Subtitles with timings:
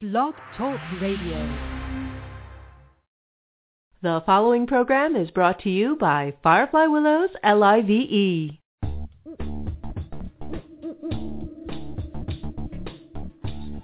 [0.00, 1.58] Blog Talk Radio.
[4.00, 8.60] The following program is brought to you by Firefly Willows LIVE.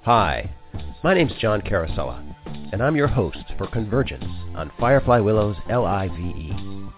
[0.05, 0.55] Hi,
[1.03, 2.23] my name's John Carosella,
[2.73, 4.23] and I'm your host for Convergence
[4.55, 6.93] on Firefly Willows LIVE.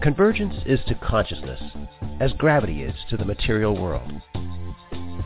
[0.00, 1.60] Convergence is to consciousness
[2.20, 4.10] as gravity is to the material world.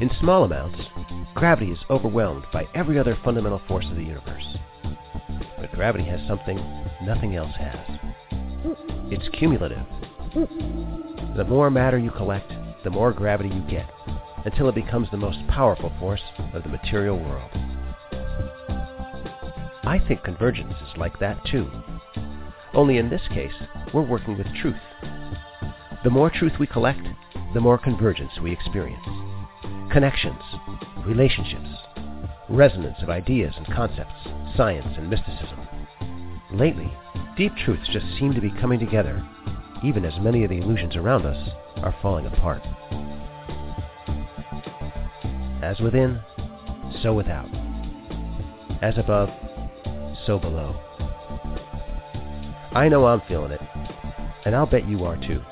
[0.01, 0.81] In small amounts,
[1.39, 4.57] gravity is overwhelmed by every other fundamental force of the universe.
[5.61, 6.57] But gravity has something
[7.04, 7.99] nothing else has.
[9.13, 9.86] It's cumulative.
[11.36, 13.89] The more matter you collect, the more gravity you get,
[14.44, 16.21] until it becomes the most powerful force
[16.53, 17.50] of the material world.
[19.85, 21.71] I think convergence is like that too.
[22.75, 23.55] Only in this case,
[23.94, 24.75] we're working with truth.
[26.02, 27.07] The more truth we collect,
[27.55, 29.07] the more convergence we experience.
[29.91, 30.43] Connections,
[31.08, 31.68] relationships,
[32.50, 34.12] resonance of ideas and concepts,
[34.56, 35.66] science and mysticism.
[36.52, 36.92] Lately,
[37.36, 39.27] deep truths just seem to be coming together,
[39.83, 42.62] even as many of the illusions around us are falling apart.
[45.62, 46.20] As within,
[47.02, 47.48] so without.
[48.83, 49.30] As above,
[50.27, 50.78] so below.
[52.72, 53.61] I know I'm feeling it,
[54.44, 55.42] and I'll bet you are too.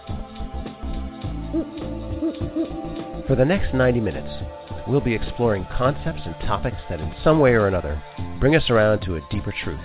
[3.26, 4.30] For the next 90 minutes,
[4.88, 8.02] we'll be exploring concepts and topics that in some way or another
[8.38, 9.80] bring us around to a deeper truth.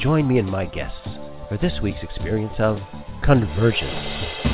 [0.00, 1.08] Join me and my guests
[1.48, 2.78] for this week's experience of
[3.22, 4.52] convergence.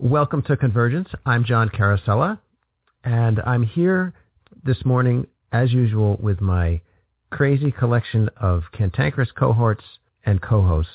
[0.00, 1.08] Welcome to Convergence.
[1.26, 2.38] I'm John Carosella,
[3.02, 4.14] and I'm here
[4.64, 6.80] this morning, as usual, with my
[7.30, 9.84] crazy collection of cantankerous cohorts
[10.24, 10.92] and co-hosts.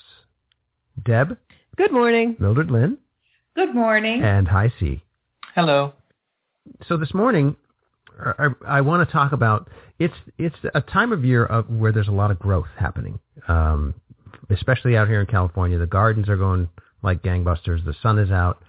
[1.06, 1.38] Deb,
[1.76, 2.36] Good morning.
[2.39, 2.98] Mildred Lynn,
[3.56, 4.22] Good morning.
[4.23, 5.02] and HiC.
[5.56, 5.94] Hello.
[6.88, 7.56] So this morning,
[8.20, 12.08] I, I want to talk about it's it's a time of year of where there's
[12.08, 13.95] a lot of growth happening, um,
[14.49, 15.77] especially out here in California.
[15.77, 16.70] The gardens are going
[17.02, 17.83] like gangbusters.
[17.83, 18.61] The sun is out.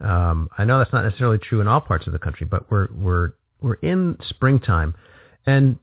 [0.00, 2.88] Um, I know that's not necessarily true in all parts of the country, but we're
[2.94, 4.94] we're we're in springtime,
[5.46, 5.78] and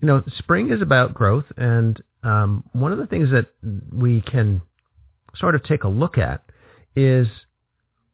[0.00, 1.46] you know spring is about growth.
[1.56, 3.46] And um, one of the things that
[3.92, 4.62] we can
[5.36, 6.42] sort of take a look at
[6.94, 7.28] is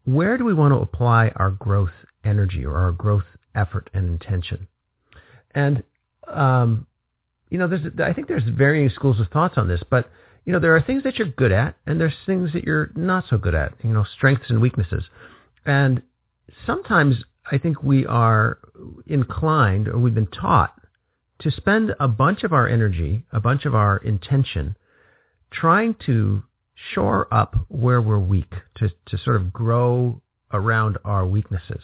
[0.04, 1.92] where do we want to apply our growth
[2.24, 4.66] energy or our growth effort and intention?
[5.54, 5.82] And
[6.28, 6.86] um,
[7.50, 10.10] you know, there's I think there's varying schools of thoughts on this, but
[10.44, 13.24] you know, there are things that you're good at, and there's things that you're not
[13.30, 13.74] so good at.
[13.82, 15.04] You know, strengths and weaknesses,
[15.66, 16.02] and
[16.66, 17.16] sometimes
[17.50, 18.58] I think we are
[19.06, 20.74] inclined, or we've been taught,
[21.42, 24.76] to spend a bunch of our energy, a bunch of our intention,
[25.50, 26.42] trying to
[26.94, 30.20] shore up where we're weak, to, to sort of grow
[30.52, 31.82] around our weaknesses.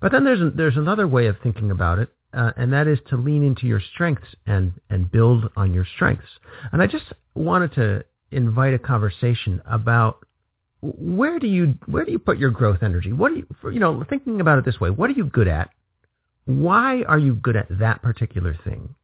[0.00, 3.16] But then there's, there's another way of thinking about it, uh, and that is to
[3.16, 6.28] lean into your strengths and, and build on your strengths.
[6.72, 7.04] And I just
[7.34, 10.24] wanted to invite a conversation about
[10.82, 13.12] where do you where do you put your growth energy?
[13.12, 14.90] What do you you know thinking about it this way?
[14.90, 15.70] What are you good at?
[16.44, 18.94] Why are you good at that particular thing?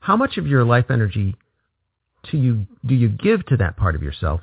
[0.00, 1.36] How much of your life energy
[2.30, 4.40] do you do you give to that part of yourself?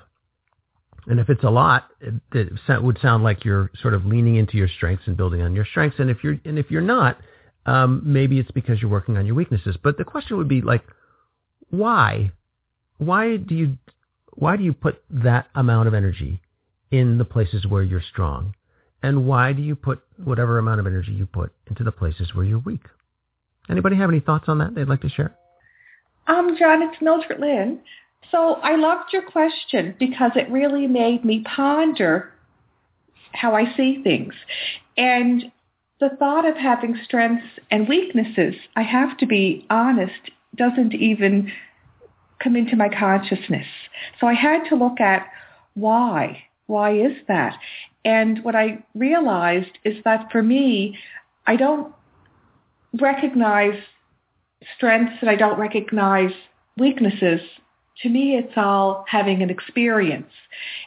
[1.08, 2.14] And if it's a lot, it,
[2.68, 5.66] it would sound like you're sort of leaning into your strengths and building on your
[5.66, 6.00] strengths.
[6.00, 7.20] And if you're and if you're not,
[7.66, 9.78] um, maybe it's because you're working on your weaknesses.
[9.82, 10.84] But the question would be like,
[11.70, 12.32] why?
[12.98, 13.78] Why do you
[14.34, 16.42] why do you put that amount of energy
[16.92, 18.56] in the places where you're strong?
[19.06, 22.44] And why do you put whatever amount of energy you put into the places where
[22.44, 22.82] you're weak?
[23.70, 25.36] Anybody have any thoughts on that they'd like to share?
[26.26, 27.82] Um, John, it's Mildred Lynn.
[28.32, 32.34] So I loved your question because it really made me ponder
[33.32, 34.34] how I see things.
[34.98, 35.52] And
[36.00, 41.52] the thought of having strengths and weaknesses, I have to be honest, doesn't even
[42.40, 43.68] come into my consciousness.
[44.20, 45.28] So I had to look at
[45.76, 46.46] why.
[46.66, 47.60] Why is that?
[48.06, 50.98] And what I realized is that for me,
[51.48, 51.94] I don't
[53.02, 53.82] recognize
[54.78, 56.32] strengths and I don't recognize
[56.78, 57.42] weaknesses.
[58.04, 60.32] To me, it's all having an experience.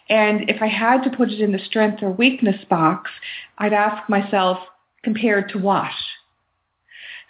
[0.09, 3.11] And if I had to put it in the strength or weakness box,
[3.59, 4.59] I'd ask myself,
[5.03, 5.91] compared to what?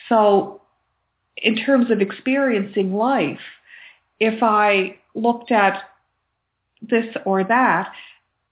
[0.09, 0.63] So
[1.37, 3.41] in terms of experiencing life,
[4.21, 5.83] if I looked at
[6.83, 7.93] this or that,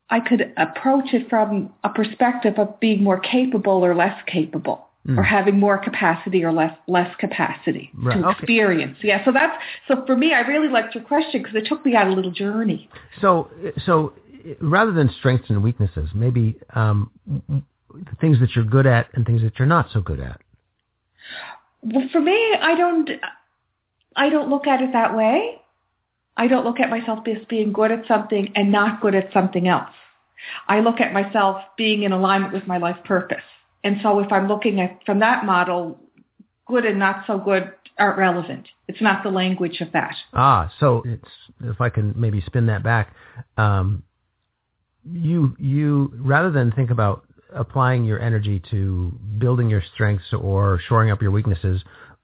[0.08, 4.82] I could approach it from a perspective of being more capable or less capable.
[5.16, 8.38] or having more capacity or less less capacity Right, to okay.
[8.38, 8.98] experience.
[9.04, 9.54] Yeah, so that's
[9.86, 12.32] so for me, I really liked your question because it took me on a little
[12.32, 12.90] journey.
[13.20, 13.48] So,
[13.84, 14.14] so
[14.60, 19.42] rather than strengths and weaknesses, maybe um, the things that you're good at and things
[19.42, 20.40] that you're not so good at.
[21.82, 23.08] Well, for me, I don't
[24.16, 25.60] I don't look at it that way.
[26.36, 29.68] I don't look at myself as being good at something and not good at something
[29.68, 29.90] else.
[30.68, 33.42] I look at myself being in alignment with my life purpose.
[33.82, 35.98] And so if I'm looking at from that model,
[36.66, 38.66] good and not so good aren't relevant.
[38.88, 40.14] It's not the language of that.
[40.34, 41.28] Ah, so it's
[41.64, 43.14] if I can maybe spin that back,
[43.56, 44.02] um,
[45.10, 47.24] you you rather than think about
[47.54, 51.82] applying your energy to building your strengths or shoring up your weaknesses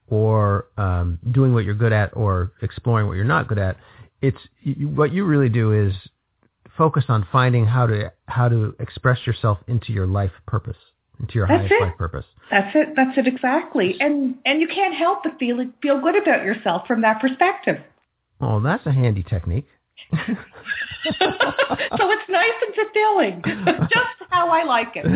[0.09, 3.77] or um, doing what you're good at or exploring what you're not good at,
[4.23, 4.39] it's
[4.95, 5.95] what you really do is
[6.77, 10.77] focus on finding how to how to express yourself into your life purpose,
[11.21, 11.83] into your That's highest it.
[11.83, 12.25] life purpose.
[12.51, 12.89] That's it.
[12.97, 13.97] That's it exactly.
[14.01, 17.77] And and you can't help but feel feel good about yourself from that perspective.
[18.41, 19.69] Oh, that's a handy technique.
[20.13, 23.43] so it's nice and fulfilling,
[23.89, 25.07] just how I like it.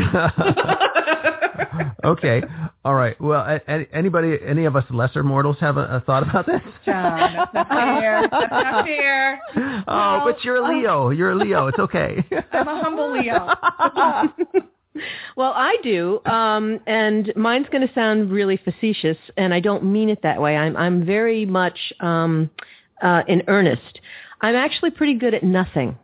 [2.04, 2.42] okay.
[2.84, 3.20] All right.
[3.20, 6.60] Well, a- a- anybody, any of us lesser mortals have a, a thought about this?
[6.84, 8.28] John, that's not fair.
[8.30, 9.40] That's not fair.
[9.88, 11.10] Oh, but you're a Leo.
[11.10, 11.68] You're a Leo.
[11.68, 12.24] It's okay.
[12.52, 13.48] I'm a humble Leo.
[15.36, 20.08] Well, I do, um, and mine's going to sound really facetious, and I don't mean
[20.08, 20.56] it that way.
[20.56, 22.48] I'm I'm very much um,
[23.02, 24.00] uh, in earnest.
[24.40, 25.98] I'm actually pretty good at nothing,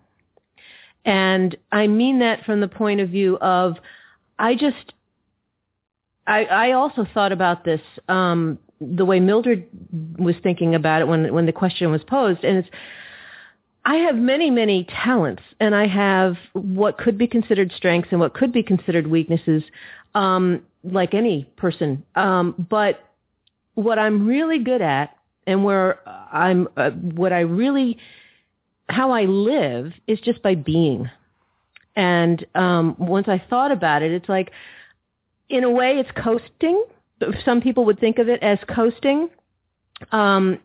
[1.04, 3.76] and I mean that from the point of view of
[4.38, 4.94] I just
[6.26, 9.66] I, I also thought about this um, the way Mildred
[10.18, 12.68] was thinking about it when when the question was posed, and it's
[13.84, 18.32] I have many, many talents, and I have what could be considered strengths and what
[18.32, 19.64] could be considered weaknesses,
[20.14, 22.04] um, like any person.
[22.14, 23.00] Um, but
[23.74, 25.16] what I'm really good at,
[25.48, 25.98] and where
[26.32, 27.98] I'm, uh, what I really,
[28.88, 31.10] how I live is just by being.
[31.96, 34.50] And um, once I thought about it, it's like,
[35.48, 36.84] in a way, it's coasting.
[37.44, 39.28] Some people would think of it as coasting.
[40.10, 40.58] Um,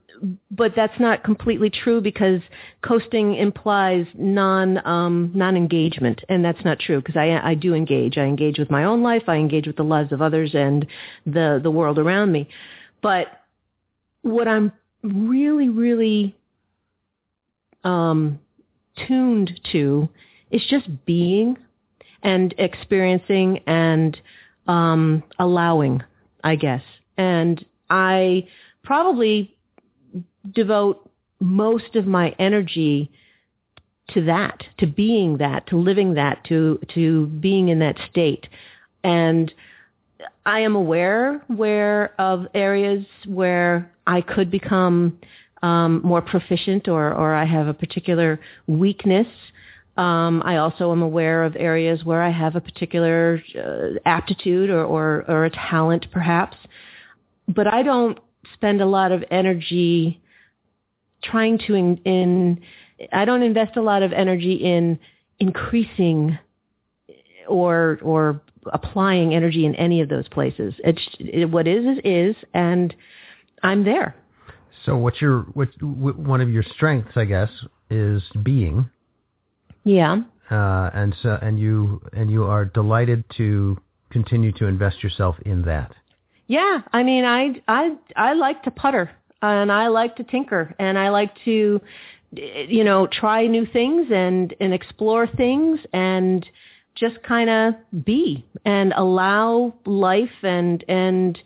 [0.49, 2.41] but that's not completely true because
[2.81, 8.17] coasting implies non um, non engagement, and that's not true because I I do engage.
[8.17, 9.23] I engage with my own life.
[9.27, 10.87] I engage with the lives of others and
[11.25, 12.47] the the world around me.
[13.01, 13.27] But
[14.23, 14.71] what I'm
[15.03, 16.35] really really
[17.83, 18.39] um,
[19.07, 20.09] tuned to
[20.51, 21.57] is just being
[22.23, 24.19] and experiencing and
[24.67, 26.03] um, allowing,
[26.43, 26.83] I guess.
[27.17, 28.47] And I
[28.83, 29.55] probably
[30.53, 31.09] devote
[31.39, 33.11] most of my energy
[34.09, 38.47] to that, to being that, to living that, to to being in that state.
[39.03, 39.53] And
[40.45, 45.19] I am aware where of areas where I could become
[45.61, 49.27] um, more proficient or, or I have a particular weakness.
[49.97, 54.83] Um, I also am aware of areas where I have a particular uh, aptitude or,
[54.83, 56.55] or, or a talent perhaps.
[57.47, 58.19] But I don't
[58.53, 60.21] spend a lot of energy
[61.23, 62.61] trying to in, in
[63.11, 64.99] I don't invest a lot of energy in
[65.39, 66.37] increasing
[67.47, 68.41] or or
[68.73, 70.73] applying energy in any of those places.
[70.79, 72.93] It's it, what is is is, and
[73.63, 74.15] I'm there.
[74.87, 77.49] So, what's your what wh- one of your strengths, I guess,
[77.89, 78.89] is being,
[79.83, 83.77] Yeah, uh, and so and you and you are delighted to
[84.09, 85.91] continue to invest yourself in that.
[86.47, 86.79] yeah.
[86.93, 91.09] I mean, I I I like to putter and I like to tinker and I
[91.09, 91.81] like to
[92.31, 96.49] you know try new things and and explore things and
[96.95, 97.73] just kind of
[98.05, 101.37] be and allow life and and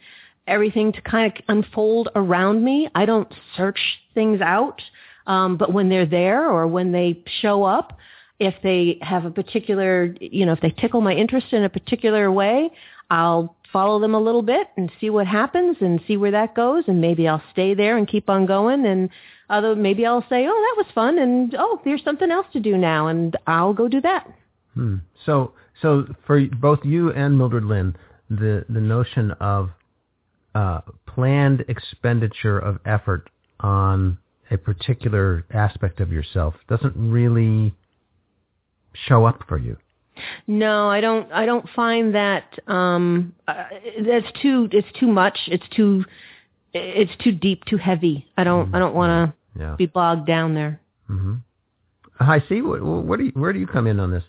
[0.48, 2.89] everything to kind of unfold around me.
[2.95, 3.79] I don't search
[4.13, 4.81] things out,
[5.27, 7.98] um, but when they're there or when they show up,
[8.39, 12.31] if they have a particular, you know, if they tickle my interest in a particular
[12.31, 12.71] way,
[13.10, 16.83] I'll follow them a little bit and see what happens and see where that goes
[16.88, 19.10] and maybe I'll stay there and keep on going and
[19.50, 22.77] other maybe I'll say, "Oh, that was fun," and "Oh, there's something else to do
[22.77, 24.27] now," and I'll go do that.
[24.74, 24.98] Hmm.
[25.25, 27.95] So, so for both you and Mildred Lynn,
[28.29, 29.71] the the notion of
[30.55, 33.29] uh, planned expenditure of effort
[33.60, 34.17] on
[34.50, 37.74] a particular aspect of yourself doesn't really
[39.08, 39.77] show up for you.
[40.46, 41.31] No, I don't.
[41.31, 42.60] I don't find that.
[42.67, 43.63] Um, uh,
[44.05, 44.67] that's too.
[44.72, 45.38] It's too much.
[45.48, 46.03] It's too.
[46.74, 47.63] It's too deep.
[47.65, 48.27] Too heavy.
[48.38, 48.75] I don't.
[48.75, 49.72] I don't want Yeah.
[49.72, 50.79] to be bogged down there.
[51.08, 51.36] hmm
[52.20, 54.24] HiC what, what do you, where do you come in on this?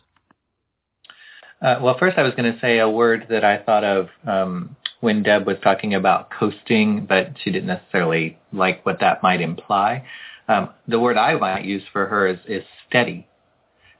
[1.61, 4.75] Uh, well, first I was going to say a word that I thought of um,
[5.03, 10.05] when Deb was talking about coasting, but she didn't necessarily like what that might imply.
[10.47, 13.27] Um, the word I might use for her is, is steady.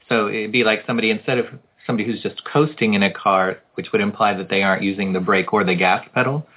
[0.07, 1.47] So it'd be like somebody instead of
[1.85, 5.19] somebody who's just coasting in a car, which would imply that they aren't using the
[5.19, 6.47] brake or the gas pedal,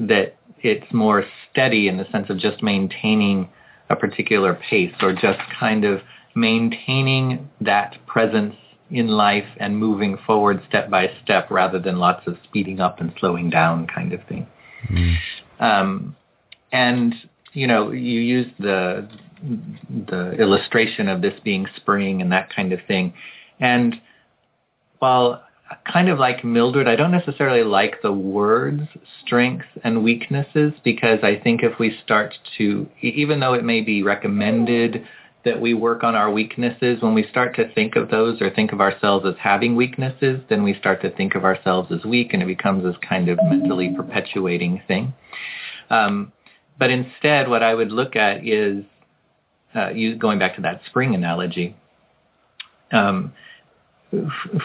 [0.00, 3.48] that it's more steady in the sense of just maintaining
[3.88, 6.00] a particular pace or just kind of
[6.34, 8.56] maintaining that presence
[8.92, 13.12] in life and moving forward step by step rather than lots of speeding up and
[13.18, 14.46] slowing down kind of thing.
[14.88, 15.16] Mm.
[15.58, 16.16] Um,
[16.70, 17.14] and
[17.52, 19.08] you know, you use the
[20.06, 23.12] the illustration of this being spring and that kind of thing.
[23.58, 24.00] And
[24.98, 25.42] while
[25.90, 28.82] kind of like Mildred, I don't necessarily like the words
[29.24, 34.02] strengths and weaknesses because I think if we start to, even though it may be
[34.02, 35.06] recommended
[35.44, 38.72] that we work on our weaknesses, when we start to think of those or think
[38.72, 42.42] of ourselves as having weaknesses, then we start to think of ourselves as weak and
[42.42, 45.12] it becomes this kind of mentally perpetuating thing.
[45.90, 46.32] Um,
[46.78, 48.84] but instead, what I would look at is,
[49.74, 51.76] uh, you, going back to that spring analogy,
[52.92, 53.32] um,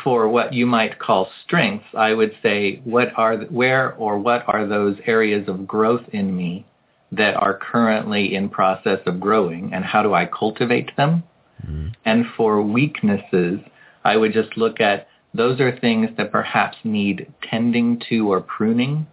[0.03, 4.67] for what you might call strengths, I would say, what are where or what are
[4.67, 6.65] those areas of growth in me
[7.11, 11.23] that are currently in process of growing, and how do I cultivate them?
[11.65, 11.87] Mm-hmm.
[12.05, 13.59] And for weaknesses,
[14.03, 19.07] I would just look at those are things that perhaps need tending to or pruning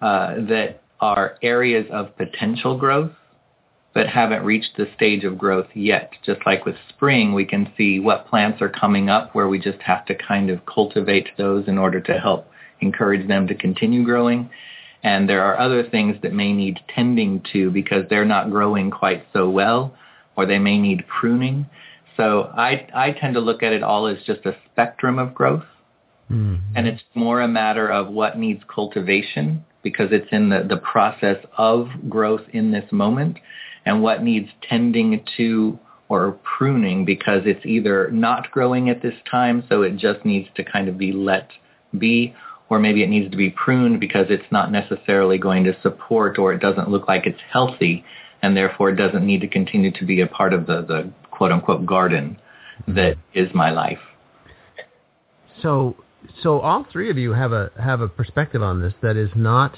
[0.00, 3.12] uh, that are areas of potential growth
[3.94, 6.12] but haven't reached the stage of growth yet.
[6.26, 9.80] Just like with spring, we can see what plants are coming up where we just
[9.80, 14.50] have to kind of cultivate those in order to help encourage them to continue growing.
[15.04, 19.24] And there are other things that may need tending to because they're not growing quite
[19.32, 19.94] so well
[20.34, 21.66] or they may need pruning.
[22.16, 25.64] So I, I tend to look at it all as just a spectrum of growth.
[26.30, 26.76] Mm-hmm.
[26.76, 31.36] And it's more a matter of what needs cultivation because it's in the, the process
[31.58, 33.36] of growth in this moment
[33.84, 39.64] and what needs tending to or pruning because it's either not growing at this time,
[39.68, 41.48] so it just needs to kind of be let
[41.98, 42.34] be,
[42.70, 46.52] or maybe it needs to be pruned because it's not necessarily going to support or
[46.52, 48.04] it doesn't look like it's healthy,
[48.42, 51.84] and therefore it doesn't need to continue to be a part of the, the quote-unquote
[51.84, 52.38] garden
[52.88, 53.98] that is my life.
[55.62, 55.96] So,
[56.42, 59.76] so all three of you have a have a perspective on this that is not,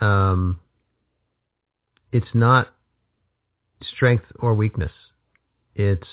[0.00, 0.58] um,
[2.12, 2.68] it's not
[3.82, 4.92] strength or weakness.
[5.74, 6.08] It's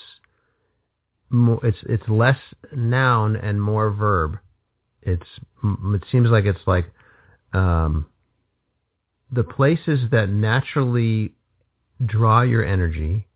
[1.28, 2.38] more, it's it's less
[2.74, 4.38] noun and more verb.
[5.02, 5.26] It's
[5.64, 6.86] it seems like it's like
[7.52, 8.06] um,
[9.32, 11.32] the places that naturally
[12.04, 13.26] draw your energy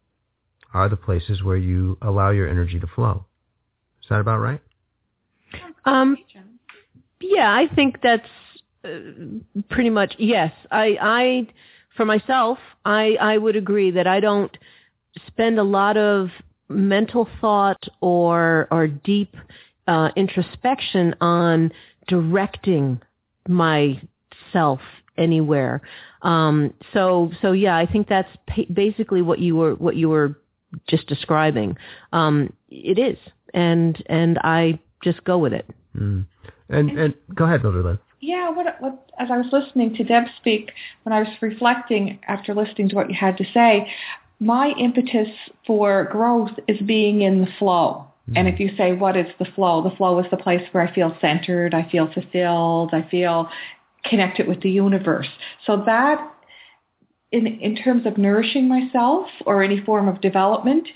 [0.72, 3.24] are the places where you allow your energy to flow.
[4.02, 4.60] Is that about right?
[5.84, 6.16] Um,
[7.20, 8.28] yeah, I think that's
[8.84, 8.88] uh,
[9.70, 10.52] pretty much yes.
[10.70, 11.48] I I
[11.96, 14.56] for myself, I, I would agree that I don't
[15.26, 16.28] spend a lot of
[16.68, 19.36] mental thought or or deep
[19.86, 21.72] uh, introspection on
[22.08, 23.00] directing
[23.48, 24.80] myself
[25.16, 25.80] anywhere.
[26.22, 30.38] Um, so so yeah, I think that's pa- basically what you were what you were
[30.88, 31.76] just describing.
[32.12, 33.18] Um, it is,
[33.52, 35.68] and and I just go with it.
[35.96, 36.26] Mm.
[36.70, 40.72] And and go ahead, Mildred yeah, what, what, as I was listening to Deb speak,
[41.02, 43.92] when I was reflecting after listening to what you had to say,
[44.40, 45.28] my impetus
[45.66, 48.06] for growth is being in the flow.
[48.28, 48.36] Mm-hmm.
[48.36, 49.82] And if you say, what is the flow?
[49.82, 53.48] The flow is the place where I feel centered, I feel fulfilled, I feel
[54.04, 55.28] connected with the universe.
[55.66, 56.32] So that,
[57.32, 60.88] in, in terms of nourishing myself or any form of development,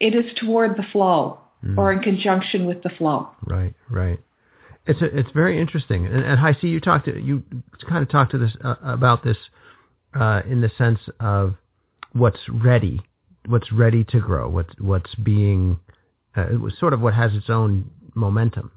[0.00, 1.78] it is toward the flow mm-hmm.
[1.78, 3.30] or in conjunction with the flow.
[3.46, 4.18] Right, right.
[4.86, 7.42] It's a, it's very interesting, and, and I see you talked to you
[7.88, 9.36] kind of talked to this uh, about this
[10.14, 11.54] uh, in the sense of
[12.12, 13.00] what's ready,
[13.46, 15.80] what's ready to grow, what's what's being
[16.36, 18.70] uh, it was sort of what has its own momentum.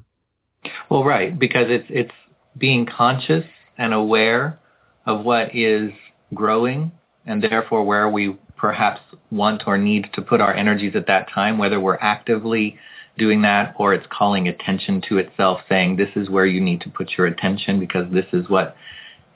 [0.90, 2.12] Well, right, because it's it's
[2.58, 3.46] being conscious
[3.78, 4.60] and aware
[5.06, 5.92] of what is
[6.34, 6.92] growing,
[7.26, 9.00] and therefore where we perhaps
[9.32, 12.78] want or need to put our energies at that time, whether we're actively
[13.18, 16.90] doing that or it's calling attention to itself saying this is where you need to
[16.90, 18.76] put your attention because this is what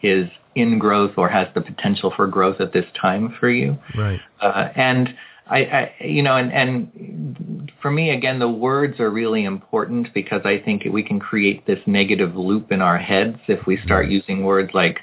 [0.02, 3.78] is in growth or has the potential for growth at this time for you.
[3.98, 4.20] Right.
[4.42, 5.10] Uh, and
[5.48, 10.42] I, I, you know, and, and for me, again, the words are really important because
[10.46, 14.44] I think we can create this negative loop in our heads if we start using
[14.44, 15.00] words like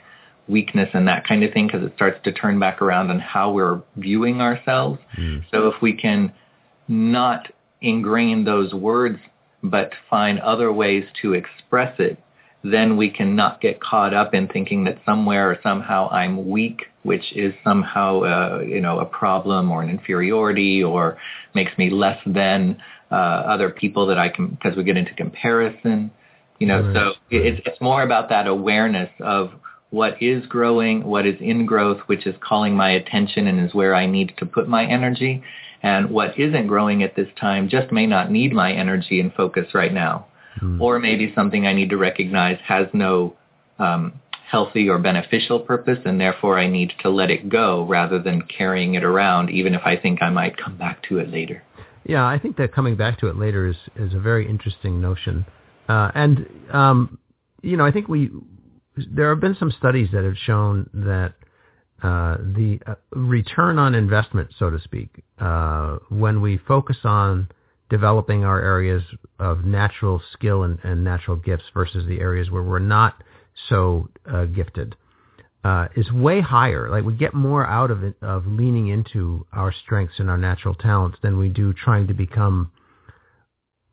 [0.49, 3.53] weakness and that kind of thing because it starts to turn back around on how
[3.53, 4.99] we're viewing ourselves.
[5.19, 5.45] Mm.
[5.51, 6.33] So if we can
[6.89, 7.49] not
[7.83, 9.19] ingrain those words,
[9.63, 12.19] but find other ways to express it,
[12.63, 16.83] then we can not get caught up in thinking that somewhere or somehow I'm weak,
[17.03, 21.17] which is somehow, uh, you know, a problem or an inferiority or
[21.55, 26.11] makes me less than uh, other people that I can, because we get into comparison,
[26.59, 26.95] you know, right.
[26.95, 29.53] so it's, it's more about that awareness of
[29.89, 33.95] what is growing, what is in growth, which is calling my attention and is where
[33.95, 35.43] I need to put my energy.
[35.83, 39.75] And what isn't growing at this time just may not need my energy and focus
[39.75, 40.27] right now.
[40.61, 40.81] Mm.
[40.81, 43.37] Or maybe something I need to recognize has no
[43.79, 48.43] um, healthy or beneficial purpose and therefore I need to let it go rather than
[48.43, 51.63] carrying it around even if I think I might come back to it later.
[52.05, 55.47] Yeah, I think that coming back to it later is, is a very interesting notion.
[55.89, 57.19] Uh, and, um,
[57.63, 58.31] you know, I think we,
[58.97, 61.35] there have been some studies that have shown that
[62.03, 67.49] uh, the uh, return on investment, so to speak, uh, when we focus on
[67.91, 69.03] developing our areas
[69.39, 73.23] of natural skill and, and natural gifts versus the areas where we're not
[73.69, 74.97] so uh, gifted
[75.65, 76.89] uh, is way higher.
[76.89, 80.75] Like we get more out of it, of leaning into our strengths and our natural
[80.75, 82.71] talents than we do trying to become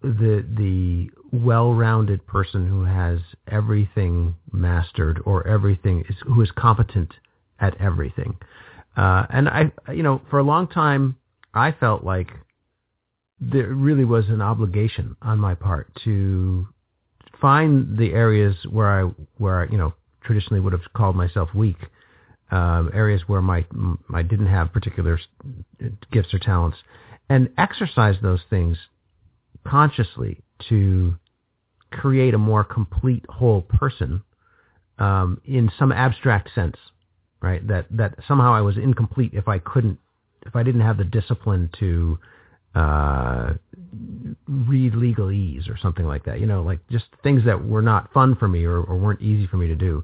[0.01, 7.11] the the well-rounded person who has everything mastered or everything is who is competent
[7.59, 8.37] at everything.
[8.95, 11.17] Uh, and I, you know, for a long time,
[11.53, 12.29] I felt like
[13.39, 16.67] there really was an obligation on my part to
[17.39, 21.77] find the areas where I where I, you know traditionally would have called myself weak,
[22.51, 23.65] um, areas where my
[24.13, 25.19] I didn't have particular
[26.11, 26.77] gifts or talents,
[27.29, 28.77] and exercise those things
[29.65, 31.15] consciously to
[31.91, 34.23] create a more complete whole person
[34.99, 36.75] um, in some abstract sense,
[37.41, 37.65] right?
[37.67, 39.99] That that somehow I was incomplete if I couldn't
[40.45, 42.17] if I didn't have the discipline to
[42.75, 43.53] uh,
[44.47, 46.39] read legalese or something like that.
[46.39, 49.47] You know, like just things that were not fun for me or, or weren't easy
[49.47, 50.03] for me to do.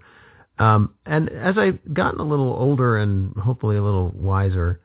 [0.59, 4.79] Um, and as I've gotten a little older and hopefully a little wiser,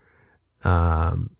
[0.64, 1.30] um,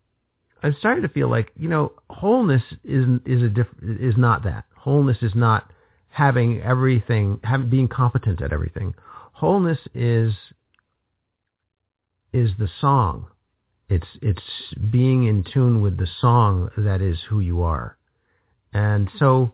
[0.61, 4.65] I'm starting to feel like you know wholeness is is a diff, is not that.
[4.75, 5.71] Wholeness is not
[6.09, 8.93] having everything, having being competent at everything.
[9.33, 10.33] Wholeness is
[12.33, 13.27] is the song
[13.89, 14.41] it's it's
[14.91, 17.97] being in tune with the song that is who you are,
[18.71, 19.51] and so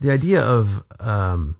[0.00, 0.66] the idea of
[1.00, 1.56] um,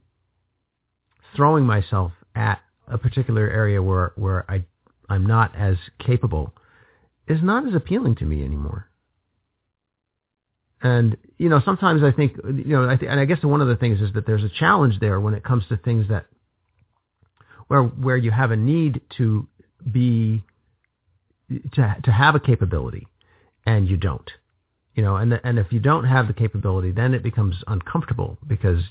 [1.35, 4.65] throwing myself at a particular area where where I
[5.09, 6.53] I'm not as capable
[7.27, 8.89] is not as appealing to me anymore.
[10.83, 13.69] And you know, sometimes I think you know, I th- and I guess one of
[13.69, 16.27] the things is that there's a challenge there when it comes to things that
[17.67, 19.47] where where you have a need to
[19.93, 20.43] be
[21.49, 23.07] to to have a capability
[23.67, 24.31] and you don't.
[24.95, 28.37] You know and the, and if you don't have the capability then it becomes uncomfortable
[28.47, 28.83] because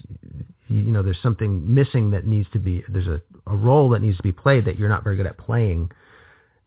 [0.67, 4.17] you know there's something missing that needs to be there's a, a role that needs
[4.17, 5.91] to be played that you're not very good at playing.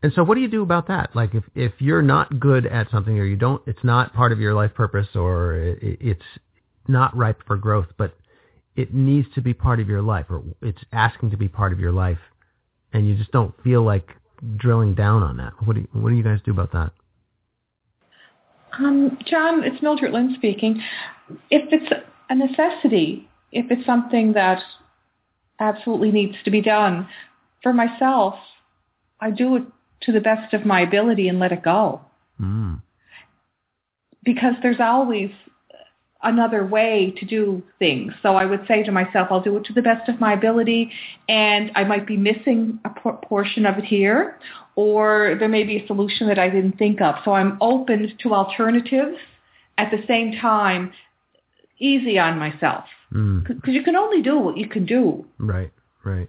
[0.02, 1.14] And so what do you do about that?
[1.14, 4.40] Like if if you're not good at something or you don't it's not part of
[4.40, 6.22] your life purpose or it, it's
[6.88, 8.16] not ripe for growth but
[8.76, 11.80] it needs to be part of your life or it's asking to be part of
[11.80, 12.18] your life
[12.92, 14.08] and you just don't feel like
[14.56, 15.52] drilling down on that.
[15.64, 16.92] What do you, what do you guys do about that?
[18.78, 20.82] Um, John, it's Mildred Lynn speaking.
[21.50, 21.92] If it's
[22.28, 24.62] a necessity, if it's something that
[25.58, 27.08] absolutely needs to be done,
[27.62, 28.34] for myself,
[29.20, 29.64] I do it
[30.02, 32.00] to the best of my ability and let it go.
[32.40, 32.80] Mm.
[34.22, 35.30] Because there's always
[36.22, 38.12] another way to do things.
[38.22, 40.90] So I would say to myself, I'll do it to the best of my ability,
[41.28, 44.38] and I might be missing a portion of it here,
[44.76, 47.16] or there may be a solution that I didn't think of.
[47.24, 49.18] So I'm open to alternatives
[49.78, 50.92] at the same time,
[51.78, 52.84] easy on myself.
[53.10, 53.72] Because mm.
[53.72, 55.24] you can only do what you can do.
[55.38, 55.72] Right,
[56.04, 56.28] right.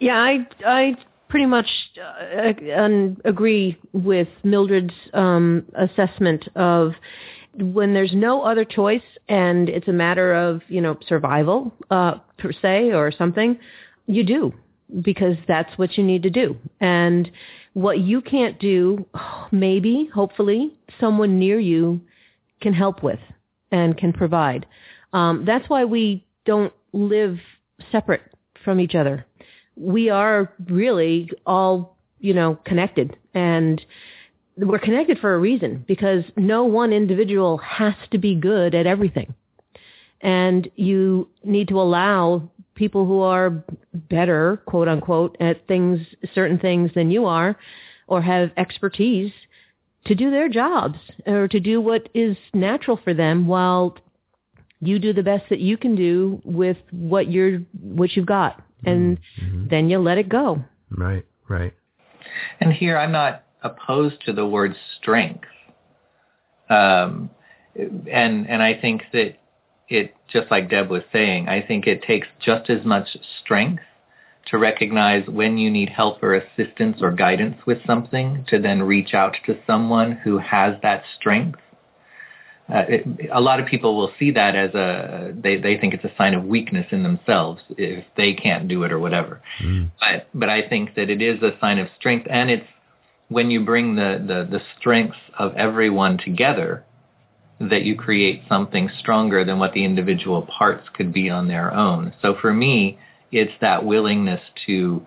[0.00, 0.96] Yeah, I, I
[1.28, 1.68] pretty much
[2.02, 2.52] uh,
[3.24, 6.92] agree with Mildred's um, assessment of
[7.54, 12.52] when there's no other choice and it's a matter of, you know, survival, uh, per
[12.52, 13.58] se or something,
[14.06, 14.52] you do
[15.02, 16.56] because that's what you need to do.
[16.80, 17.30] And
[17.74, 19.06] what you can't do,
[19.52, 22.00] maybe, hopefully, someone near you
[22.60, 23.20] can help with
[23.70, 24.66] and can provide.
[25.12, 27.38] Um, that's why we don't live
[27.92, 28.22] separate
[28.64, 29.26] from each other.
[29.76, 33.80] We are really all, you know, connected and
[34.68, 39.34] we're connected for a reason because no one individual has to be good at everything.
[40.20, 43.62] And you need to allow people who are
[43.94, 46.00] better, quote unquote, at things,
[46.34, 47.56] certain things than you are,
[48.06, 49.32] or have expertise
[50.06, 53.96] to do their jobs or to do what is natural for them while
[54.80, 59.18] you do the best that you can do with what you're what you've got and
[59.40, 59.68] mm-hmm.
[59.68, 61.74] then you let it go right right
[62.60, 65.48] and here i'm not opposed to the word strength
[66.68, 67.30] um
[67.76, 69.34] and and i think that
[69.88, 73.82] it just like deb was saying i think it takes just as much strength
[74.46, 79.14] to recognize when you need help or assistance or guidance with something to then reach
[79.14, 81.58] out to someone who has that strength
[82.72, 86.04] uh, it, a lot of people will see that as a they they think it's
[86.04, 89.42] a sign of weakness in themselves if they can't do it or whatever.
[89.60, 89.90] Mm.
[89.98, 92.66] But but I think that it is a sign of strength, and it's
[93.30, 96.84] when you bring the the the strengths of everyone together
[97.58, 102.12] that you create something stronger than what the individual parts could be on their own.
[102.22, 102.98] So for me,
[103.32, 105.04] it's that willingness to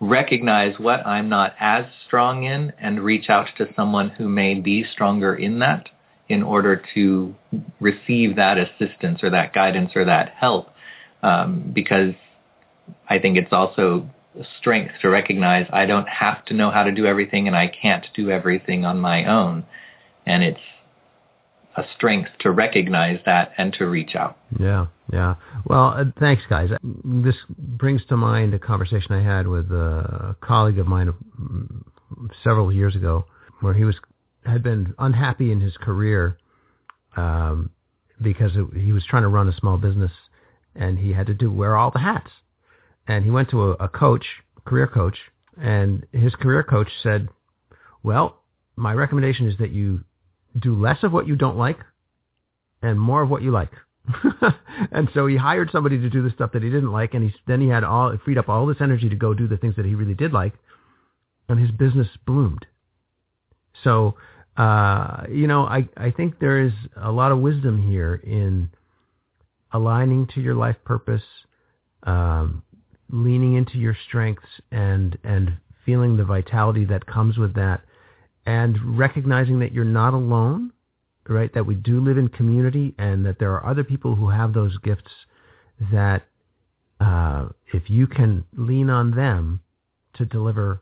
[0.00, 4.84] recognize what I'm not as strong in and reach out to someone who may be
[4.92, 5.88] stronger in that
[6.28, 7.34] in order to
[7.80, 10.68] receive that assistance or that guidance or that help
[11.22, 12.12] um, because
[13.08, 14.08] I think it's also
[14.58, 18.06] strength to recognize I don't have to know how to do everything and I can't
[18.14, 19.64] do everything on my own.
[20.26, 20.60] And it's
[21.76, 24.36] a strength to recognize that and to reach out.
[24.58, 25.36] Yeah, yeah.
[25.64, 26.70] Well, uh, thanks, guys.
[26.82, 31.82] This brings to mind a conversation I had with a colleague of mine mm,
[32.42, 33.24] several years ago
[33.60, 33.96] where he was
[34.44, 36.36] had been unhappy in his career
[37.16, 37.70] um,
[38.22, 40.12] because it, he was trying to run a small business
[40.74, 42.30] and he had to do wear all the hats.
[43.08, 44.24] And he went to a, a coach,
[44.64, 45.16] career coach,
[45.60, 47.28] and his career coach said,
[48.02, 48.42] "Well,
[48.76, 50.04] my recommendation is that you
[50.60, 51.78] do less of what you don't like
[52.82, 53.72] and more of what you like."
[54.92, 57.34] and so he hired somebody to do the stuff that he didn't like, and he
[57.46, 59.84] then he had all freed up all this energy to go do the things that
[59.84, 60.52] he really did like,
[61.48, 62.66] and his business bloomed.
[63.82, 64.14] So
[64.58, 68.70] uh, you know, I, I think there is a lot of wisdom here in
[69.72, 71.22] aligning to your life purpose,
[72.02, 72.64] um,
[73.10, 77.80] leaning into your strengths and, and feeling the vitality that comes with that
[78.46, 80.72] and recognizing that you're not alone,
[81.28, 81.52] right?
[81.52, 84.76] That we do live in community and that there are other people who have those
[84.78, 85.12] gifts
[85.92, 86.26] that
[87.00, 89.60] uh, if you can lean on them
[90.14, 90.80] to deliver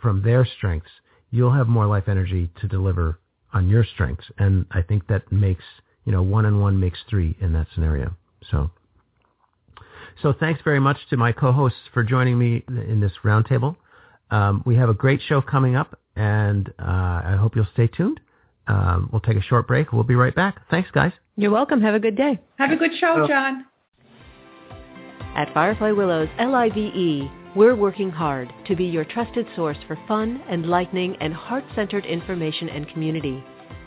[0.00, 0.90] from their strengths,
[1.30, 3.18] you'll have more life energy to deliver
[3.52, 4.24] on your strengths.
[4.38, 5.64] And I think that makes,
[6.04, 8.16] you know, one and one makes three in that scenario.
[8.50, 8.70] So,
[10.22, 13.76] so thanks very much to my co-hosts for joining me in this roundtable.
[14.30, 18.20] Um, we have a great show coming up, and uh, I hope you'll stay tuned.
[18.66, 19.92] Um, we'll take a short break.
[19.92, 20.60] We'll be right back.
[20.70, 21.12] Thanks, guys.
[21.36, 21.80] You're welcome.
[21.80, 22.38] Have a good day.
[22.58, 23.64] Have a good show, John.
[25.34, 31.16] At Firefly Willows, L-I-V-E, we're working hard to be your trusted source for fun, enlightening,
[31.20, 33.42] and heart-centered information and community.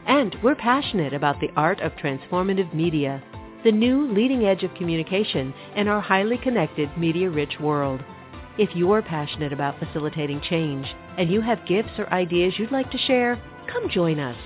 [0.08, 3.22] And we're passionate about the art of transformative media,
[3.64, 8.04] the new leading edge of communication in our highly connected, media-rich world.
[8.58, 12.98] If you're passionate about facilitating change and you have gifts or ideas you'd like to
[12.98, 14.38] share, come join us.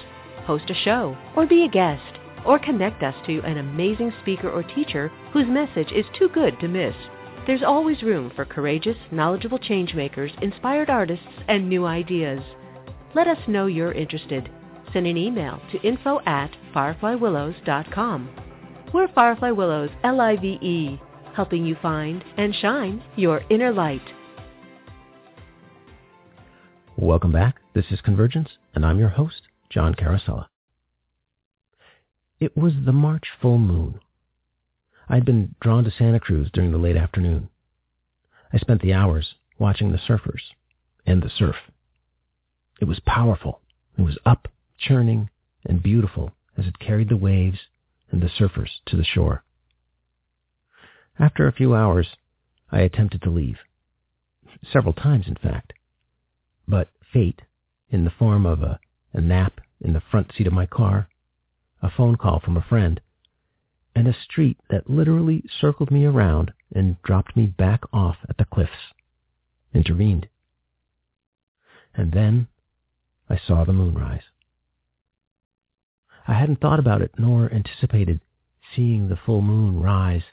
[0.45, 4.63] Host a show or be a guest or connect us to an amazing speaker or
[4.63, 6.95] teacher whose message is too good to miss.
[7.47, 12.41] There's always room for courageous, knowledgeable changemakers, inspired artists, and new ideas.
[13.13, 14.49] Let us know you're interested.
[14.93, 18.44] Send an email to info at fireflywillows.com.
[18.95, 21.01] We're Firefly Willows, L-I-V-E,
[21.34, 24.01] helping you find and shine your inner light.
[26.95, 27.58] Welcome back.
[27.73, 30.47] This is Convergence, and I'm your host, John Carosella.
[32.39, 33.99] It was the March full moon.
[35.10, 37.49] I had been drawn to Santa Cruz during the late afternoon.
[38.53, 40.53] I spent the hours watching the surfers
[41.05, 41.58] and the surf.
[42.79, 43.60] It was powerful.
[43.97, 44.47] It was up,
[44.79, 45.29] churning,
[45.65, 47.60] and beautiful as it carried the waves
[48.15, 49.43] and the surfers to the shore.
[51.19, 52.08] After a few hours,
[52.71, 53.58] I attempted to leave.
[54.71, 55.73] Several times, in fact.
[56.65, 57.41] But fate,
[57.89, 58.80] in the form of a,
[59.12, 61.10] a nap in the front seat of my car,
[61.82, 63.01] a phone call from a friend,
[63.93, 68.45] and a street that literally circled me around and dropped me back off at the
[68.45, 68.93] cliffs.
[69.73, 70.30] Intervened.
[71.93, 72.47] And then
[73.30, 74.23] I saw the moon rise.
[76.27, 78.19] I hadn't thought about it nor anticipated
[78.75, 80.23] seeing the full moon rise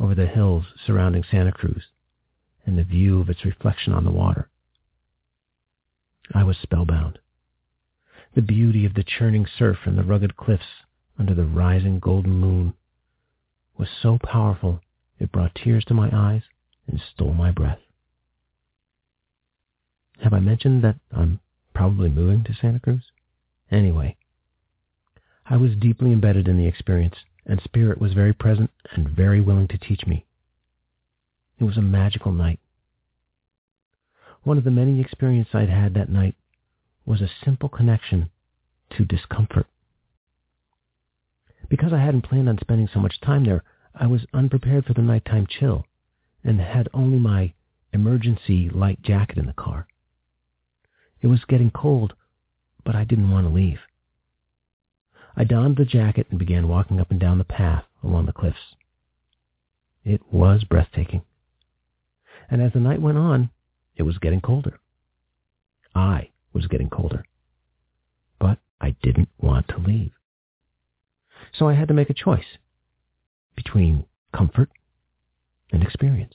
[0.00, 1.84] over the hills surrounding Santa Cruz
[2.64, 4.48] and the view of its reflection on the water.
[6.34, 7.18] I was spellbound.
[8.34, 10.84] The beauty of the churning surf and the rugged cliffs
[11.18, 12.74] under the rising golden moon
[13.78, 14.80] was so powerful
[15.18, 16.42] it brought tears to my eyes
[16.86, 17.80] and stole my breath.
[20.22, 21.40] Have I mentioned that I'm
[21.74, 23.02] probably moving to Santa Cruz?
[23.70, 24.16] Anyway,
[25.50, 29.68] I was deeply embedded in the experience and Spirit was very present and very willing
[29.68, 30.26] to teach me.
[31.58, 32.60] It was a magical night.
[34.42, 36.34] One of the many experiences I'd had that night
[37.06, 38.30] was a simple connection
[38.90, 39.66] to discomfort.
[41.70, 45.02] Because I hadn't planned on spending so much time there, I was unprepared for the
[45.02, 45.86] nighttime chill
[46.44, 47.54] and had only my
[47.92, 49.86] emergency light jacket in the car.
[51.22, 52.12] It was getting cold,
[52.84, 53.80] but I didn't want to leave.
[55.38, 58.74] I donned the jacket and began walking up and down the path along the cliffs.
[60.04, 61.22] It was breathtaking.
[62.50, 63.50] And as the night went on,
[63.96, 64.80] it was getting colder.
[65.94, 67.24] I was getting colder.
[68.40, 70.10] But I didn't want to leave.
[71.56, 72.58] So I had to make a choice
[73.54, 74.70] between comfort
[75.70, 76.34] and experience.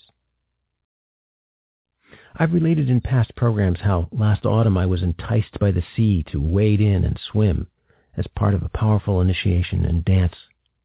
[2.37, 6.39] I've related in past programs how last autumn I was enticed by the sea to
[6.39, 7.67] wade in and swim
[8.17, 10.35] as part of a powerful initiation and dance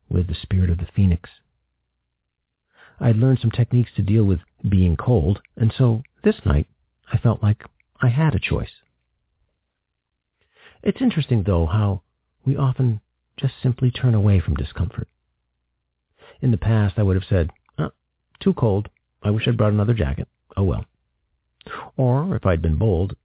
[0.09, 1.31] with the spirit of the phoenix.
[3.01, 6.67] I had learned some techniques to deal with being cold, and so this night
[7.13, 7.65] I felt like
[8.01, 8.73] I had a choice.
[10.83, 12.03] It's interesting, though, how
[12.45, 13.01] we often
[13.37, 15.09] just simply turn away from discomfort.
[16.41, 17.91] In the past, I would have said, oh,
[18.41, 18.89] too cold.
[19.23, 20.29] I wish I'd brought another jacket.
[20.57, 20.85] Oh well.
[21.97, 23.17] Or, if I'd been bold,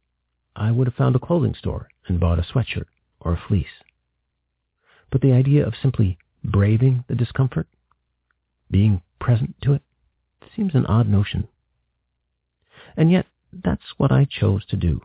[0.56, 2.86] I would have found a clothing store and bought a sweatshirt
[3.20, 3.84] or a fleece.
[5.14, 7.68] But the idea of simply braving the discomfort,
[8.72, 9.84] being present to it,
[10.56, 11.48] seems an odd notion.
[12.98, 15.02] And yet, that's what I chose to do,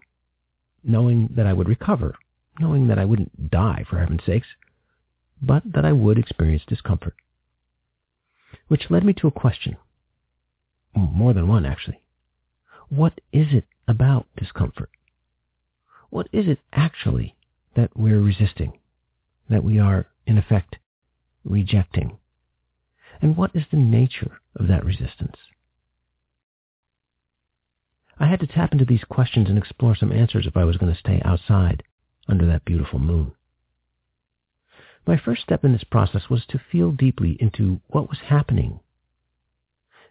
[0.83, 2.15] knowing that I would recover,
[2.59, 4.47] knowing that I wouldn't die, for heaven's sakes,
[5.43, 7.15] but that I would experience discomfort.
[8.69, 9.77] Which led me to a question.
[10.95, 12.01] More than one, actually.
[12.89, 14.89] What is it about discomfort?
[16.09, 17.35] What is it actually
[17.77, 18.73] that we're resisting,
[19.49, 20.77] that we are, in effect,
[21.45, 22.19] rejecting?
[23.21, 25.37] And what is the nature of that resistance?
[28.19, 30.93] I had to tap into these questions and explore some answers if I was going
[30.93, 31.83] to stay outside
[32.29, 33.33] under that beautiful moon.
[35.07, 38.81] My first step in this process was to feel deeply into what was happening.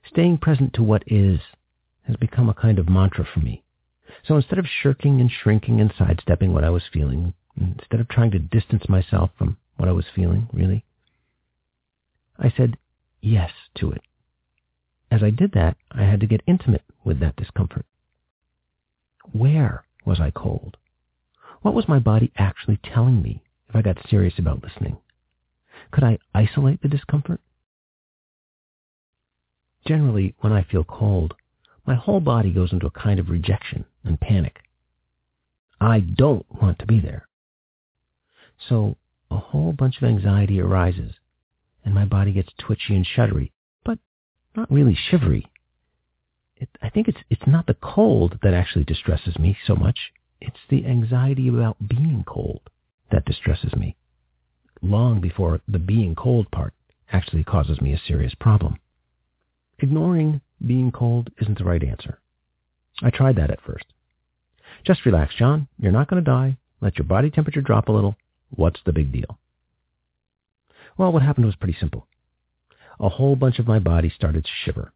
[0.09, 1.39] Staying present to what is
[2.07, 3.63] has become a kind of mantra for me.
[4.25, 8.31] So instead of shirking and shrinking and sidestepping what I was feeling, instead of trying
[8.31, 10.83] to distance myself from what I was feeling, really,
[12.39, 12.77] I said
[13.21, 14.01] yes to it.
[15.09, 17.85] As I did that, I had to get intimate with that discomfort.
[19.31, 20.77] Where was I cold?
[21.61, 24.97] What was my body actually telling me if I got serious about listening?
[25.91, 27.41] Could I isolate the discomfort?
[29.85, 31.33] Generally, when I feel cold,
[31.85, 34.59] my whole body goes into a kind of rejection and panic.
[35.79, 37.26] I don't want to be there.
[38.57, 38.97] So
[39.29, 41.13] a whole bunch of anxiety arises,
[41.85, 43.51] and my body gets twitchy and shuddery,
[43.83, 43.99] but
[44.55, 45.45] not really shivery.
[46.55, 50.11] It, I think it's it's not the cold that actually distresses me so much.
[50.41, 52.61] It's the anxiety about being cold
[53.11, 53.95] that distresses me,
[54.81, 56.73] long before the being cold part
[57.11, 58.77] actually causes me a serious problem.
[59.79, 62.19] Ignoring being cold isn't the right answer.
[63.01, 63.85] I tried that at first.
[64.83, 65.67] Just relax, John.
[65.79, 66.57] You're not going to die.
[66.81, 68.15] Let your body temperature drop a little.
[68.49, 69.39] What's the big deal?
[70.97, 72.07] Well, what happened was pretty simple.
[72.99, 74.91] A whole bunch of my body started to shiver.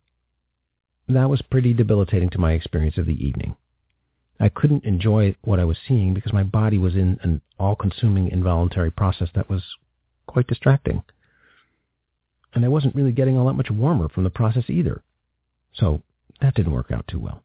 [1.07, 3.55] That was pretty debilitating to my experience of the evening.
[4.39, 8.89] I couldn't enjoy what I was seeing because my body was in an all-consuming involuntary
[8.89, 9.63] process that was
[10.25, 11.03] quite distracting.
[12.53, 15.03] And I wasn't really getting all that much warmer from the process either.
[15.73, 16.01] So
[16.41, 17.43] that didn't work out too well.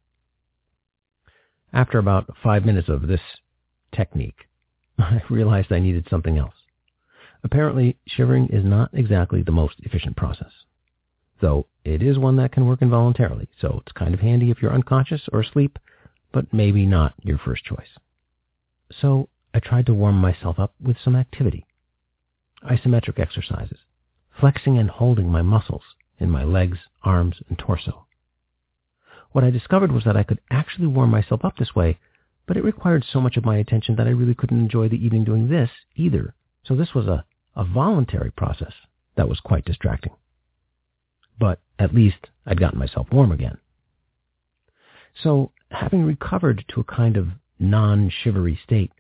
[1.72, 3.20] After about five minutes of this
[3.94, 4.48] technique,
[4.98, 6.54] I realized I needed something else.
[7.44, 10.52] Apparently, shivering is not exactly the most efficient process,
[11.40, 14.72] though it is one that can work involuntarily, so it's kind of handy if you're
[14.72, 15.78] unconscious or asleep
[16.37, 17.88] but maybe not your first choice.
[19.00, 21.64] So I tried to warm myself up with some activity.
[22.62, 23.78] Isometric exercises,
[24.38, 25.82] flexing and holding my muscles
[26.18, 28.06] in my legs, arms, and torso.
[29.32, 31.98] What I discovered was that I could actually warm myself up this way,
[32.46, 35.24] but it required so much of my attention that I really couldn't enjoy the evening
[35.24, 36.35] doing this either.
[36.64, 38.72] So this was a, a voluntary process
[39.16, 40.12] that was quite distracting.
[41.38, 43.59] But at least I'd gotten myself warm again.
[45.22, 47.28] So having recovered to a kind of
[47.59, 48.92] non-shivery state,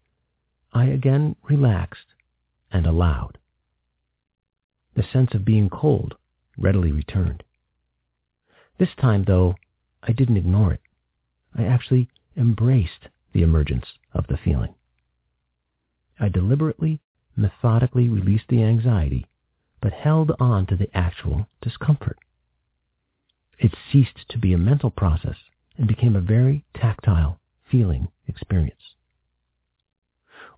[0.72, 2.06] I again relaxed
[2.72, 3.38] and allowed.
[4.94, 6.14] The sense of being cold
[6.58, 7.42] readily returned.
[8.78, 9.54] This time, though,
[10.02, 10.80] I didn't ignore it.
[11.54, 14.74] I actually embraced the emergence of the feeling.
[16.18, 17.00] I deliberately,
[17.36, 19.26] methodically released the anxiety
[19.82, 22.18] but held on to the actual discomfort.
[23.58, 25.36] It ceased to be a mental process
[25.76, 27.38] and became a very tactile
[27.70, 28.94] feeling experience.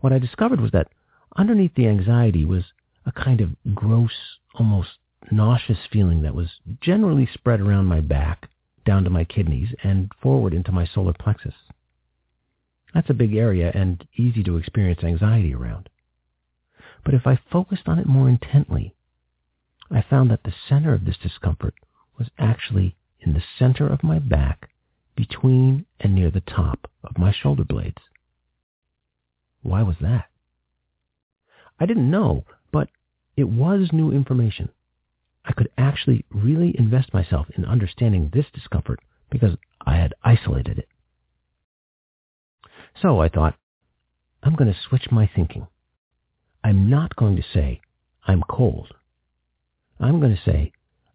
[0.01, 0.93] What I discovered was that
[1.37, 2.63] underneath the anxiety was
[3.05, 4.91] a kind of gross, almost
[5.33, 8.49] nauseous feeling that was generally spread around my back,
[8.87, 11.55] down to my kidneys, and forward into my solar plexus.
[12.95, 15.89] That's a big area and easy to experience anxiety around.
[17.05, 18.95] But if I focused on it more intently,
[19.91, 21.75] I found that the center of this discomfort
[22.19, 24.71] was actually in the center of my back
[25.17, 28.03] between and near the top of my shoulder blades.
[29.63, 30.27] Why was that?
[31.81, 32.89] I didn't know, but
[33.37, 34.71] it was new information.
[35.45, 40.89] I could actually really invest myself in understanding this discomfort because I had isolated it.
[43.03, 43.55] So I thought,
[44.43, 45.67] I'm going to switch my thinking.
[46.65, 47.81] I'm not going to say,
[48.27, 48.95] I'm cold.
[50.01, 50.73] I'm going to say,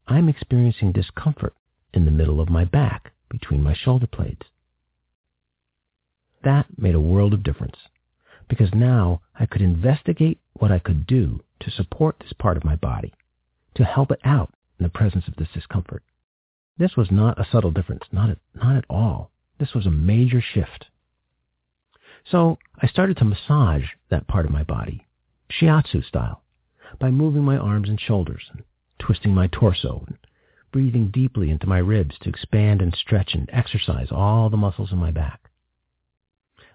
[0.07, 1.53] I'm experiencing discomfort
[1.93, 4.41] in the middle of my back between my shoulder blades.
[6.43, 7.77] That made a world of difference
[8.49, 12.75] because now I could investigate what I could do to support this part of my
[12.75, 13.13] body,
[13.75, 16.03] to help it out in the presence of this discomfort.
[16.77, 19.31] This was not a subtle difference, not at, not at all.
[19.59, 20.87] This was a major shift.
[22.25, 25.05] So I started to massage that part of my body,
[25.49, 26.41] shiatsu style,
[26.99, 28.63] by moving my arms and shoulders and
[28.97, 30.17] twisting my torso and
[30.71, 34.97] breathing deeply into my ribs to expand and stretch and exercise all the muscles in
[34.97, 35.49] my back.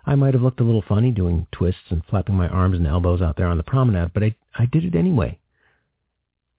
[0.04, 3.20] I might have looked a little funny doing twists and flapping my arms and elbows
[3.22, 5.38] out there on the promenade, but I, I did it anyway.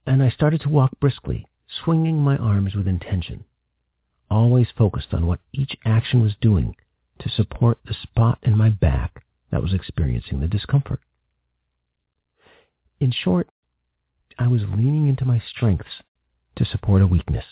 [0.06, 3.46] And I started to walk briskly, swinging my arms with intention,
[4.30, 6.76] always focused on what each action was doing
[7.20, 11.00] to support the spot in my back that was experiencing the discomfort.
[13.00, 13.48] In short,
[14.38, 16.04] I was leaning into my strengths
[16.56, 17.46] to support a weakness.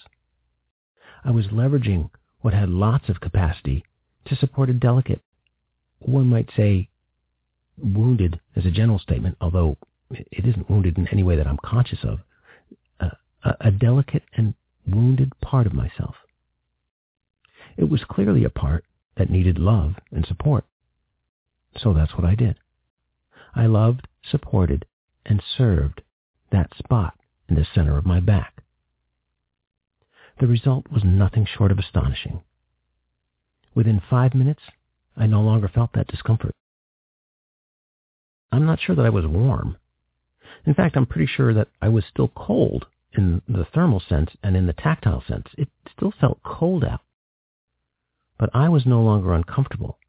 [1.23, 2.10] I was leveraging
[2.41, 3.84] what had lots of capacity
[4.25, 5.21] to support a delicate,
[5.99, 6.89] one might say
[7.77, 9.77] wounded as a general statement, although
[10.12, 12.19] it isn't wounded in any way that I'm conscious of,
[12.99, 13.10] uh,
[13.43, 14.53] a, a delicate and
[14.88, 16.15] wounded part of myself.
[17.75, 18.86] It was clearly a part
[19.17, 20.65] that needed love and support.
[21.77, 22.58] So that's what I did.
[23.56, 24.86] I loved, supported,
[25.25, 26.01] and served
[26.51, 27.15] that spot
[27.49, 28.63] in the center of my back.
[30.39, 32.41] The result was nothing short of astonishing.
[33.73, 34.62] Within five minutes,
[35.15, 36.53] I no longer felt that discomfort.
[38.51, 39.77] I'm not sure that I was warm.
[40.65, 44.56] In fact, I'm pretty sure that I was still cold in the thermal sense and
[44.56, 45.47] in the tactile sense.
[45.58, 47.01] It still felt cold out
[48.38, 50.00] but I was no longer uncomfortable.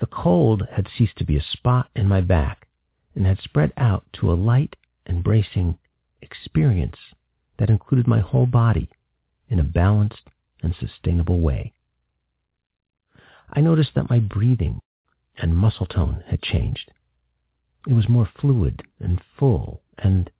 [0.00, 2.68] The cold had ceased to be a spot in my back
[3.14, 4.76] and had spread out to a light,
[5.06, 5.78] embracing
[6.22, 6.96] experience
[7.58, 8.88] that included my whole body
[9.48, 10.22] in a balanced
[10.62, 11.72] and sustainable way.
[13.50, 14.80] I noticed that my breathing
[15.36, 16.92] and muscle tone had changed.
[17.86, 20.30] It was more fluid and full and,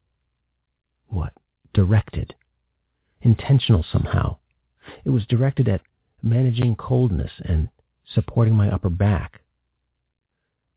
[1.08, 1.32] what,
[1.72, 2.34] directed,
[3.22, 4.36] intentional somehow.
[5.04, 5.80] It was directed at
[6.22, 7.68] managing coldness and
[8.14, 9.40] supporting my upper back.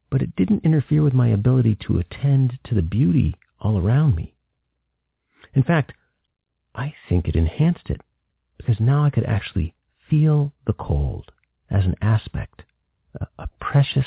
[0.09, 4.33] But it didn't interfere with my ability to attend to the beauty all around me.
[5.53, 5.93] In fact,
[6.75, 8.01] I think it enhanced it
[8.57, 9.73] because now I could actually
[10.09, 11.31] feel the cold
[11.69, 12.63] as an aspect,
[13.37, 14.05] a, precious,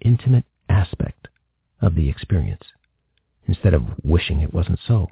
[0.00, 1.28] intimate aspect
[1.80, 2.64] of the experience
[3.46, 5.08] instead of wishing it wasn't so.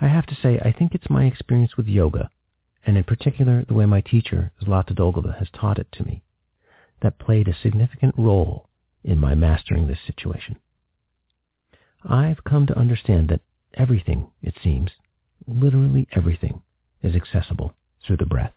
[0.00, 2.30] I have to say, I think it's my experience with yoga
[2.88, 6.22] and in particular the way my teacher, Zlata Dolgova, has taught it to me,
[7.02, 8.66] that played a significant role
[9.04, 10.56] in my mastering this situation.
[12.02, 13.42] I've come to understand that
[13.74, 14.92] everything, it seems,
[15.46, 16.62] literally everything,
[17.02, 17.74] is accessible
[18.06, 18.54] through the breath.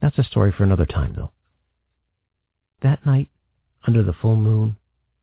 [0.00, 1.32] That's a story for another time, though.
[2.80, 3.28] That night,
[3.86, 4.78] under the full moon,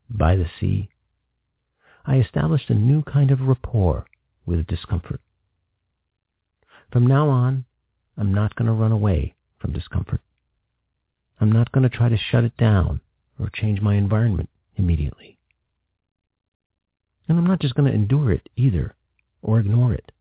[0.08, 0.88] by the sea,
[2.06, 4.06] I established a new kind of rapport
[4.46, 5.19] with discomfort.
[6.94, 7.66] From now on,
[8.18, 10.22] I'm not going to run away from discomfort.
[11.41, 13.02] I'm not going to try to shut it down
[13.39, 15.39] or change my environment immediately.
[17.28, 18.94] And I'm not just going to endure it either
[19.41, 20.12] or ignore it.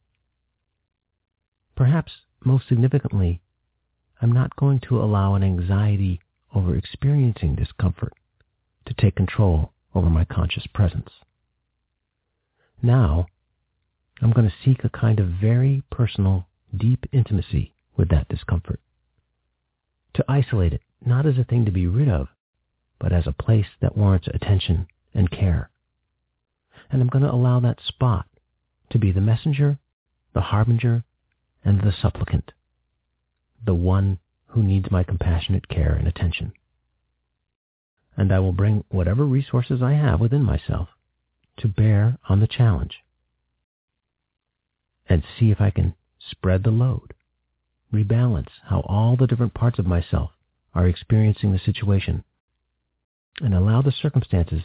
[1.77, 2.13] Perhaps
[2.43, 3.43] most significantly,
[4.23, 6.21] I'm not going to allow an anxiety
[6.55, 8.15] over experiencing discomfort
[8.87, 11.11] to take control over my conscious presence.
[12.81, 13.27] Now,
[14.23, 16.47] I'm going to seek a kind of very personal
[16.77, 18.81] deep intimacy with that discomfort.
[20.15, 22.29] To isolate it, not as a thing to be rid of,
[22.99, 25.71] but as a place that warrants attention and care.
[26.91, 28.27] And I'm going to allow that spot
[28.91, 29.79] to be the messenger,
[30.35, 31.05] the harbinger,
[31.65, 32.53] and the supplicant,
[33.65, 34.19] the one
[34.49, 36.53] who needs my compassionate care and attention.
[38.17, 40.89] And I will bring whatever resources I have within myself
[41.59, 42.99] to bear on the challenge
[45.09, 45.95] and see if I can
[46.31, 47.15] spread the load,
[47.93, 50.31] rebalance how all the different parts of myself
[50.75, 52.25] are experiencing the situation,
[53.41, 54.63] and allow the circumstances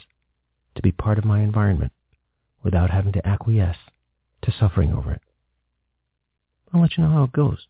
[0.76, 1.92] to be part of my environment
[2.64, 3.78] without having to acquiesce
[4.42, 5.22] to suffering over it.
[6.74, 7.68] I'll let you know how it goes.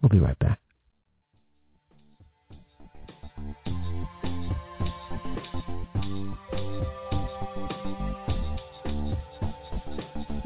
[0.00, 0.61] We'll be right back.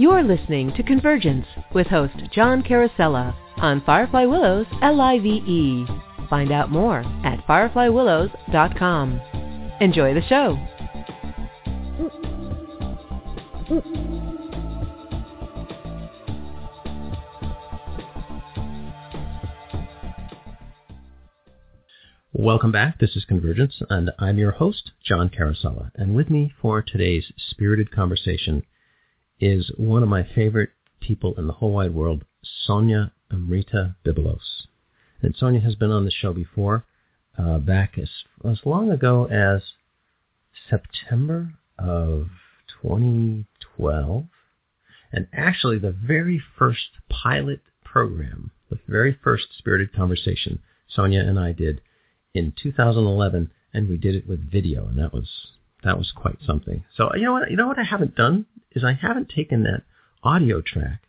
[0.07, 5.85] You're listening to Convergence with host John Carosella on Firefly Willows L-I-V-E.
[6.31, 9.21] Find out more at fireflywillows.com.
[9.81, 10.57] Enjoy the show.
[22.33, 23.01] Welcome back.
[23.01, 25.91] This is Convergence, and I'm your host, John Carosella.
[25.97, 28.63] And with me for today's spirited conversation
[29.41, 30.71] is one of my favorite
[31.01, 34.67] people in the whole wide world, Sonya Amrita Bibilos.
[35.23, 36.85] And Sonya has been on the show before,
[37.39, 38.11] uh, back as,
[38.49, 39.63] as long ago as
[40.69, 42.29] September of
[42.83, 44.25] 2012.
[45.13, 51.53] And actually, the very first pilot program, the very first Spirited Conversation, Sonya and I
[51.53, 51.81] did
[52.35, 55.29] in 2011, and we did it with video, and that was
[55.85, 56.85] that was quite something.
[56.97, 59.83] So you know what you know what I haven't done is I haven't taken that
[60.23, 61.01] audio track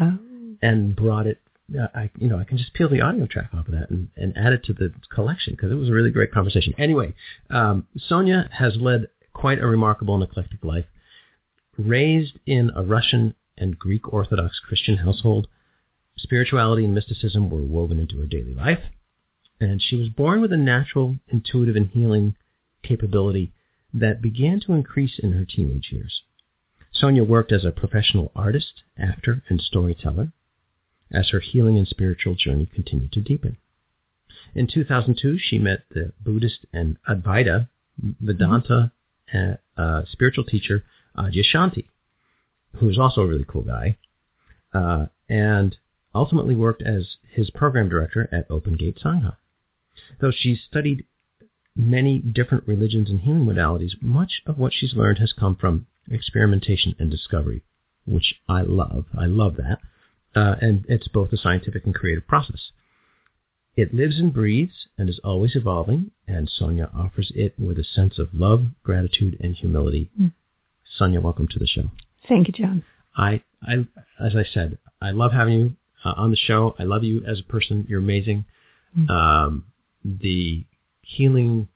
[0.00, 0.18] Oh.
[0.62, 1.40] and brought it.
[1.78, 4.08] Uh, I you know I can just peel the audio track off of that and,
[4.16, 6.74] and add it to the collection because it was a really great conversation.
[6.78, 7.14] Anyway,
[7.50, 10.86] um, Sonya has led quite a remarkable and eclectic life.
[11.76, 15.46] Raised in a Russian and Greek Orthodox Christian household,
[16.16, 18.80] spirituality and mysticism were woven into her daily life,
[19.60, 22.34] and she was born with a natural, intuitive, and healing
[22.82, 23.52] capability
[23.94, 26.22] that began to increase in her teenage years.
[26.98, 30.32] Sonya worked as a professional artist, actor, and storyteller
[31.10, 33.56] as her healing and spiritual journey continued to deepen.
[34.54, 37.68] In 2002, she met the Buddhist and Advaita
[37.98, 38.92] Vedanta
[39.32, 40.84] uh, uh, spiritual teacher
[41.16, 41.84] Adyashanti,
[42.76, 43.96] who is also a really cool guy,
[44.72, 45.76] uh, and
[46.14, 49.36] ultimately worked as his program director at Open Gate Sangha.
[50.20, 51.04] Though she's studied
[51.76, 56.94] many different religions and healing modalities, much of what she's learned has come from experimentation
[56.98, 57.62] and discovery,
[58.06, 59.06] which I love.
[59.18, 59.78] I love that.
[60.34, 62.70] Uh, and it's both a scientific and creative process.
[63.76, 68.18] It lives and breathes and is always evolving, and Sonya offers it with a sense
[68.18, 70.10] of love, gratitude, and humility.
[70.20, 70.32] Mm.
[70.96, 71.84] Sonya, welcome to the show.
[72.28, 72.82] Thank you, John.
[73.16, 73.86] I, I,
[74.20, 76.74] as I said, I love having you uh, on the show.
[76.78, 77.86] I love you as a person.
[77.88, 78.44] You're amazing.
[78.98, 79.10] Mm.
[79.10, 79.64] Um,
[80.04, 80.64] the
[81.02, 81.68] healing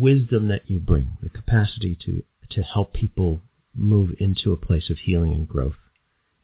[0.00, 3.40] wisdom that you bring, the capacity to to help people
[3.74, 5.76] move into a place of healing and growth,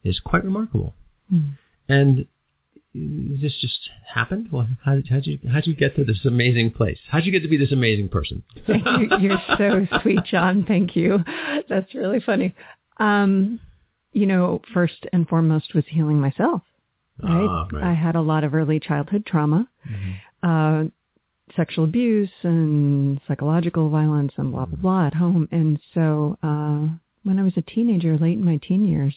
[0.03, 0.93] is quite remarkable.
[1.31, 1.57] Mm.
[1.89, 2.25] And
[2.93, 4.49] this just happened.
[4.51, 6.97] Well, how did how'd you how'd you get to this amazing place?
[7.09, 8.43] How'd you get to be this amazing person?
[8.67, 10.65] you, you're so sweet, John.
[10.67, 11.19] Thank you.
[11.69, 12.55] That's really funny.
[12.97, 13.59] Um,
[14.13, 16.61] you know, first and foremost was healing myself.
[17.21, 17.47] Right?
[17.49, 17.83] Ah, right.
[17.83, 20.15] I had a lot of early childhood trauma, Mhm.
[20.43, 20.89] uh,
[21.55, 25.47] sexual abuse and psychological violence and blah blah blah at home.
[25.51, 26.87] And so uh,
[27.27, 29.15] when I was a teenager, late in my teen years,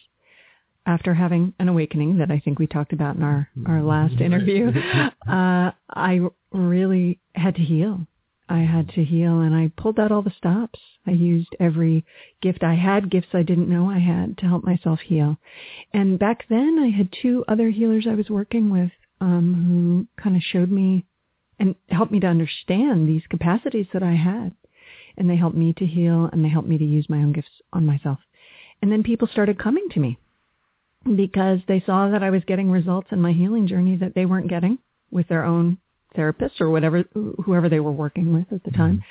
[0.86, 4.72] after having an awakening that I think we talked about in our our last interview,
[5.28, 6.20] uh, I
[6.52, 8.06] really had to heal.
[8.48, 10.80] I had to heal, and I pulled out all the stops.
[11.06, 12.04] I used every
[12.42, 15.36] gift I had, gifts I didn't know I had, to help myself heal.
[15.94, 18.90] And back then, I had two other healers I was working with
[19.20, 21.04] um, who kind of showed me
[21.61, 24.52] and helped me to understand these capacities that I had.
[25.21, 27.51] And they helped me to heal, and they helped me to use my own gifts
[27.73, 28.18] on myself.
[28.83, 30.18] And then people started coming to me
[31.14, 34.49] because they saw that I was getting results in my healing journey that they weren't
[34.49, 34.79] getting
[35.11, 35.77] with their own
[36.16, 37.05] therapists or whatever,
[37.45, 39.05] whoever they were working with at the time.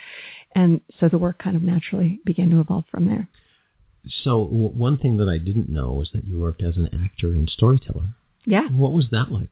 [0.55, 3.28] And so the work kind of naturally began to evolve from there.
[4.24, 7.28] So w- one thing that I didn't know was that you worked as an actor
[7.28, 8.07] and storyteller.
[8.45, 9.49] Yeah, What was that like?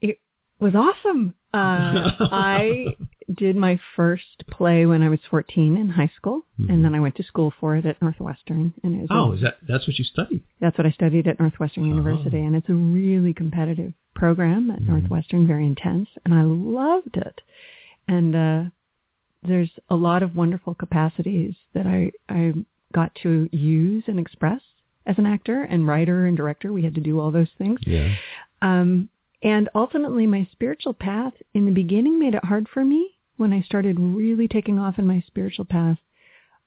[0.00, 0.20] it
[0.60, 1.34] was awesome.
[1.52, 2.96] Uh, I
[3.34, 6.68] did my first play when I was 14 in high school, Mhm.
[6.70, 8.72] and then I went to school for it at Northwestern.
[8.82, 10.42] And it was a- Oh, is that that's what you studied?
[10.60, 12.44] That's what I studied at Northwestern University, Oh.
[12.46, 14.88] and it's a really competitive program at Mhm.
[14.88, 17.40] Northwestern, very intense, and I loved it.
[18.08, 18.64] And uh,
[19.42, 22.54] there's a lot of wonderful capacities that I, I
[22.92, 24.60] got to use and express
[25.06, 26.72] as an actor and writer and director.
[26.72, 27.80] We had to do all those things.
[27.86, 28.14] Yeah.
[28.60, 29.08] Um,
[29.42, 33.62] and ultimately, my spiritual path in the beginning made it hard for me when I
[33.62, 35.98] started really taking off in my spiritual path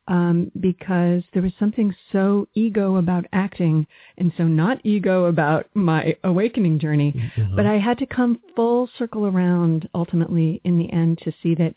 [0.08, 6.16] um, because there was something so ego about acting and so not ego about my
[6.24, 7.14] awakening journey.
[7.14, 7.56] Mm-hmm.
[7.56, 11.76] But I had to come full circle around ultimately in the end to see that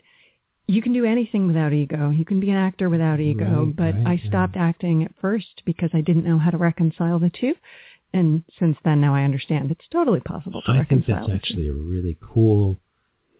[0.67, 2.11] you can do anything without ego.
[2.11, 3.65] You can be an actor without ego.
[3.65, 4.29] Right, but right, I yeah.
[4.29, 7.55] stopped acting at first because I didn't know how to reconcile the two.
[8.13, 11.73] And since then, now I understand it's totally possible to I think that's actually a
[11.73, 12.75] really cool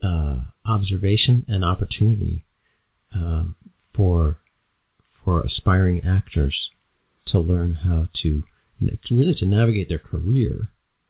[0.04, 2.44] uh, observation and opportunity
[3.14, 3.56] um,
[3.96, 4.38] for
[5.26, 6.70] for aspiring actors
[7.28, 8.44] to learn how to
[9.06, 10.70] to really to navigate their career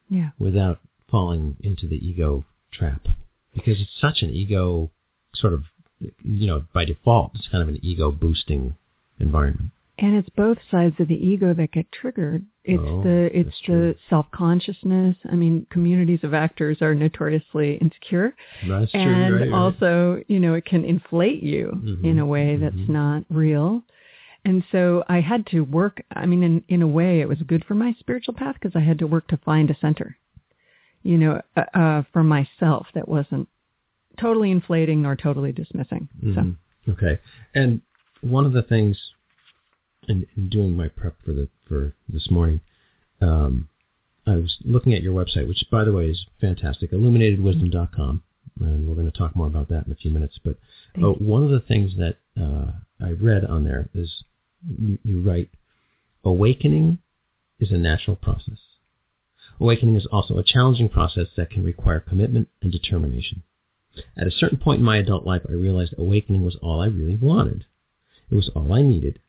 [0.10, 0.30] Yeah.
[0.40, 0.80] without
[1.12, 3.08] falling into the ego trap.
[3.54, 4.90] Because it's such an ego
[5.36, 5.64] sort of
[6.00, 8.76] you know by default it's kind of an ego boosting
[9.20, 9.72] environment
[10.02, 12.46] And it's both sides of the ego that get triggered.
[12.64, 13.94] It's Oh, the it's true.
[13.94, 15.18] the self consciousness.
[15.30, 18.34] I mean, communities of actors are notoriously insecure,
[18.66, 19.52] that's true and right, right.
[19.52, 22.90] also you know it can inflate you Mhm, in a way that's mhm.
[22.90, 23.84] not real.
[24.46, 26.02] And so I had to work.
[26.16, 28.80] I mean, in in a way, it was good for my spiritual path because I
[28.82, 30.18] had to work to find a center,
[31.04, 33.50] you know, uh, uh, for myself that wasn't
[34.18, 36.08] totally inflating nor totally dismissing.
[36.22, 36.56] So Mhm.
[36.88, 37.20] Okay.
[37.54, 37.82] And
[38.22, 39.14] one of the things
[40.10, 42.60] in, in doing my prep for the for this morning,
[43.22, 43.70] um,
[44.26, 48.24] I was looking at your website, which by the way is fantastic, illuminatedwisdom.com,
[48.60, 50.40] and we're going to talk more about that in a few minutes.
[50.44, 50.58] But
[51.02, 52.72] uh, one of the things that uh,
[53.04, 54.24] I read on there is
[54.68, 55.50] you, you write,
[56.24, 57.00] awakening
[57.60, 58.60] is a natural process.
[59.60, 63.44] Awakening is also a challenging process that can require commitment and determination.
[64.18, 67.18] At a certain point in my adult life, I realized awakening was all I really
[67.22, 67.66] wanted.
[68.32, 69.20] It was all I needed.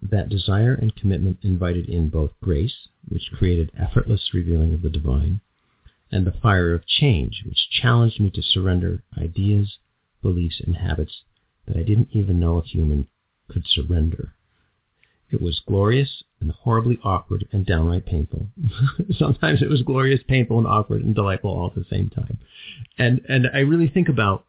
[0.00, 5.40] That desire and commitment invited in both grace, which created effortless revealing of the divine,
[6.10, 9.78] and the fire of change, which challenged me to surrender ideas,
[10.22, 11.22] beliefs, and habits
[11.66, 13.08] that I didn't even know a human
[13.48, 14.32] could surrender.
[15.30, 18.46] It was glorious and horribly awkward and downright painful.
[19.18, 22.38] Sometimes it was glorious, painful, and awkward and delightful all at the same time.
[22.96, 24.46] And and I really think about,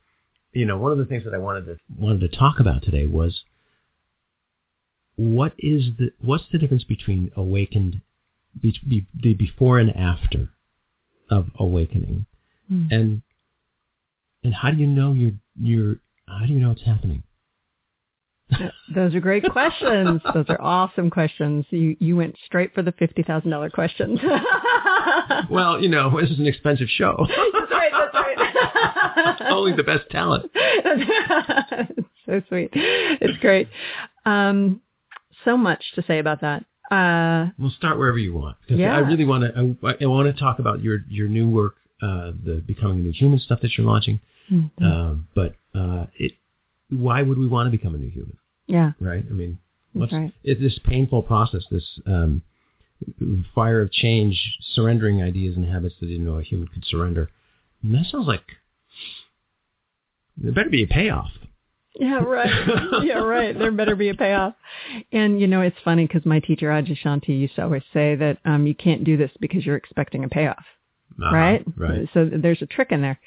[0.53, 3.07] you know, one of the things that I wanted to wanted to talk about today
[3.07, 3.41] was
[5.19, 8.01] what is the what's the difference between awakened,
[8.61, 10.49] be, the before and after
[11.29, 12.25] of awakening,
[12.69, 12.87] Hmm.
[12.91, 13.21] and
[14.43, 15.95] and how do you know you're you're
[16.27, 17.23] how do you know it's happening?
[18.95, 20.21] Those are great questions.
[20.33, 21.65] Those are awesome questions.
[21.69, 24.19] You you went straight for the fifty thousand dollar questions.
[25.49, 27.25] Well, you know, this is an expensive show.
[27.27, 27.91] that's right.
[27.91, 28.13] That's
[29.41, 29.51] right.
[29.51, 30.51] Only the best talent.
[32.25, 32.69] so sweet.
[32.73, 33.67] It's great.
[34.25, 34.81] Um,
[35.45, 36.65] so much to say about that.
[36.91, 38.57] Uh, We'll start wherever you want.
[38.67, 38.95] Yeah.
[38.95, 39.77] I really want to.
[39.83, 43.11] I, I want to talk about your your new work, uh, the becoming a new
[43.11, 44.19] human stuff that you're launching.
[44.51, 44.83] Mm-hmm.
[44.83, 46.33] Um, but uh, it,
[46.89, 48.37] why would we want to become a new human?
[48.65, 48.91] yeah.
[48.99, 49.23] Right?
[49.27, 49.59] I mean,
[49.93, 50.33] what's right.
[50.43, 52.43] it's this painful process, this um,
[53.53, 57.29] fire of change, surrendering ideas and habits that didn't know a human could surrender.
[57.83, 58.43] And that sounds like
[60.37, 61.29] there better be a payoff.
[61.99, 63.03] Yeah, right.
[63.03, 63.57] yeah, right.
[63.57, 64.55] There better be a payoff.
[65.11, 68.65] And you know, it's funny because my teacher Adyashanti used to always say that um,
[68.65, 70.63] you can't do this because you're expecting a payoff.
[71.21, 71.65] Uh-huh, right?
[71.77, 72.07] Right.
[72.13, 73.19] So there's a trick in there.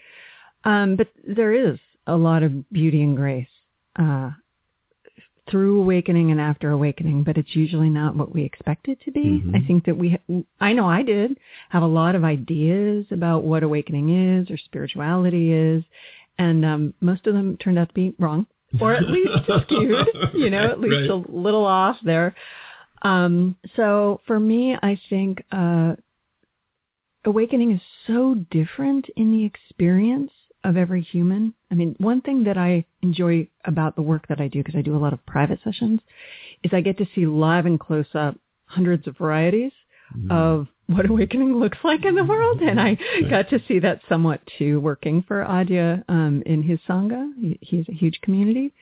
[0.64, 3.46] Um, but there is a lot of beauty and grace
[3.98, 4.30] uh,
[5.50, 9.42] through awakening and after awakening, but it's usually not what we expect it to be.
[9.44, 9.56] Mhm.
[9.60, 10.18] I think that we,
[10.60, 11.36] I know I did
[11.68, 15.84] have a lot of ideas about what awakening is or spirituality is,
[16.38, 18.46] and um, most of them turned out to be wrong,
[18.80, 19.32] or at least
[19.64, 20.08] skewed.
[20.34, 21.10] You know, at least Right.
[21.10, 22.34] a little off there.
[23.02, 25.94] Um, so for me, I think uh,
[27.24, 30.30] awakening is so different in the experience
[30.64, 31.54] of every human.
[31.70, 34.82] I mean, one thing that I enjoy about the work that I do, because I
[34.82, 36.00] do a lot of private sessions,
[36.62, 39.72] is I get to see live and close up hundreds of varieties
[40.30, 42.60] of what awakening looks like in the world.
[42.60, 42.96] And I
[43.30, 47.30] got to see that somewhat too working for Adya um, in his Sangha.
[47.60, 48.72] He, has a huge community.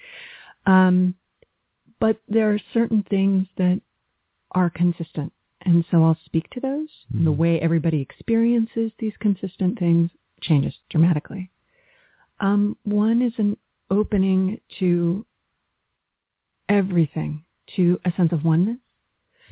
[0.67, 1.15] Um,
[1.99, 3.81] but there are certain things that
[4.53, 5.33] are consistent.
[5.63, 6.89] And so I'll speak to those.
[7.25, 11.51] The way everybody experiences these consistent things changes dramatically.
[12.41, 13.59] Um, one is an
[13.91, 15.27] opening to
[16.69, 17.45] everything,
[17.77, 18.79] to a sense of oneness,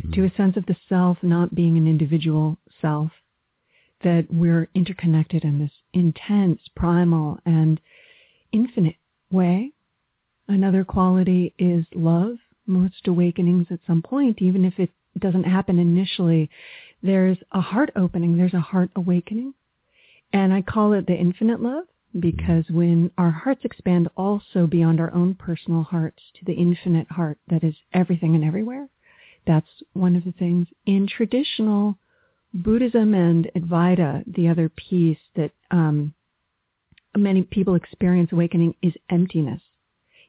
[0.02, 0.12] Hmm.
[0.12, 3.10] to a sense of the self not being an individual self,
[4.02, 7.80] that we're interconnected in this intense, primal, and
[8.52, 8.96] infinite
[9.30, 9.72] way.
[10.46, 12.36] Another quality is love.
[12.66, 16.48] Most awakenings at some point, even if it doesn't happen initially,
[17.02, 19.54] there's a heart opening, there's a heart awakening.
[20.32, 21.84] And I call it the infinite love
[22.18, 22.76] because hmm.
[22.76, 27.64] when our hearts expand also beyond our own personal hearts to the infinite heart that
[27.64, 28.88] is everything and everywhere,
[29.46, 31.96] that's one of the things in traditional
[32.54, 36.14] Buddhism and Advaita, the other piece that um,
[37.16, 39.60] many people experience awakening is emptiness,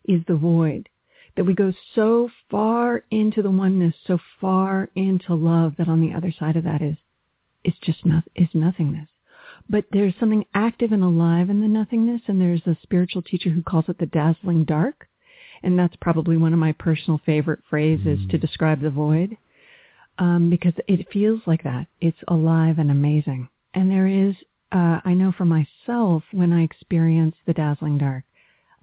[0.06, 0.90] is the void.
[1.36, 6.14] That we go so far into the oneness, so far into love that on the
[6.14, 6.98] other side of that is
[7.64, 9.10] is just not is nothingness.
[9.70, 13.62] But there's something active and alive in the nothingness, and there's a spiritual teacher who
[13.62, 15.08] calls it the dazzling dark,
[15.64, 18.30] and that's probably one of my personal favorite phrases mm.
[18.30, 19.38] to describe the void,
[20.18, 21.88] um, because it feels like that.
[22.02, 24.36] It's alive and amazing, and there is.
[24.72, 28.24] Uh, I know for myself when I experience the dazzling dark,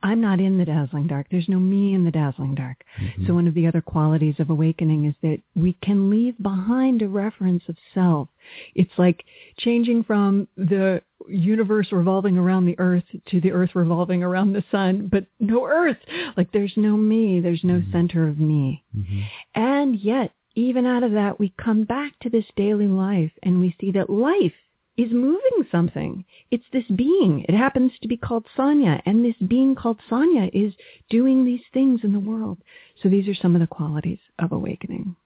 [0.06, 1.26] I'm not in the dazzling dark.
[1.32, 2.84] There's no me in the dazzling dark.
[3.02, 3.26] Mm-hmm.
[3.26, 7.08] So one of the other qualities of awakening is that we can leave behind a
[7.08, 8.28] reference of self.
[8.76, 9.24] It's like
[9.58, 15.08] changing from the universe revolving around the earth to the earth revolving around the sun,
[15.10, 15.98] but no earth.
[16.36, 17.40] Like there's no me.
[17.40, 17.90] There's no mm-hmm.
[17.90, 18.84] center of me.
[18.96, 19.20] Mm-hmm.
[19.56, 23.74] And yet, even out of that, we come back to this daily life and we
[23.80, 24.54] see that life
[24.96, 26.24] is moving something.
[26.50, 27.44] It's this being.
[27.48, 30.72] It happens to be called Sanya, and this being called Sanya is
[31.10, 32.58] doing these things in the world.
[33.02, 35.16] So these are some of the qualities of awakening.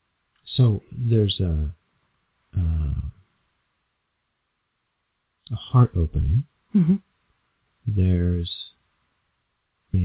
[0.57, 1.71] So there's a,
[2.57, 2.95] uh,
[5.53, 6.45] a heart opening.
[6.75, 6.97] Mm-hmm.
[7.87, 8.51] There's
[9.95, 9.99] a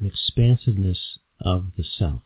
[0.00, 2.20] an expansiveness of the self,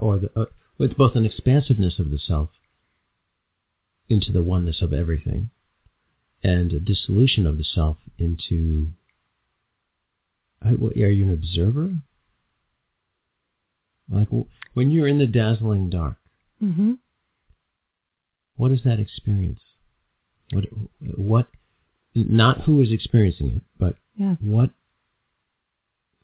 [0.00, 0.44] or the, uh,
[0.78, 2.50] it's both an expansiveness of the self
[4.12, 5.50] into the oneness of everything
[6.44, 8.86] and a dissolution of the self into
[10.64, 11.90] are you an observer
[14.10, 14.28] like
[14.74, 16.16] when you're in the dazzling dark
[16.62, 16.92] mm-hmm.
[18.56, 19.60] what is that experience
[20.52, 20.64] what
[21.16, 21.46] what
[22.14, 24.34] not who is experiencing it but yeah.
[24.40, 24.70] what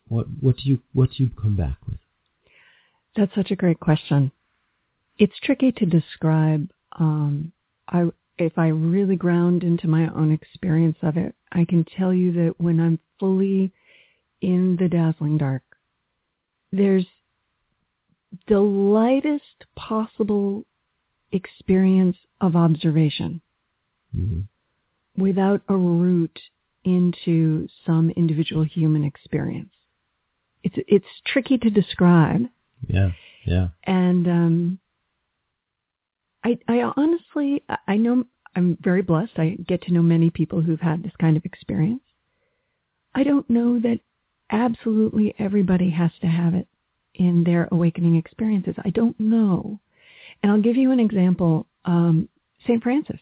[0.09, 1.99] what what do you what do you come back with
[3.17, 4.31] that's such a great question
[5.19, 6.69] it's tricky to describe
[6.99, 7.53] um,
[7.89, 12.33] I, if I really ground into my own experience of it, I can tell you
[12.33, 13.73] that when I'm fully
[14.41, 15.63] in the dazzling dark,
[16.71, 17.07] there's
[18.47, 20.65] the lightest possible
[21.33, 23.41] experience of observation
[24.15, 24.41] mm-hmm.
[25.21, 26.39] without a root
[26.85, 29.71] into some individual human experience.
[30.63, 32.43] It's it's tricky to describe.
[32.87, 33.11] Yeah,
[33.45, 33.69] yeah.
[33.85, 34.79] And um,
[36.49, 38.25] I, I honestly, I know
[38.57, 39.33] I'm very blessed.
[39.37, 42.03] I get to know many people who've had this kind of experience.
[43.15, 44.01] I don't know that
[44.51, 46.67] absolutely everybody has to have it
[47.15, 48.77] in their awakening experiences.
[48.83, 49.81] I don't know.
[50.43, 51.67] And I'll give you an example.
[51.85, 52.29] Um,
[52.67, 52.83] St.
[52.83, 53.21] Francis.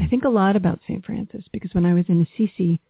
[0.00, 1.04] I think a lot about St.
[1.04, 2.80] Francis because when I was in Assisi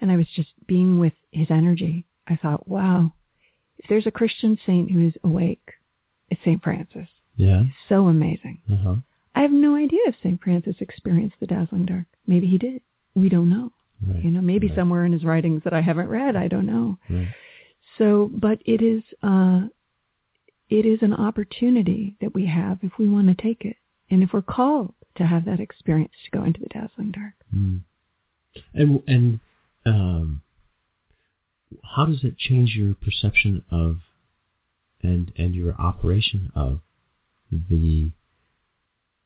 [0.00, 3.12] and I was just being with his energy, I thought, wow,
[3.78, 5.72] if there's a Christian saint who is awake,
[6.30, 6.62] it's St.
[6.62, 7.08] Francis.
[7.36, 7.64] Yeah.
[7.88, 8.58] So amazing.
[8.70, 8.96] Uh-huh.
[9.34, 10.40] I have no idea if St.
[10.42, 12.04] Francis experienced the dazzling dark.
[12.26, 12.82] Maybe he did.
[13.14, 13.72] We don't know.
[14.06, 14.24] Right.
[14.24, 14.76] You know, maybe right.
[14.76, 16.98] somewhere in his writings that I haven't read, I don't know.
[17.08, 17.28] Right.
[17.98, 19.62] So, but it is, uh,
[20.68, 23.76] it is an opportunity that we have if we want to take it,
[24.10, 27.34] and if we're called to have that experience to go into the dazzling dark.
[27.54, 27.80] Mm.
[28.74, 29.40] And and
[29.84, 30.42] um,
[31.94, 33.98] how does it change your perception of
[35.02, 36.80] and and your operation of
[37.68, 38.10] the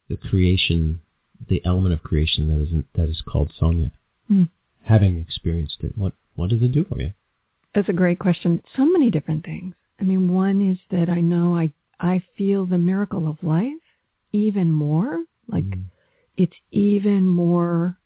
[0.09, 1.01] the creation,
[1.49, 3.91] the element of creation that is that is called Sanya.
[4.31, 4.49] Mm.
[4.85, 7.12] Having experienced it, what what does it do for you?
[7.74, 8.62] That's a great question.
[8.77, 9.74] So many different things.
[10.01, 13.72] I mean, one is that I know I I feel the miracle of life
[14.33, 15.22] even more.
[15.49, 15.85] Like mm.
[16.37, 17.97] it's even more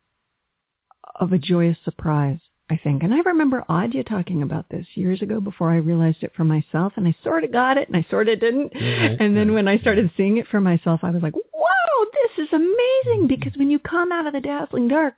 [1.18, 2.40] of a joyous surprise
[2.70, 3.02] I think.
[3.02, 6.92] And I remember Adya talking about this years ago before I realized it for myself.
[6.96, 8.72] And I sort of got it and I sort of didn't.
[8.72, 9.22] Mm-hmm.
[9.22, 12.52] And then when I started seeing it for myself, I was like, whoa, this is
[12.52, 13.26] amazing.
[13.26, 15.14] Because when you come out of the dazzling dark,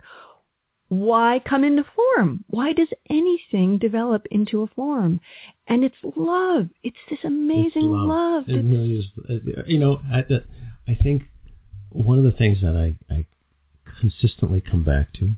[0.89, 2.45] why come into form?
[2.49, 5.21] Why does anything develop into a form?
[5.67, 6.69] And it's love.
[6.83, 8.09] It's this amazing it's love.
[8.09, 8.45] love.
[8.49, 9.65] It really is.
[9.67, 10.25] You know, I,
[10.89, 11.25] I think
[11.91, 13.27] one of the things that I, I
[14.01, 15.33] consistently come back to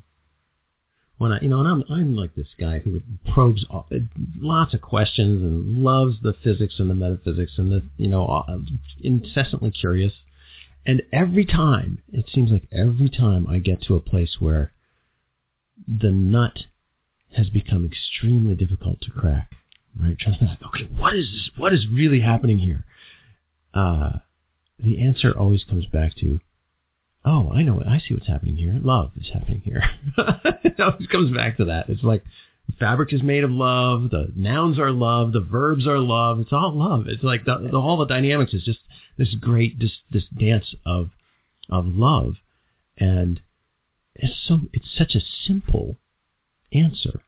[1.17, 3.01] when I, you know, and I'm I'm like this guy who
[3.33, 3.65] probes
[4.39, 8.45] lots of questions and loves the physics and the metaphysics and the, you know,
[9.01, 10.13] incessantly curious.
[10.85, 14.71] And every time, it seems like every time I get to a place where
[15.87, 16.65] the nut
[17.35, 19.51] has become extremely difficult to crack.
[19.99, 20.17] Right?
[20.19, 21.49] Trying to think, okay, what is this?
[21.57, 22.83] What is really happening here?
[23.73, 24.19] Uh,
[24.77, 26.39] the answer always comes back to,
[27.25, 28.79] oh, I know, I see what's happening here.
[28.83, 29.83] Love is happening here.
[30.63, 31.89] it always comes back to that.
[31.89, 32.23] It's like
[32.79, 34.09] fabric is made of love.
[34.11, 35.33] The nouns are love.
[35.33, 36.39] The verbs are love.
[36.39, 37.07] It's all love.
[37.07, 38.79] It's like the, the all the dynamics is just
[39.17, 41.09] this great this this dance of
[41.69, 42.35] of love,
[42.97, 43.41] and
[44.15, 45.95] it's so it's such a simple
[46.71, 47.21] answer.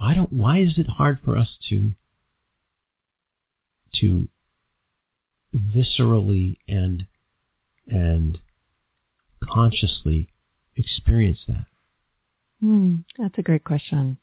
[0.00, 0.32] I don't.
[0.32, 1.92] Why is it hard for us to
[4.00, 4.28] to
[5.54, 7.06] viscerally and
[7.86, 8.38] and
[9.42, 10.28] consciously
[10.76, 11.66] experience that?
[12.60, 14.18] Hmm, that's a great question.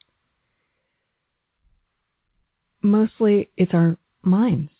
[2.81, 4.71] Mostly it's our minds.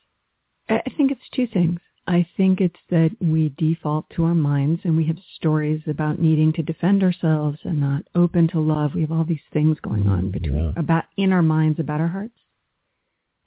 [0.69, 1.79] I think it's two things.
[2.07, 6.53] I think it's that we default to our minds and we have stories about needing
[6.53, 8.93] to defend ourselves and not open to love.
[8.93, 10.73] We have all these things going on between Yeah.
[10.75, 12.37] about in our minds about our hearts.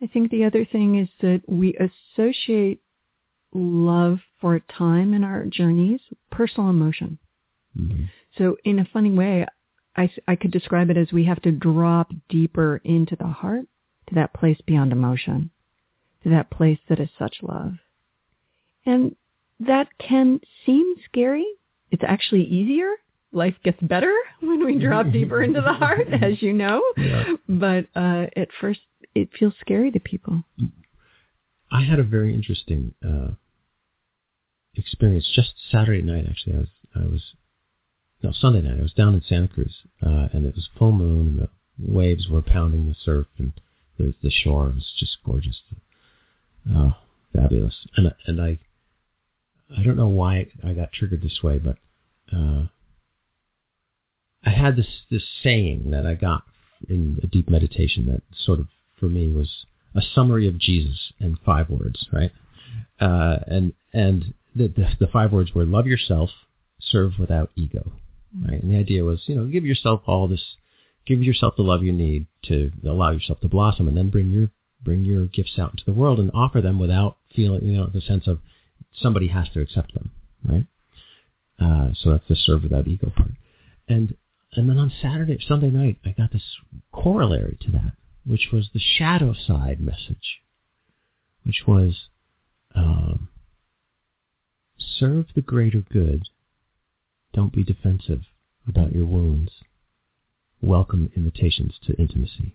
[0.02, 2.80] I think the other thing is that we associate
[3.52, 7.18] love for a time in our journeys, personal emotion.
[7.76, 8.08] Mhm.
[8.36, 9.46] So in a funny way,
[9.96, 13.66] I, I could describe it as we have to drop deeper into the heart
[14.08, 15.50] to that place beyond emotion,
[16.22, 17.74] to that place that is such love.
[18.86, 19.16] And
[19.60, 21.46] that can seem scary.
[21.90, 22.90] It's actually easier.
[23.32, 26.82] Life gets better when we drop deeper into the heart, as you know.
[26.96, 27.36] Yeah.
[27.48, 28.80] But uh, at first,
[29.14, 30.44] it feels scary to people.
[31.70, 33.32] I had a very interesting uh,
[34.78, 36.26] experience just Saturday night.
[36.28, 37.22] Actually, I was I was
[38.22, 38.78] no Sunday night.
[38.78, 41.48] I was down in Santa Cruz, uh, and it was full moon, and
[41.88, 43.52] the waves were pounding the surf, and
[43.98, 45.60] the the shore was just gorgeous,
[46.70, 46.92] oh,
[47.34, 47.86] fabulous.
[47.96, 48.58] And and I
[49.76, 51.76] I don't know why I got triggered this way, but
[52.32, 52.64] uh,
[54.44, 56.42] I had this this saying that I got
[56.88, 58.66] in a deep meditation that sort of
[58.98, 62.32] for me was a summary of Jesus in five words, right?
[63.00, 66.30] Uh, and and the, the the five words were love yourself,
[66.80, 67.92] serve without ego,
[68.46, 68.62] right?
[68.62, 70.42] And the idea was, you know, give yourself all this,
[71.06, 74.48] give yourself the love you need to allow yourself to blossom, and then bring your
[74.84, 78.00] bring your gifts out into the world and offer them without feeling, you know, the
[78.00, 78.38] sense of
[78.94, 80.10] somebody has to accept them,
[80.48, 80.66] right?
[81.60, 83.30] Uh, so that's the serve without ego part.
[83.88, 84.16] And
[84.52, 86.56] and then on Saturday, Sunday night, I got this
[86.92, 87.92] corollary to that,
[88.26, 90.40] which was the shadow side message,
[91.44, 92.08] which was
[92.74, 93.28] um,
[94.78, 96.28] serve the greater good.
[97.32, 98.22] Don't be defensive
[98.66, 99.52] about your wounds.
[100.60, 102.54] Welcome invitations to intimacy,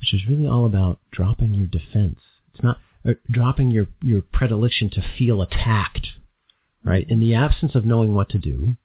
[0.00, 2.20] which is really all about dropping your defense.
[2.54, 6.08] It's not uh, dropping your, your predilection to feel attacked,
[6.84, 7.06] right?
[7.08, 8.76] In the absence of knowing what to do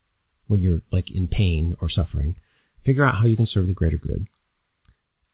[0.47, 2.35] when you're like in pain or suffering,
[2.85, 4.27] figure out how you can serve the greater good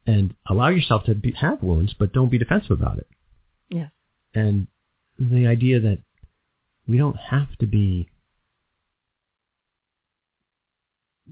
[0.06, 3.08] and allow yourself to be, have wounds, but don't be defensive about it.
[3.70, 3.92] Yes.
[4.34, 4.68] And
[5.18, 6.00] the idea that
[6.88, 8.10] we don't have to be,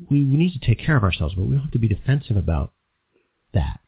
[0.10, 2.38] we, we need to take care of ourselves, but we don't have to be defensive
[2.38, 2.72] about
[3.54, 3.80] that.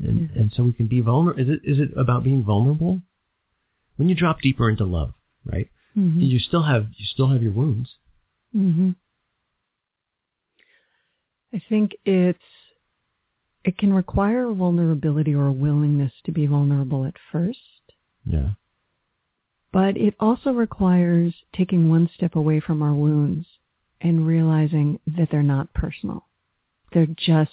[0.00, 1.40] And, and so we can be vulnerable.
[1.40, 3.00] Is it, is it about being vulnerable?
[3.96, 5.12] When you drop deeper into love,
[5.44, 5.68] right?
[5.96, 6.20] Mm-hmm.
[6.20, 7.90] You still have, you still have your wounds.
[8.52, 8.90] hmm
[11.52, 12.38] I think it's
[13.62, 17.58] it can require a vulnerability or a willingness to be vulnerable at first,
[18.26, 18.50] Yeah.
[19.74, 23.46] But it also requires taking one step away from our wounds
[24.00, 26.26] and realizing that they're not personal.
[26.92, 27.50] They're just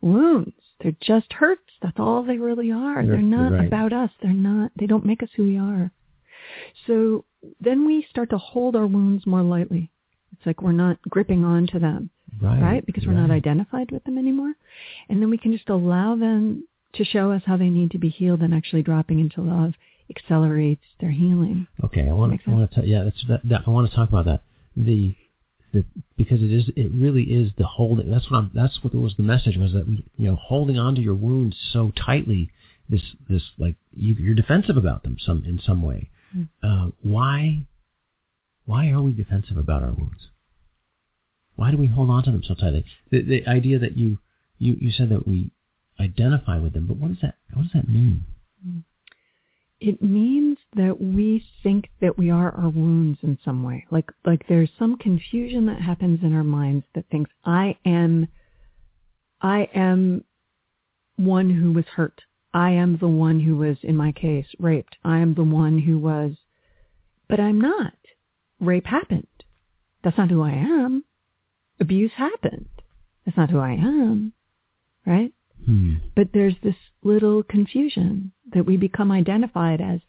[0.00, 0.52] wounds.
[0.80, 1.62] They're just hurts.
[1.80, 3.00] That's all they really are.
[3.02, 3.66] You're- They're not right.
[3.66, 4.10] about us.
[4.20, 5.90] They're not they don't make us who we are.
[6.86, 7.24] So
[7.60, 9.90] then we start to hold our wounds more lightly.
[10.32, 12.10] It's like we're not gripping onto them.
[12.42, 12.60] Right.
[12.60, 12.86] right?
[12.86, 14.54] Because we're not identified with them anymore.
[15.08, 18.08] And then we can just allow them to show us how they need to be
[18.08, 19.74] healed and actually dropping into love
[20.10, 21.66] accelerates their healing.
[21.84, 23.62] Okay, I want to, I want to, yeah, that's that, that.
[23.66, 24.42] I want to talk about that.
[24.76, 25.14] The,
[25.72, 25.84] the,
[26.16, 28.10] because it is, it really is the holding.
[28.10, 28.50] That's what I'm.
[28.54, 31.92] That's what was the message was that you know, holding on to your wounds so
[31.96, 32.50] tightly.
[32.86, 33.00] This,
[33.30, 36.10] this, like you, you're defensive about them some in some way.
[36.36, 36.48] Mm.
[36.62, 37.60] Uh, why,
[38.66, 40.28] why are we defensive about our wounds?
[41.56, 42.84] Why do we hold on to them so tightly?
[43.10, 44.18] The, the idea that you,
[44.58, 45.50] you, you said that we
[45.98, 48.24] identify with them, but what does that, what does that mean?
[49.86, 53.84] It means that we think that we are our wounds in some way.
[53.90, 58.28] Like like there's some confusion that happens in our minds that thinks I am
[59.42, 60.24] I am
[61.16, 62.22] one who was hurt.
[62.54, 64.96] I am the one who was in my case raped.
[65.04, 66.32] I am the one who was
[67.28, 67.92] but I'm not.
[68.60, 69.26] Rape happened.
[70.02, 71.04] That's not who I am.
[71.78, 72.70] Abuse happened.
[73.26, 74.32] That's not who I am.
[75.04, 75.34] right?
[75.64, 75.94] Hmm.
[76.14, 80.00] But there's this little confusion that we become identified as.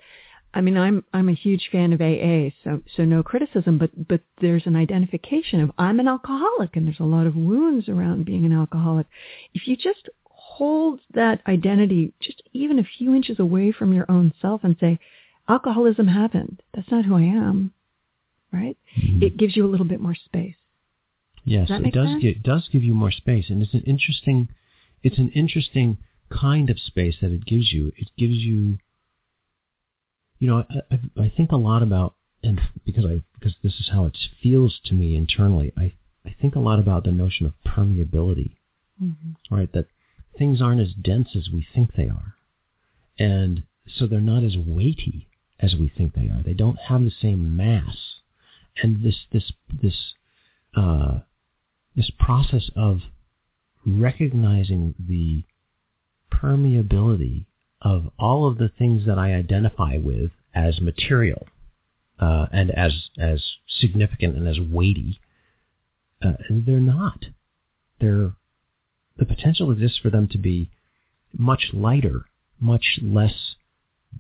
[0.54, 4.22] I mean, I'm I'm a huge fan of AA, so so no criticism, but but
[4.40, 8.46] there's an identification of I'm an alcoholic, and there's a lot of wounds around being
[8.46, 9.08] an alcoholic.
[9.54, 14.34] If you just hold that identity just even a few inches away from your own
[14.42, 14.98] self and say,
[15.50, 16.62] alcoholism happened.
[16.74, 17.74] That's not who I am,
[18.54, 18.78] right?
[18.96, 19.22] Hmm.
[19.22, 20.56] It gives you a little bit more space.
[21.44, 22.08] Yes, that it does.
[22.08, 22.22] sense?
[22.24, 24.50] Give, it does give you more space, and it's an interesting,
[25.06, 26.00] it's an interesting
[26.32, 27.94] kind of space that it gives you.
[27.96, 28.80] It gives you,
[30.40, 33.90] you know, I, I, I think a lot about, and because I because this is
[33.94, 35.72] how it feels to me internally.
[35.78, 35.94] I
[36.26, 38.52] I think a lot about the notion of permeability,
[39.52, 39.72] right?
[39.74, 39.86] That
[40.40, 42.34] things aren't as dense as we think they are,
[43.20, 45.28] and so they're not as weighty
[45.60, 46.42] as we think they are.
[46.44, 47.96] They don't have the same mass,
[48.82, 49.52] and this this
[49.84, 50.14] this
[50.76, 51.20] uh,
[51.96, 53.02] this process of
[53.86, 55.44] recognizing the
[56.36, 57.46] permeability
[57.82, 61.48] of all of the things that I identify with as material
[62.20, 63.44] uh, and as as
[63.80, 65.20] significant and as weighty,
[66.24, 67.26] uh, they're not.
[68.00, 68.34] They're
[69.18, 70.70] the potential exists for them to be
[71.38, 72.26] much lighter,
[72.60, 73.56] much less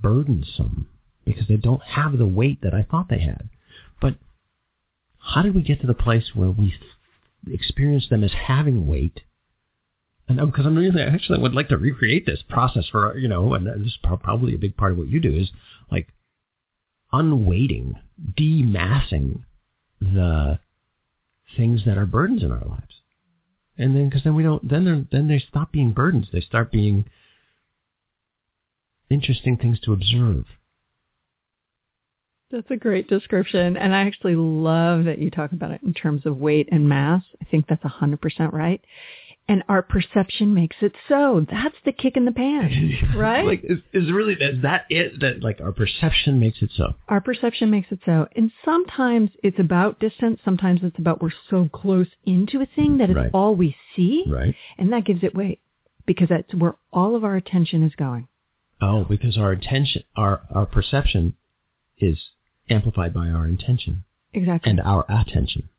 [0.01, 0.87] burdensome
[1.25, 3.49] because they don't have the weight that I thought they had.
[3.99, 4.15] But
[5.19, 6.75] how did we get to the place where we
[7.51, 9.21] experience them as having weight?
[10.27, 13.53] And um, because I'm really actually would like to recreate this process for you know,
[13.53, 15.51] and this is probably a big part of what you do is
[15.91, 16.07] like
[17.13, 17.95] unweighting,
[18.37, 19.43] demassing
[20.01, 20.59] the
[21.55, 23.01] things that are burdens in our lives,
[23.77, 26.71] and then because then we don't then they then they stop being burdens, they start
[26.71, 27.05] being
[29.09, 30.45] interesting things to observe.
[32.51, 33.75] That's a great description.
[33.75, 37.23] And I actually love that you talk about it in terms of weight and mass.
[37.41, 38.81] I think that's 100% right.
[39.47, 41.45] And our perception makes it so.
[41.51, 42.75] That's the kick in the pants,
[43.15, 43.45] right?
[43.45, 47.21] like is, is really is that it that like our perception makes it so our
[47.21, 48.27] perception makes it so.
[48.35, 50.39] And sometimes it's about distance.
[50.43, 53.29] Sometimes it's about we're so close into a thing that it's Right.
[53.33, 54.23] all we see.
[54.27, 55.59] right And that gives it weight
[56.07, 58.27] because that's where all of our attention is going.
[58.81, 61.35] oh because our intention our our perception
[61.99, 62.17] is
[62.69, 64.71] amplified by our intention Exactly.
[64.71, 65.69] and our attention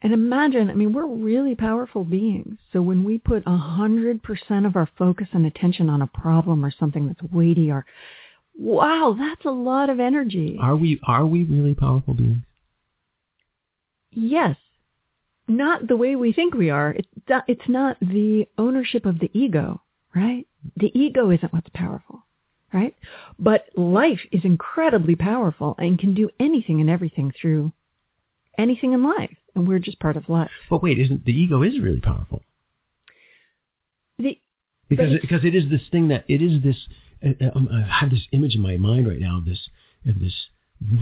[0.00, 2.56] And imagine, I mean, we're really powerful beings.
[2.72, 6.64] So when we put a hundred percent of our focus and attention on a problem
[6.64, 7.84] or something that's weighty or,
[8.56, 10.56] wow, that's a lot of energy.
[10.60, 12.42] are we are we really powerful beings
[14.10, 14.56] Yes.
[15.46, 16.90] Not the way we think we are.
[16.90, 19.80] It's not, it's not the ownership of the ego,
[20.14, 20.46] right?
[20.76, 22.24] The ego isn't what's powerful,
[22.72, 22.94] right?
[23.38, 27.72] But life is incredibly powerful and can do anything and everything through
[28.58, 29.36] anything in life.
[29.54, 30.50] And we're just part of life.
[30.70, 32.42] but wait isn't the ego is really powerful
[34.18, 34.38] The,
[34.88, 36.76] because it, because it is this thing that it is this
[37.24, 39.68] uh, uh, um, I have this image in my mind right now of this
[40.06, 40.34] of this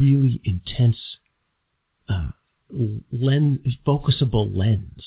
[0.01, 0.97] really intense
[2.09, 2.29] uh,
[3.13, 5.03] lens focusable lens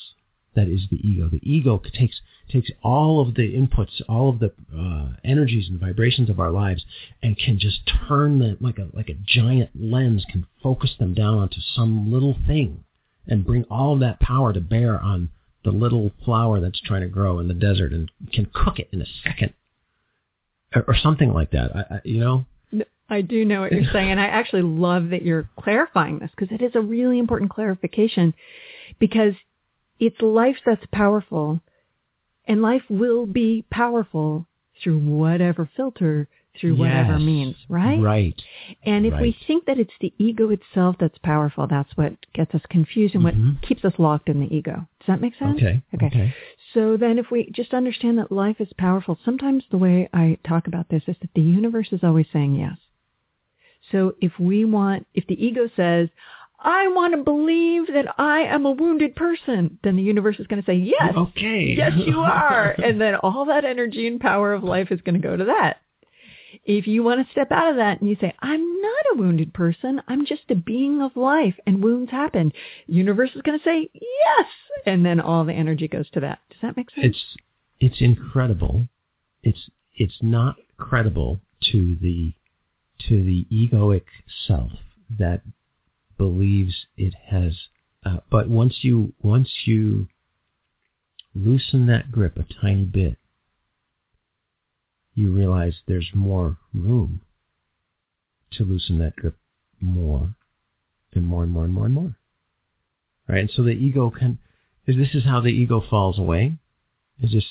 [0.59, 1.29] that is the ego.
[1.29, 2.19] The ego takes
[2.51, 6.85] takes all of the inputs, all of the uh, energies and vibrations of our lives,
[7.23, 11.37] and can just turn them like a like a giant lens can focus them down
[11.37, 12.83] onto some little thing,
[13.27, 15.29] and bring all of that power to bear on
[15.63, 19.01] the little flower that's trying to grow in the desert, and can cook it in
[19.01, 19.53] a second,
[20.75, 21.73] or, or something like that.
[21.73, 22.45] I, I, you know,
[23.09, 26.53] I do know what you're saying, and I actually love that you're clarifying this because
[26.53, 28.33] it is a really important clarification
[28.99, 29.33] because
[29.99, 31.59] it's life that's powerful,
[32.45, 34.45] and life will be powerful
[34.81, 36.27] through whatever filter,
[36.59, 37.99] through whatever means, right?
[38.01, 38.41] Right.
[38.83, 42.61] And if we think that it's the ego itself that's powerful, that's what gets us
[42.69, 43.53] confused and Mhm.
[43.53, 44.87] what keeps us locked in the ego.
[44.99, 45.57] Does that make sense?
[45.57, 45.81] Okay.
[45.93, 46.07] Okay.
[46.07, 46.33] Okay.
[46.73, 50.67] So then if we just understand that life is powerful, sometimes the way I talk
[50.67, 52.77] about this is that the universe is always saying yes.
[53.91, 56.09] So if we want, if the ego says,
[56.61, 60.61] I want to believe that I am a wounded person, then the universe is going
[60.61, 61.73] to say, yes, Okay.
[61.77, 62.71] yes, you are.
[62.71, 65.77] and then all that energy and power of life is going to go to that.
[66.65, 69.53] If you want to step out of that and you say, I'm not a wounded
[69.53, 72.51] person, I'm just a being of life and wounds happen,
[72.87, 74.47] universe is going to say, yes.
[74.85, 76.39] And then all the energy goes to that.
[76.49, 77.07] Does that make sense?
[77.07, 77.37] it's
[77.79, 78.81] it's incredible.
[79.43, 81.39] It's it's not credible
[81.71, 82.33] to the
[83.07, 84.03] to the egoic
[84.47, 84.71] self
[85.17, 85.41] that
[86.19, 87.53] believes it has.
[88.05, 90.07] Uh, but once you once you
[91.33, 93.17] loosen that grip a tiny bit,
[95.15, 97.21] you realize there's more room
[98.51, 99.35] to loosen that grip
[99.81, 100.35] more
[101.13, 102.15] and more and more and more and more.
[103.27, 103.39] Right?
[103.39, 104.39] And so the ego can,
[104.85, 106.53] this is how the ego falls away.
[107.21, 107.47] Is just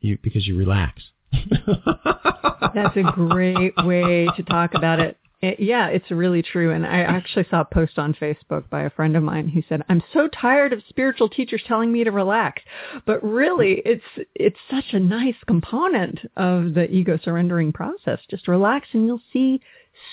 [0.00, 1.02] you because you relax.
[1.32, 5.18] That's a great way to talk about it.
[5.42, 5.60] It.
[5.60, 6.72] Yeah, it's really true.
[6.72, 9.82] And I actually saw a post on Facebook by a friend of mine who said,
[9.88, 12.62] "I'm so tired of spiritual teachers telling me to relax."
[13.06, 13.90] But really, mm-hmm.
[13.90, 18.20] it's it's such a nice component of the ego surrendering process.
[18.30, 19.60] Just relax and you'll see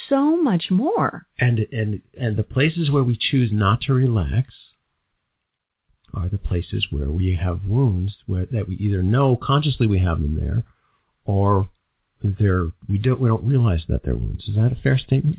[0.09, 1.25] so much more.
[1.39, 4.53] And and and the places where we choose not to relax
[6.13, 10.21] are the places where we have wounds where, that we either know consciously we have
[10.21, 10.63] them there,
[11.25, 11.69] or
[12.21, 14.47] they're we don't we don't realize that they're wounds.
[14.47, 15.37] Is that a fair statement?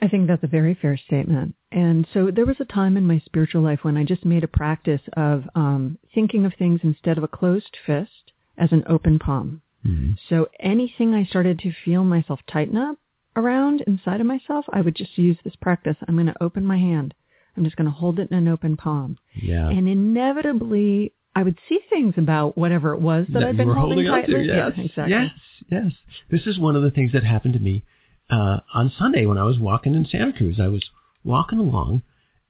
[0.00, 1.56] I think that's a very fair statement.
[1.72, 4.48] And so there was a time in my spiritual life when I just made a
[4.48, 9.62] practice of um, thinking of things instead of a closed fist as an open palm.
[9.86, 10.12] Mm-hmm.
[10.28, 12.96] So anything I started to feel myself tighten up
[13.34, 15.96] around inside of myself, I would just use this practice.
[16.06, 17.14] I'm going to open my hand.
[17.56, 19.18] I'm just going to hold it in an open palm.
[19.34, 19.68] Yeah.
[19.68, 23.74] And inevitably, I would see things about whatever it was that, that I'd been were
[23.74, 24.26] holding, holding on to.
[24.26, 24.46] tightly.
[24.48, 24.72] Yes.
[24.76, 25.10] Yeah, exactly.
[25.10, 25.30] Yes.
[25.70, 25.92] Yes.
[26.30, 27.84] This is one of the things that happened to me
[28.28, 30.58] uh, on Sunday when I was walking in Santa Cruz.
[30.60, 30.84] I was
[31.24, 32.02] walking along,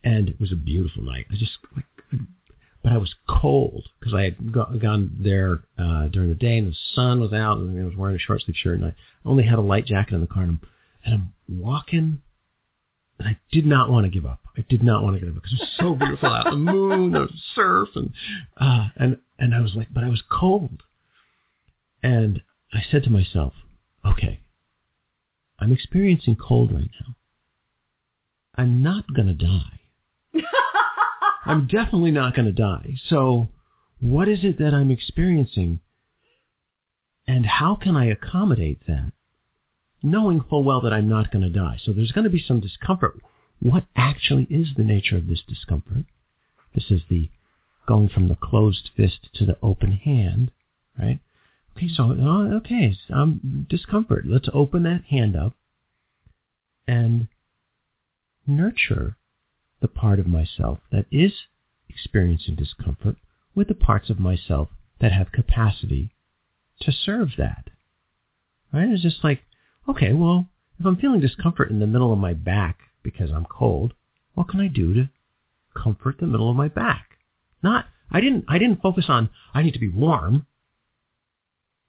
[0.05, 1.27] and it was a beautiful night.
[1.31, 1.85] I just, like,
[2.83, 6.73] but I was cold because I had go- gone there uh, during the day, and
[6.73, 8.95] the sun was out, and I was wearing a short sleeve shirt, and I
[9.27, 10.61] only had a light jacket in the car, and I'm,
[11.05, 12.23] and I'm walking,
[13.19, 14.41] and I did not want to give up.
[14.57, 16.45] I did not want to give up because it was so beautiful out.
[16.45, 18.13] The moon, the surf, and
[18.57, 20.83] uh, and and I was like, but I was cold,
[22.03, 22.43] and
[22.73, 23.55] I said to myself,
[24.05, 24.41] okay,
[25.59, 27.15] I'm experiencing cold right now.
[28.57, 29.81] I'm not going to die.
[31.45, 32.95] I'm definitely not going to die.
[33.09, 33.49] So,
[34.01, 35.81] what is it that I'm experiencing?
[37.27, 39.13] And how can I accommodate that?
[40.03, 41.79] Knowing full well that I'm not going to die.
[41.83, 43.21] So, there's going to be some discomfort.
[43.61, 46.05] What actually is the nature of this discomfort?
[46.75, 47.29] This is the
[47.87, 50.51] going from the closed fist to the open hand,
[50.99, 51.19] right?
[51.77, 54.25] Okay, so oh, okay, um, discomfort.
[54.27, 55.55] Let's open that hand up
[56.87, 57.29] and
[58.47, 59.17] nurture
[59.81, 61.33] the part of myself that is
[61.89, 63.17] experiencing discomfort
[63.55, 64.69] with the parts of myself
[65.01, 66.11] that have capacity
[66.81, 67.71] to serve that.
[68.73, 68.89] Right?
[68.89, 69.43] It's just like,
[69.89, 70.47] okay, well,
[70.79, 73.95] if I'm feeling discomfort in the middle of my back because I'm cold,
[74.35, 75.09] what can I do to
[75.77, 77.19] comfort the middle of my back?
[77.63, 80.47] Not, I didn't, I didn't focus on, I need to be warm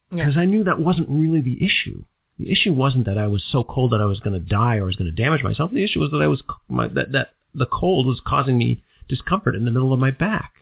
[0.09, 2.03] because I knew that wasn't really the issue.
[2.39, 4.83] The issue wasn't that I was so cold that I was going to die or
[4.83, 5.71] I was going to damage myself.
[5.71, 9.55] The issue was that I was my, that that the cold was causing me discomfort
[9.55, 10.53] in the middle of my back.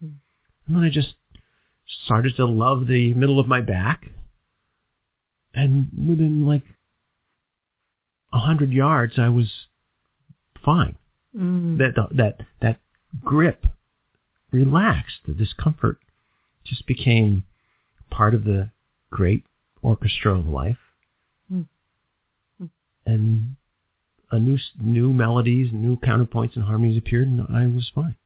[0.00, 0.12] Hmm.
[0.66, 1.14] And then I just
[2.04, 4.06] started to love the middle of my back,
[5.54, 6.62] and within like
[8.32, 9.50] a hundred yards, I was
[10.64, 10.96] fine.
[11.36, 11.78] Mm.
[11.78, 12.80] That that that
[13.24, 13.66] grip
[14.52, 15.20] relaxed.
[15.26, 15.98] The discomfort
[16.64, 17.44] just became
[18.10, 18.70] part of the
[19.10, 19.44] great
[19.82, 20.78] orchestra of life,
[21.52, 21.66] Mm.
[22.62, 22.70] Mm.
[23.06, 23.56] and
[24.30, 28.16] a new new melodies, new counterpoints and harmonies appeared, and I was fine.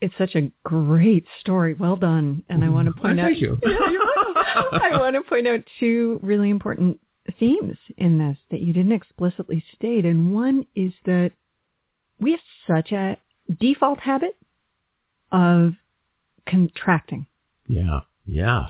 [0.00, 1.74] It's such a great story.
[1.74, 2.44] Well done.
[2.48, 3.58] And I want to point out thank you.
[3.66, 7.00] I want to point out two really important
[7.38, 10.04] themes in this that you didn't explicitly state.
[10.04, 11.32] And one is that
[12.20, 13.16] we have such a
[13.60, 14.36] default habit
[15.30, 15.74] of
[16.48, 17.26] contracting
[17.68, 18.66] Yeah, yeah,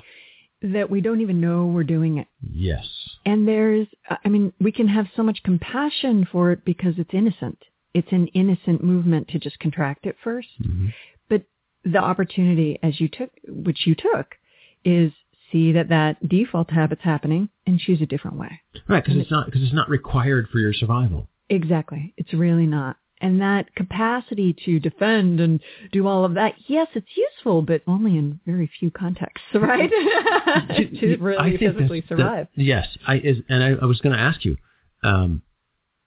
[0.61, 2.27] that we don't even know we're doing it.
[2.41, 2.85] yes,
[3.25, 3.87] And there's,
[4.25, 7.57] I mean, we can have so much compassion for it because it's innocent.
[7.93, 10.93] It's an innocent movement to just contract at 1st Mhm.
[11.29, 11.43] But
[11.83, 14.35] the opportunity, as you took, which you took,
[14.83, 15.11] is
[15.51, 18.61] see that that default habit's happening and choose a different way.
[18.87, 19.03] right.
[19.03, 21.27] Because it's not because it's not required for your survival.
[21.49, 22.13] Exactly.
[22.17, 22.97] It's really not.
[23.21, 25.59] And that capacity to defend and
[25.91, 29.89] do all of that, yes, it's useful, but only in very few contexts, right?
[31.01, 32.47] to really physically that- survive.
[32.55, 34.55] yes, I is, and I, I was going to ask you,
[35.03, 35.41] um,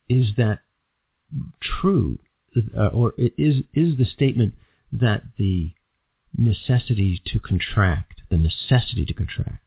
[0.08, 0.60] is that
[1.60, 2.18] true,
[2.76, 4.54] uh, or is is the statement
[4.92, 5.70] that the
[6.36, 9.62] necessity to contract, the necessity to contract,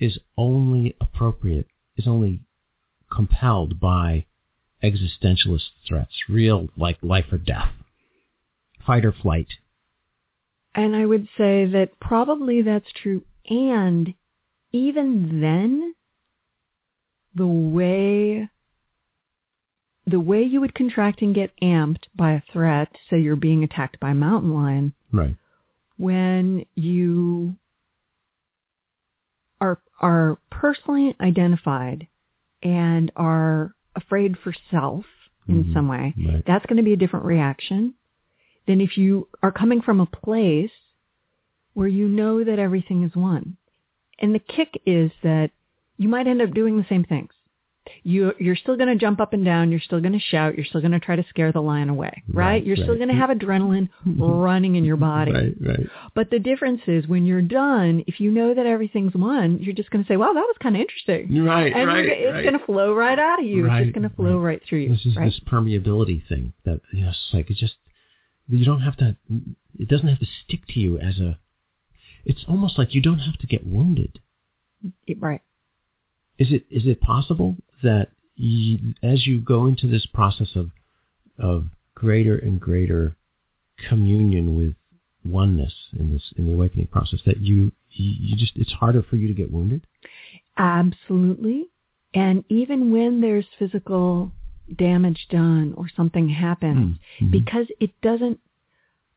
[0.00, 1.66] is only appropriate,
[1.98, 2.40] is only
[3.12, 4.24] compelled by
[4.82, 7.68] existentialist threats, real like life or death,
[8.86, 9.48] fight or flight.
[10.74, 13.22] And I would say that probably that's true.
[13.48, 14.14] And
[14.72, 15.94] even then,
[17.34, 18.48] the way
[20.08, 23.98] the way you would contract and get amped by a threat, say you're being attacked
[23.98, 25.34] by a mountain lion, Right.
[25.96, 27.56] when you
[29.60, 32.06] are are personally identified
[32.62, 35.04] and are afraid for self
[35.48, 35.72] in Mhm.
[35.72, 36.44] some way, Right.
[36.44, 37.94] that's going to be a different reaction
[38.66, 40.72] than if you are coming from a place
[41.74, 43.56] where you know that everything is one.
[44.18, 45.50] And the kick is that
[45.98, 47.32] you might end up doing the same things.
[48.02, 49.70] You, you're still going to jump up and down.
[49.70, 50.56] You're still going to shout.
[50.56, 52.46] You're still going to try to scare the lion away, right?
[52.46, 55.32] Right, you're still going to have adrenaline running in your body.
[55.32, 55.86] Right, right.
[56.14, 59.90] But the difference is when you're done, if you know that everything's one, you're just
[59.90, 61.44] going to say, wow, that was kind of interesting.
[61.44, 62.42] Right, and right, it's right.
[62.42, 63.66] going to flow right out of you.
[63.66, 64.88] It's just going to flow right, through you.
[64.90, 65.26] This is right?
[65.26, 67.74] this permeability thing that you know, it's like it just
[68.48, 69.16] you don't have to.
[69.78, 71.38] It doesn't have to stick to you as a.
[72.24, 74.20] It's almost like you don't have to get wounded.
[75.18, 75.40] right.
[76.38, 80.70] Is it is it possible that you, as you go into this process of
[81.38, 81.64] of
[81.94, 83.14] greater and greater
[83.88, 84.74] communion with
[85.30, 89.28] oneness in this in the awakening process that you you just it's harder for you
[89.28, 89.82] to get wounded?
[90.56, 91.66] Absolutely.
[92.14, 94.30] And even when there's physical
[94.76, 97.30] damage done or something happens, Mhm.
[97.30, 98.40] because it doesn't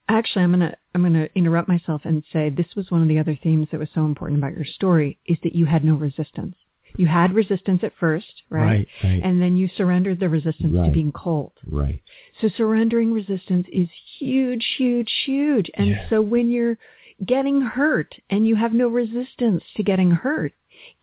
[0.08, 3.36] actually I'm gonna I'm gonna interrupt myself and say this was one of the other
[3.36, 6.56] themes that was so important about your story is that you had no resistance.
[6.98, 8.66] You had resistance at first, right?
[8.66, 9.22] Right, right.
[9.24, 11.54] And then you surrendered the resistance to being cold.
[11.66, 12.02] Right.
[12.42, 13.88] So surrendering resistance is
[14.18, 15.70] huge, huge, huge.
[15.76, 16.10] And Yeah.
[16.10, 16.78] so when you're
[17.26, 20.54] getting hurt and you have no resistance to getting hurt,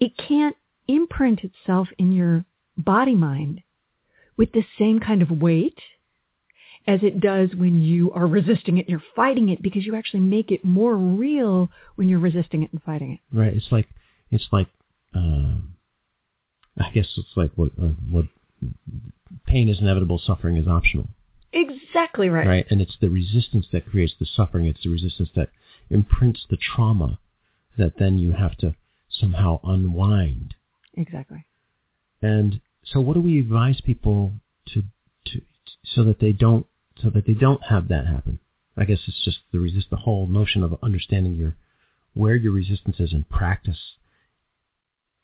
[0.00, 0.56] it can't
[0.88, 2.44] imprint itself in your
[2.76, 3.62] body mind
[4.36, 5.78] with the same kind of weight
[6.86, 10.50] as it does when you are resisting it, you're fighting it because you actually make
[10.50, 13.36] it more real when you're resisting it and fighting it.
[13.36, 13.52] Right.
[13.54, 13.88] It's like
[14.30, 14.68] it's like
[15.14, 15.75] um,
[16.78, 18.26] I guess it's like what uh, what
[19.46, 21.06] pain is inevitable, suffering is optional,
[21.52, 22.46] Exactly right.
[22.46, 22.66] right?
[22.70, 24.66] And it's the resistance that creates the suffering.
[24.66, 25.48] It's the resistance that
[25.88, 27.18] imprints the trauma
[27.78, 28.74] that then you have to
[29.10, 30.54] somehow unwind.
[30.94, 31.46] Exactly.
[32.20, 34.32] And so, what do we advise people
[34.74, 34.82] to
[35.26, 35.40] to
[35.84, 36.66] so that they don't
[37.02, 38.38] so that they don't have that happen?
[38.76, 41.54] I guess it's just the resist the whole notion of understanding your
[42.12, 43.78] where your resistance is and practice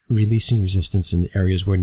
[0.09, 1.79] releasing resistance in areas where,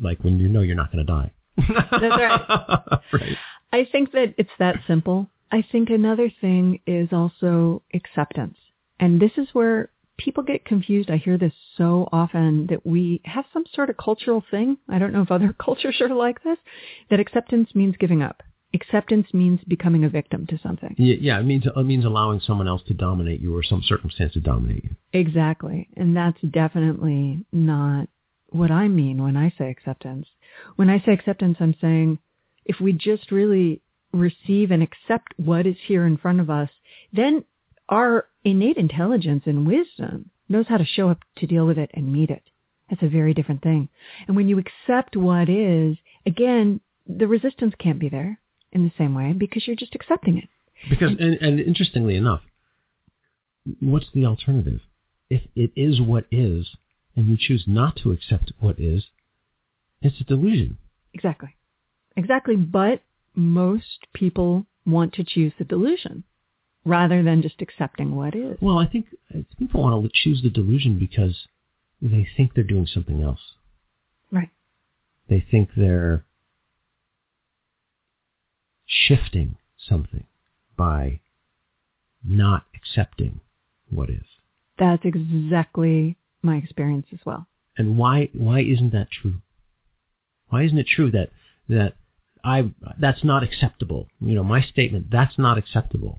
[0.00, 1.30] like when you know you're not going to die.
[1.56, 3.00] That's right.
[3.12, 3.36] right.
[3.72, 5.28] I think that it's that simple.
[5.50, 8.56] I think another thing is also acceptance.
[9.00, 11.10] And this is where people get confused.
[11.10, 14.76] I hear this so often that we have some sort of cultural thing.
[14.88, 16.58] I don't know if other cultures are like this,
[17.10, 18.42] that acceptance means giving up.
[18.74, 20.94] Acceptance means becoming a victim to something.
[20.98, 24.34] Yeah, yeah, it means it means allowing someone else to dominate you or some circumstance
[24.34, 24.90] to dominate you.
[25.14, 25.88] Exactly.
[25.96, 28.08] And that's definitely not
[28.50, 30.26] what I mean when I say acceptance.
[30.76, 32.18] When I say acceptance, I'm saying
[32.66, 33.80] if we just really
[34.12, 36.68] receive and accept what is here in front of us,
[37.12, 37.44] then
[37.88, 42.12] our innate intelligence and wisdom knows how to show up to deal with it and
[42.12, 42.42] meet it.
[42.90, 43.88] That's a very different thing.
[44.26, 45.96] And when you accept what is,
[46.26, 48.38] again, the resistance can't be there
[48.72, 50.48] in the same way because you're just accepting it.
[50.88, 52.42] Because and, and interestingly enough,
[53.80, 54.80] what's the alternative?
[55.30, 56.68] If it is what is,
[57.16, 59.04] and you choose not to accept what is,
[60.00, 60.78] it's a delusion.
[61.12, 61.56] Exactly.
[62.16, 62.56] Exactly.
[62.56, 63.02] But
[63.34, 66.24] most people want to choose the delusion
[66.84, 68.56] rather than just accepting what is.
[68.60, 71.36] Well, I think I think people want to choose the delusion because
[72.00, 73.40] they think they're doing something else.
[74.30, 74.50] Right.
[75.28, 76.24] They think they're
[78.88, 80.24] shifting something
[80.76, 81.20] by
[82.24, 83.40] not accepting
[83.90, 84.24] what is.
[84.78, 87.46] That's exactly my experience as well.
[87.76, 89.34] And why why isn't that true?
[90.48, 91.30] Why isn't it true that
[91.68, 91.94] that
[92.42, 94.08] I that's not acceptable?
[94.20, 96.18] You know, my statement that's not acceptable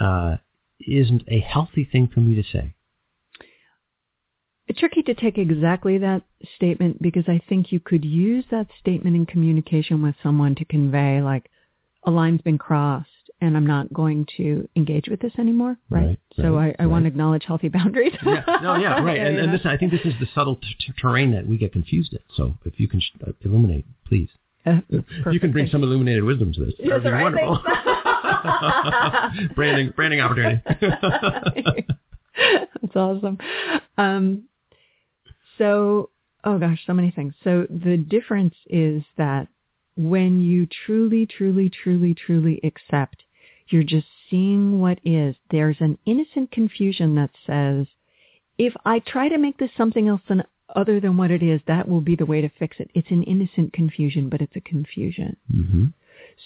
[0.00, 0.36] uh,
[0.80, 2.74] isn't a healthy thing for me to say.
[4.68, 6.22] It's tricky to take exactly that
[6.56, 11.22] statement because I think you could use that statement in communication with someone to convey
[11.22, 11.48] like
[12.06, 13.10] a line's been crossed
[13.40, 16.06] and I'm not going to engage with this anymore, right?
[16.06, 18.14] Right, so right, I, I want to acknowledge healthy boundaries.
[18.24, 19.18] yeah, no, yeah, right.
[19.18, 21.72] And, and this, I think this is the subtle t- t- terrain that we get
[21.72, 22.20] confused in.
[22.34, 24.28] So if you can sh- uh, illuminate, please.
[24.64, 24.80] Uh,
[25.30, 26.74] you can bring some illuminated wisdom to this.
[26.78, 27.60] Yes, That'd be right, wonderful.
[27.64, 27.76] thanks.
[29.54, 30.60] branding, branding opportunity.
[32.82, 33.38] That's awesome.
[33.96, 34.44] Um,
[35.58, 36.10] so,
[36.42, 37.34] oh gosh, so many things.
[37.44, 39.48] So the difference is that
[39.96, 43.22] when you truly, truly, truly, truly accept,
[43.68, 45.36] you're just seeing what is.
[45.50, 47.86] There's an innocent confusion that says,
[48.58, 50.44] if I try to make this something else than
[50.74, 52.90] other than what it is, that will be the way to fix it.
[52.94, 55.36] It's an innocent confusion, but it's a confusion.
[55.50, 55.86] hmm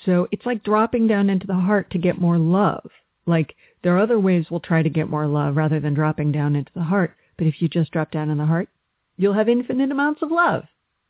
[0.05, 2.90] So it's like dropping down into the heart to get more love.
[3.27, 6.55] Like there are other ways we'll try to get more love rather than dropping down
[6.56, 7.14] into the heart.
[7.36, 8.68] But if you just drop down in the heart,
[9.16, 10.64] you'll have infinite amounts of love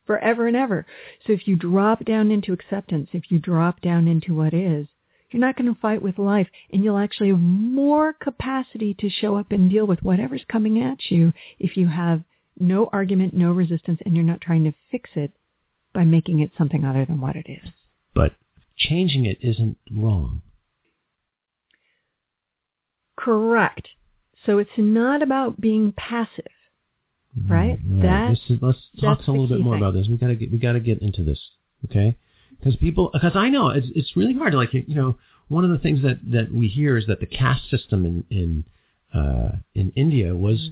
[0.07, 0.87] forever and ever.
[1.27, 4.89] So if you drop down into acceptance, if you drop down into what is,
[5.31, 9.37] You're not going to fight with life and you'll actually have more capacity to show
[9.37, 12.23] up and deal with whatever's coming at you if you have
[12.59, 15.33] no argument, no resistance, and you're not trying to fix it
[15.95, 17.71] by making it something other than what it is.
[18.15, 18.33] But
[18.77, 20.43] changing it isn't wrong.
[23.17, 23.89] Correct.
[24.47, 26.47] So it's not about being passive,
[27.48, 27.78] right?
[27.85, 29.82] Mm, That this is, let's talk a little bit more thing.
[29.82, 30.09] about this.
[30.09, 31.40] We gotta get we gotta get into this,
[31.86, 32.16] okay?
[32.59, 34.55] Because people, because I know it's it's really hard.
[34.55, 35.16] Like you know,
[35.48, 39.19] one of the things that that we hear is that the caste system in in
[39.20, 40.70] uh, in India was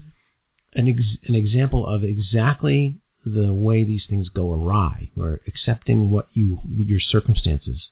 [0.76, 0.80] Mm-hmm.
[0.80, 2.94] an ex, an example of exactly
[3.24, 7.89] the way these things go awry, where accepting what you your circumstances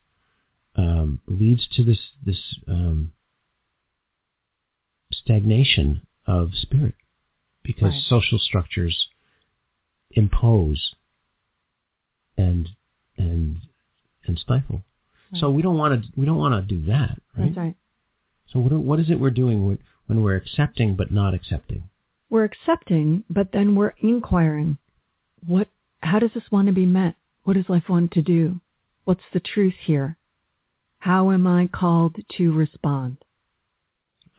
[0.77, 2.39] um, leads to this this
[2.69, 3.13] um,
[5.13, 6.95] stagnation of spirit
[7.67, 8.03] because Right.
[8.05, 9.09] social structures
[10.13, 10.95] impose
[12.39, 12.69] and
[13.19, 13.61] and
[14.27, 14.83] and stifle.
[15.35, 17.47] So we don't want to we don't want to do that, right?
[17.47, 17.77] That's right.
[18.53, 21.85] So what what is it we're doing when, when we're accepting but not accepting?
[22.31, 24.79] We're accepting, but then we're inquiring.
[25.47, 25.69] What?
[26.01, 27.17] How does this want to be met?
[27.45, 28.61] What does life want to do?
[29.05, 30.17] What's the truth here?
[30.99, 33.19] How am I called to respond?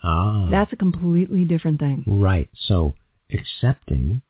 [0.04, 2.04] Ah, That's a completely different thing.
[2.08, 2.50] right.
[2.68, 2.94] So
[3.32, 4.22] accepting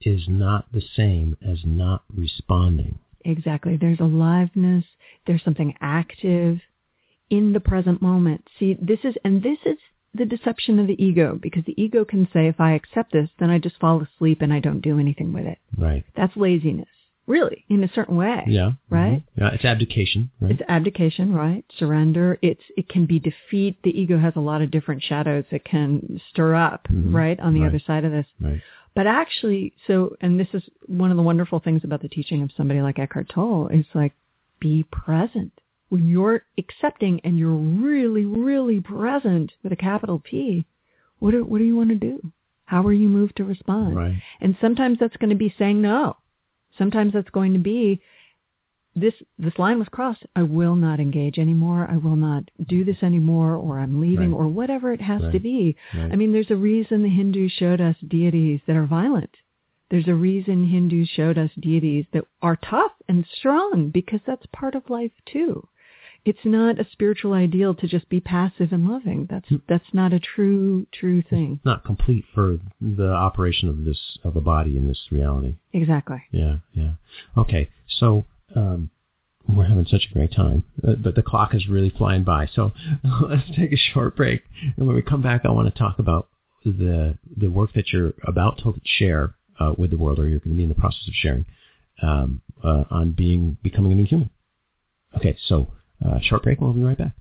[0.00, 2.98] is not the same as not responding.
[3.24, 3.76] Exactly.
[3.76, 4.84] There's aliveness.
[5.26, 6.60] There's something active
[7.30, 8.46] in the present moment.
[8.58, 9.78] See, this is, and this is
[10.12, 13.50] the deception of the ego because the ego can say, if I accept this, then
[13.50, 15.58] I just fall asleep and I don't do anything with it.
[15.76, 16.04] Right.
[16.16, 16.88] That's laziness.
[17.26, 18.44] Really, in a certain way.
[18.46, 18.72] Yeah.
[18.90, 19.22] Right?
[19.22, 19.24] Mhm.
[19.36, 19.50] Yeah.
[19.54, 20.30] It's abdication.
[20.40, 20.50] Right.
[20.52, 21.64] It's abdication, right?
[21.78, 22.38] Surrender.
[22.42, 23.82] It's it can be defeat.
[23.82, 27.14] The ego has a lot of different shadows that can stir up, Mhm.
[27.14, 27.68] right, on the Right.
[27.68, 28.26] other side of this.
[28.40, 28.60] right.
[28.94, 32.52] But actually, so and this is one of the wonderful things about the teaching of
[32.52, 34.12] somebody like Eckhart Tolle is like
[34.60, 35.52] be present.
[35.88, 40.64] When you're accepting and you're really, really present with a capital P,
[41.20, 42.20] what do, what do you want to do?
[42.66, 43.96] How are you moved to respond?
[43.96, 44.16] Right.
[44.40, 46.16] And sometimes that's going to be saying no.
[46.78, 48.00] Sometimes that's going to be
[48.96, 50.24] this this line was crossed.
[50.36, 51.88] I will not engage anymore.
[51.90, 54.38] I will not do this anymore or I'm leaving Right.
[54.38, 55.76] or whatever it has to be.
[55.92, 56.12] Right.
[56.12, 59.30] I mean, there's a reason the Hindus showed us deities that are violent.
[59.90, 64.74] There's a reason Hindus showed us deities that are tough and strong because that's part
[64.76, 65.66] of life too.
[66.24, 69.26] It's not a spiritual ideal to just be passive and loving.
[69.28, 69.56] That's Hmm.
[69.68, 71.60] that's not a true true thing.
[71.64, 75.54] not complete for the operation of this of the body in this reality.
[75.72, 76.22] Exactly.
[76.30, 76.92] Yeah, yeah.
[77.36, 78.24] Okay, so
[78.54, 78.90] um,
[79.54, 82.46] we're having such a great time, uh, but the clock is really flying by.
[82.54, 82.72] So
[83.28, 84.42] let's take a short break,
[84.76, 86.28] and when we come back, I want to talk about
[86.64, 90.52] the the work that you're about to share uh, with the world, or you're going
[90.52, 91.44] to be in the process of sharing
[92.02, 94.30] um, uh, on being becoming a new human.
[95.16, 95.66] Okay, so
[96.04, 97.12] uh, short break, we'll be right back.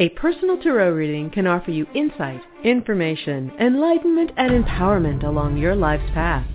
[0.00, 6.08] A personal tarot reading can offer you insight, information, enlightenment, and empowerment along your life's
[6.14, 6.46] path.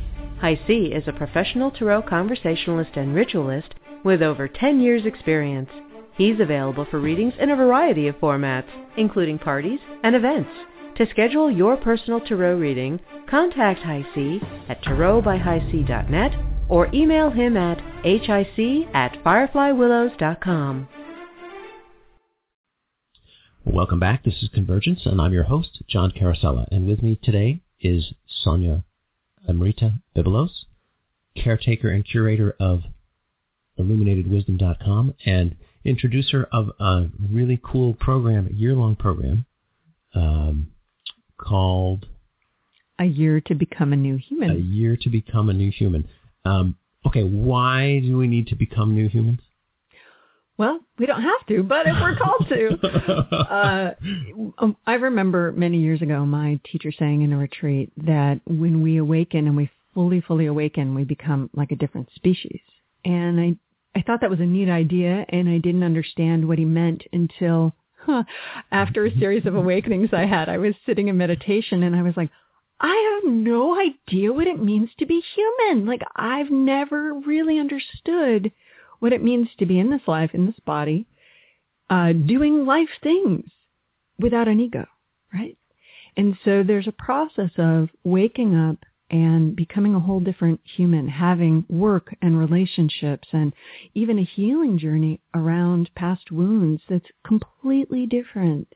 [0.41, 3.73] HiC is a professional tarot conversationalist and ritualist
[4.05, 5.69] with over 10 years experience.
[6.15, 10.51] He's available for readings in a variety of formats, including parties and events.
[10.97, 12.99] To schedule your personal tarot reading,
[13.29, 18.29] contact HiC at tarotbyhighc.net or email him at hic
[18.93, 20.87] at fireflywillows.com.
[23.65, 24.23] Welcome back.
[24.23, 26.67] This is Convergence, and I'm your host, John Carosella.
[26.69, 28.83] And with me today is Sonya
[29.47, 30.65] Amrita Bibilos,
[31.35, 32.81] caretaker and curator of
[33.79, 39.45] IlluminatedWisdom.com and introducer of a really cool program, a year-long program
[40.13, 40.67] um,
[41.37, 42.05] called
[42.99, 44.51] A year to become a new human.
[44.51, 46.07] A Year to Become a New Human.
[46.45, 46.75] Um,
[47.05, 49.39] okay, why do we need to become new humans?
[50.57, 53.23] Well, we don't have to, but if we're called to.
[53.53, 53.93] Uh,
[54.57, 58.97] um, I remember many years ago my teacher saying in a retreat that when we
[58.97, 62.59] awaken and we fully, fully awaken, we become like a different species.
[63.05, 66.65] And I, I thought that was a neat idea, and I didn't understand what he
[66.65, 68.23] meant until huh,
[68.71, 70.49] after a series of awakenings I had.
[70.49, 72.29] I was sitting in meditation, and I was like,
[72.79, 75.85] I have no idea what it means to be human.
[75.85, 78.51] Like I've never really understood
[78.99, 81.05] what it means to be in this life, in this body,
[81.89, 83.45] uh, doing life things
[84.19, 84.85] without an ego,
[85.33, 85.57] right?
[86.15, 88.77] And so there's a process of waking up
[89.09, 93.53] and becoming a whole different human, having work and relationships and
[93.93, 98.73] even a healing journey around past wounds that's completely different,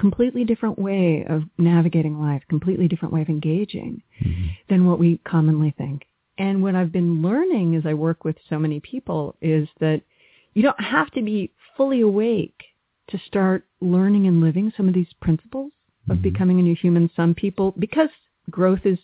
[0.00, 4.02] completely different way of navigating life, completely different way of engaging
[4.68, 6.06] than what we commonly think.
[6.38, 10.00] And what I've been learning as I work with so many people is that
[10.54, 12.60] you don't have to be fully awake
[13.10, 15.70] to start learning and living some of these principles
[16.08, 16.22] of Mhm.
[16.22, 17.10] becoming a new human.
[17.14, 18.08] Some people, because
[18.50, 18.98] growth is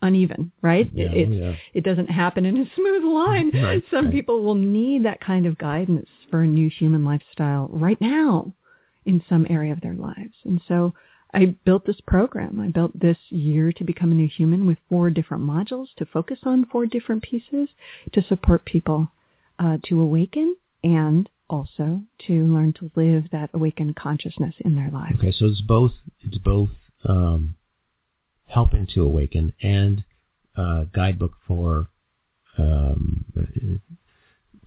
[0.00, 0.88] uneven, right?
[0.94, 1.54] Yeah, it, yeah.
[1.74, 3.50] it doesn't happen in a smooth line.
[3.62, 4.14] Right, Some right.
[4.14, 8.52] people will need that kind of guidance for a new human lifestyle right now
[9.08, 10.34] in some area of their lives.
[10.44, 10.92] And so
[11.32, 12.60] I built this program.
[12.60, 16.38] I built this year to become a new human with four different modules to focus
[16.44, 17.68] on four different pieces
[18.12, 19.08] to support people
[19.58, 25.18] uh, to awaken and also to learn to live that awakened consciousness in their lives.
[25.18, 26.68] Okay, so it's both it's both
[27.06, 27.56] um,
[28.46, 30.04] helping to awaken and
[30.54, 31.88] uh, guidebook for
[32.58, 33.24] um,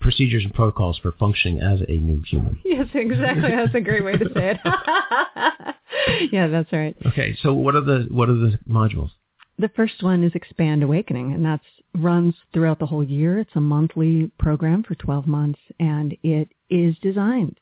[0.02, 2.60] procedures and protocols for functioning as a new human.
[2.66, 3.50] Yes, exactly.
[3.50, 6.26] That's a great way to say it.
[6.32, 6.96] yeah, that's right.
[7.06, 9.12] Okay, so what are the what are the modules?
[9.60, 11.64] The first one is Expand Awakening, and that's
[11.94, 13.40] runs throughout the whole year.
[13.40, 17.60] It's a monthly program for 12 months, and it is designed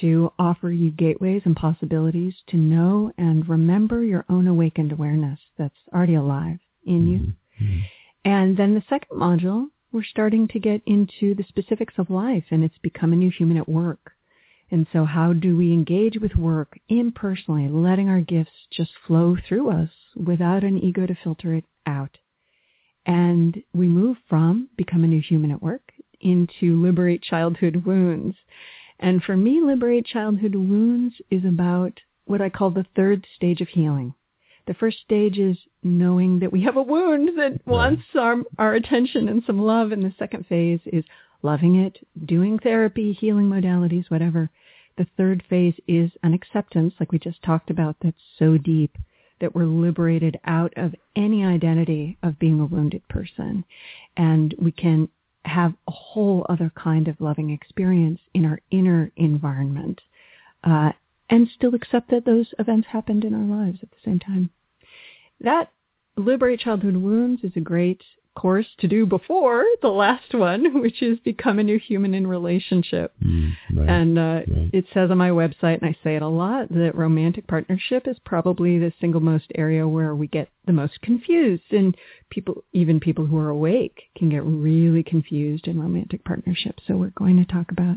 [0.00, 5.74] to offer you gateways and possibilities to know and remember your own awakened awareness that's
[5.92, 7.18] already alive in you.
[7.64, 7.82] Mhm.
[8.24, 12.62] And then the second module, we're starting to get into the specifics of life, and
[12.62, 14.12] it's become a new human at work.
[14.70, 19.70] And so how do we engage with work impersonally, letting our gifts just flow through
[19.70, 22.18] us without an ego to filter it out?
[23.04, 28.36] And we move from become a new human at work into liberate childhood wounds.
[28.98, 33.68] And for me, liberate childhood wounds is about what I call the third stage of
[33.68, 34.14] healing.
[34.66, 39.28] The first stage is knowing that we have a wound that wants our, our attention
[39.28, 39.92] and some love.
[39.92, 41.04] And the second phase is
[41.42, 44.50] loving it, doing therapy, healing modalities, whatever.
[44.98, 48.96] The third phase is an acceptance, like we just talked about, that's so deep
[49.40, 53.64] that we're liberated out of any identity of being a wounded person.
[54.16, 55.08] And we can
[55.46, 60.00] have a whole other kind of loving experience in our inner environment
[60.64, 60.92] uh,
[61.30, 64.50] and still accept that those events happened in our lives at the same time.
[65.40, 65.70] That
[66.16, 68.02] Liberate Childhood Wounds is a great
[68.36, 73.12] course to do before the last one, which is Become a New Human in Relationship.
[73.24, 73.88] Mm, right.
[73.88, 74.70] And uh, Right.
[74.72, 78.18] it says on my website, and I say it a lot, that romantic partnership is
[78.24, 81.70] probably the single most area where we get the most confused.
[81.72, 81.96] And
[82.30, 86.82] people, even people who are awake, can get really confused in romantic partnerships.
[86.86, 87.96] So we're going to talk about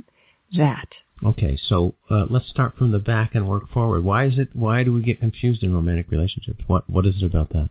[0.57, 0.87] that.
[1.25, 4.03] Okay, so uh, let's start from the back and work forward.
[4.03, 4.49] Why is it?
[4.53, 6.63] Why do we get confused in romantic relationships?
[6.67, 7.69] What What is it about that?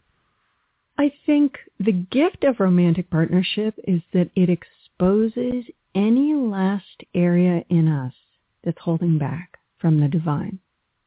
[0.98, 5.64] I think the gift of romantic partnership is that it exposes
[5.94, 8.14] any last area in us
[8.64, 10.58] that's holding back from the divine,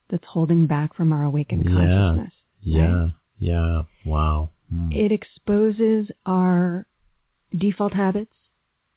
[0.09, 1.71] that's holding back from our awakened Yeah.
[1.75, 2.33] consciousness.
[2.61, 3.09] Yeah,
[3.39, 3.83] yeah.
[4.05, 4.49] Wow.
[4.73, 4.93] Mm.
[4.95, 6.85] It exposes our
[7.55, 8.33] default habits.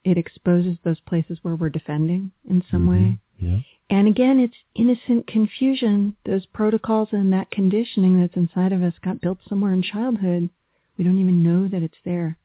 [0.04, 2.88] It exposes those places where we're defending in some Mhm.
[2.88, 3.18] way.
[3.38, 3.58] Yeah.
[3.90, 6.16] And again, it's innocent confusion.
[6.26, 10.50] Those protocols and that conditioning that's inside of us got built somewhere in childhood.
[10.98, 12.36] We don't even know that it's there.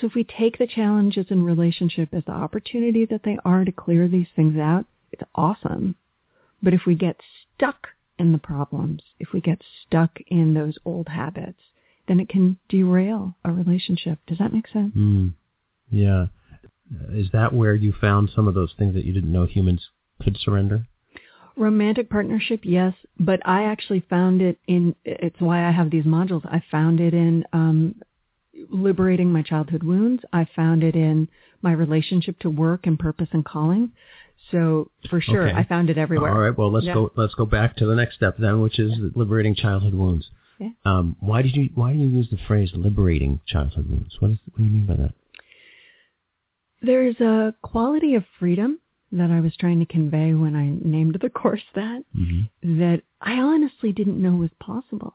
[0.00, 3.72] So if we take the challenges in relationship as the opportunity that they are to
[3.72, 5.96] clear these things out, it's awesome.
[6.62, 7.20] But if we get
[7.54, 7.88] stuck
[8.18, 11.60] in the problems, if we get stuck in those old habits,
[12.06, 14.18] then it can derail a relationship.
[14.26, 14.94] Does that make sense?
[14.96, 15.34] Mm.
[15.90, 16.26] Yeah.
[17.10, 19.88] Is that where you found some of those things that you didn't know humans
[20.22, 20.86] could surrender?
[21.56, 26.44] Romantic partnership, yes, but I actually found it in, it's why I have these modules.
[26.46, 27.96] I found it in um,
[28.70, 30.22] liberating my childhood wounds.
[30.32, 31.28] I found it in
[31.62, 33.90] my relationship to work and purpose and calling.
[34.52, 35.58] So for sure, Okay.
[35.58, 36.30] I found it everywhere.
[36.32, 36.56] All right.
[36.56, 36.94] Well, let's Yeah.
[36.94, 37.12] go.
[37.16, 40.30] Let's go back to the next step then, which is liberating childhood wounds.
[40.58, 40.70] Yeah.
[40.84, 44.16] Um, why did you Why do you use the phrase liberating childhood wounds?
[44.20, 45.12] What, is, what do you mean by that?
[46.80, 48.78] There's a quality of freedom
[49.12, 52.02] that I was trying to convey when I named the course that.
[52.16, 52.78] Mm-hmm.
[52.80, 55.14] that I honestly didn't know was possible.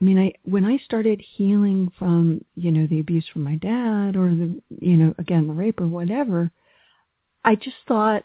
[0.00, 4.16] I mean, I when I started healing from you know the abuse from my dad
[4.16, 6.50] or the you know again the rape or whatever,
[7.44, 8.24] I just thought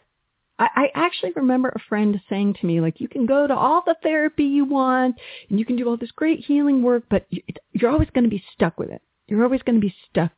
[0.58, 3.82] I, I actually remember a friend saying to me like you can go to all
[3.86, 5.16] the therapy you want
[5.50, 7.42] and you can do all this great healing work, but you-
[7.72, 9.02] you're always going to be stuck with it.
[9.28, 10.32] You're always going to be stuck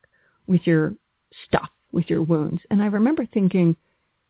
[0.47, 0.95] with your
[1.47, 2.61] stuff, with your wounds.
[2.71, 3.77] And I remember thinking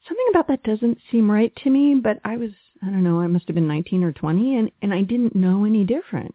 [0.06, 2.50] something about that doesn't seem right to me, but I was,
[2.82, 5.64] I don't know, I must have been 19 or 20 and, and I didn't know
[5.64, 6.34] any different.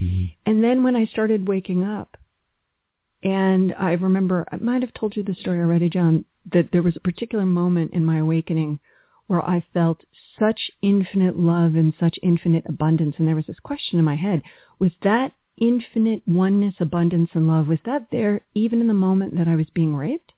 [0.00, 0.24] Mm-hmm.
[0.46, 2.16] And then when I started waking up
[3.22, 6.96] and I remember, I might have told you the story already, John, that there was
[6.96, 8.80] a particular moment in my awakening
[9.26, 10.00] where I felt
[10.38, 13.14] such infinite love and such infinite abundance.
[13.18, 14.42] And there was this question in my head,
[14.78, 19.46] was that infinite oneness, abundance, and love, was that there even in the moment that
[19.46, 20.32] I was being raped?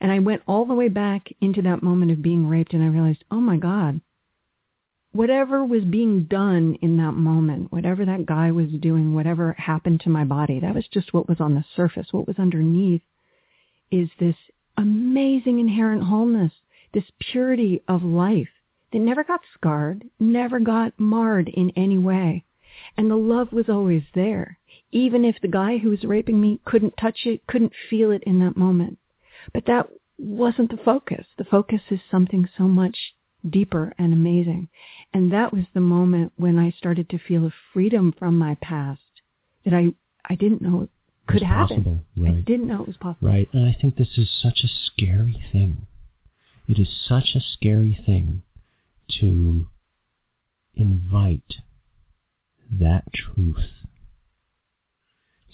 [0.00, 2.86] And I went all the way back into that moment of being raped and I
[2.86, 4.00] realized, oh my God,
[5.12, 10.10] whatever was being done in that moment, whatever that guy was doing, whatever happened to
[10.10, 12.08] my body, that was just what was on the surface.
[12.12, 13.02] What was underneath
[13.90, 14.36] is this
[14.76, 16.52] amazing inherent wholeness,
[16.94, 18.48] this purity of life
[18.92, 22.44] that never got scarred, never got marred in any way.
[22.96, 24.58] And the love was always there,
[24.92, 28.40] even if the guy who was raping me couldn't touch it, couldn't feel it in
[28.40, 28.98] that moment.
[29.52, 29.88] But that
[30.18, 31.26] wasn't the focus.
[31.38, 32.96] The focus is something so much
[33.48, 34.68] deeper and amazing.
[35.14, 39.00] And that was the moment when I started to feel a freedom from my past
[39.64, 39.94] that I,
[40.28, 40.88] I didn't know
[41.26, 41.84] could happen.
[41.84, 42.38] Possible, right.
[42.38, 43.28] I didn't know it was possible.
[43.28, 43.48] Right.
[43.52, 45.86] And I think this is such a scary thing.
[46.68, 48.42] It is such a scary thing
[49.20, 49.66] to
[50.74, 51.54] invite
[52.78, 53.70] that truth.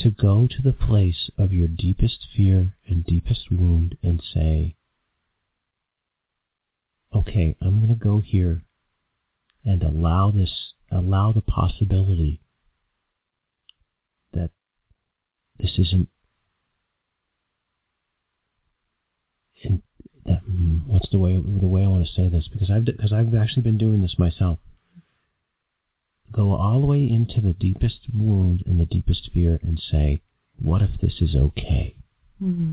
[0.00, 4.74] To go to the place of your deepest fear and deepest wound and say,
[7.14, 8.62] okay, I'm going to go here
[9.64, 12.40] and allow this, allow the possibility
[14.32, 14.50] that
[15.58, 16.08] this isn't,
[20.26, 22.48] that, hmm, what's the way, the way I want to say this?
[22.52, 24.58] Because I've, because I've actually been doing this myself.
[26.36, 30.20] Go all the way into the deepest wound and the deepest fear and say,
[30.62, 31.94] what if this is okay?
[32.42, 32.72] Mm-hmm.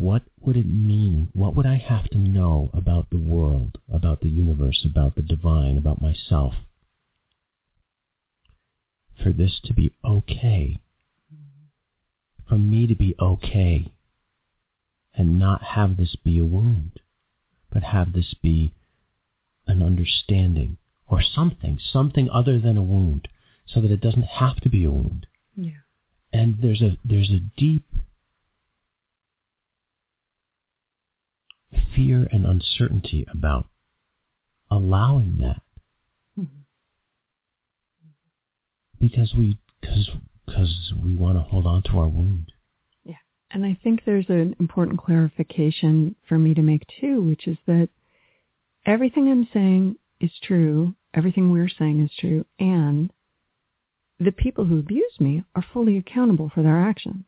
[0.00, 1.28] What would it mean?
[1.34, 5.78] What would I have to know about the world, about the universe, about the divine,
[5.78, 6.54] about myself
[9.20, 10.78] for this to be okay?
[12.48, 13.90] For me to be okay
[15.12, 17.00] and not have this be a wound,
[17.72, 18.72] but have this be
[19.66, 20.78] an understanding
[21.08, 23.28] or something, something other than a wound,
[23.66, 25.26] so that it doesn't have to be a wound.
[25.56, 25.70] Yeah.
[26.32, 27.84] And there's a there's a deep
[31.94, 33.66] fear and uncertainty about
[34.70, 35.62] allowing that
[36.38, 36.60] Mm-hmm.
[39.00, 40.10] because we because
[40.44, 42.52] because we want to hold on to our wound.
[43.04, 43.14] Yeah.
[43.50, 47.88] And I think there's an important clarification for me to make too, which is that
[48.84, 53.10] everything I'm saying is true, everything we're saying is true, and
[54.18, 57.24] the people who abuse me are fully accountable for their actions.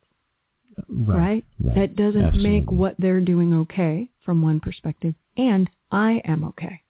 [0.89, 1.44] Right?
[1.62, 1.74] right.
[1.74, 2.51] That doesn't Absolutely.
[2.51, 6.82] make what they're doing okay from one perspective, and I am okay.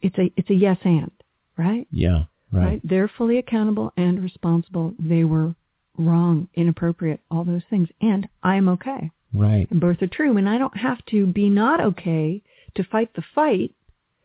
[0.00, 1.10] It's a it's a yes and,
[1.56, 1.86] right?
[1.90, 2.24] Yeah.
[2.52, 2.80] Right.
[2.82, 4.94] They're fully accountable and responsible.
[4.98, 5.54] They were
[5.98, 9.10] wrong, inappropriate, all those things, and I'm okay.
[9.34, 9.70] Right.
[9.70, 12.42] And both are true, and I don't have to be not okay
[12.76, 13.72] to fight the fight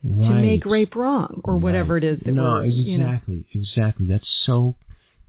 [0.05, 0.27] Right.
[0.27, 3.05] to make rape wrong or whatever it is that no, we're, you know.
[3.05, 4.05] exactly, exactly.
[4.05, 4.75] That's so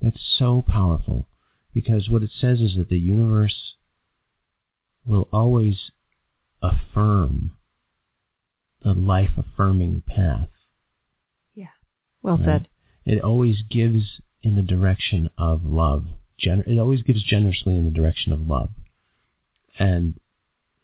[0.03, 1.27] that's so powerful
[1.73, 3.75] because what it says is that the universe
[5.07, 5.77] will always
[6.61, 7.53] affirm
[8.83, 10.49] the life affirming path.
[11.55, 11.67] Yeah.
[12.23, 12.45] Well right?
[12.45, 12.69] said.
[13.07, 16.05] It always gives in the direction of love.
[16.37, 18.71] Gen- it always gives generously in the direction of love,
[19.79, 20.15] and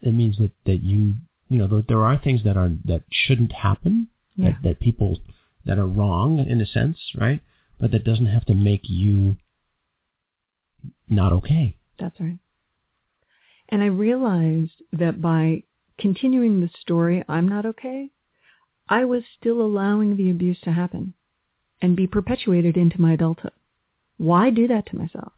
[0.00, 1.14] it means that that you
[1.50, 4.50] you know there, there are things that are that shouldn't happen Yeah.
[4.52, 5.18] that, that people
[5.66, 7.40] that are wrong in a sense, right?
[7.78, 9.36] But that doesn't have to make you
[11.08, 11.76] not okay.
[11.98, 12.38] That's right.
[13.68, 15.64] And I realized that by
[15.98, 18.10] continuing the story, I'm not okay,
[18.88, 21.14] I was still allowing the abuse to happen
[21.82, 23.52] and be perpetuated into my adulthood.
[24.16, 25.32] Why do that to myself?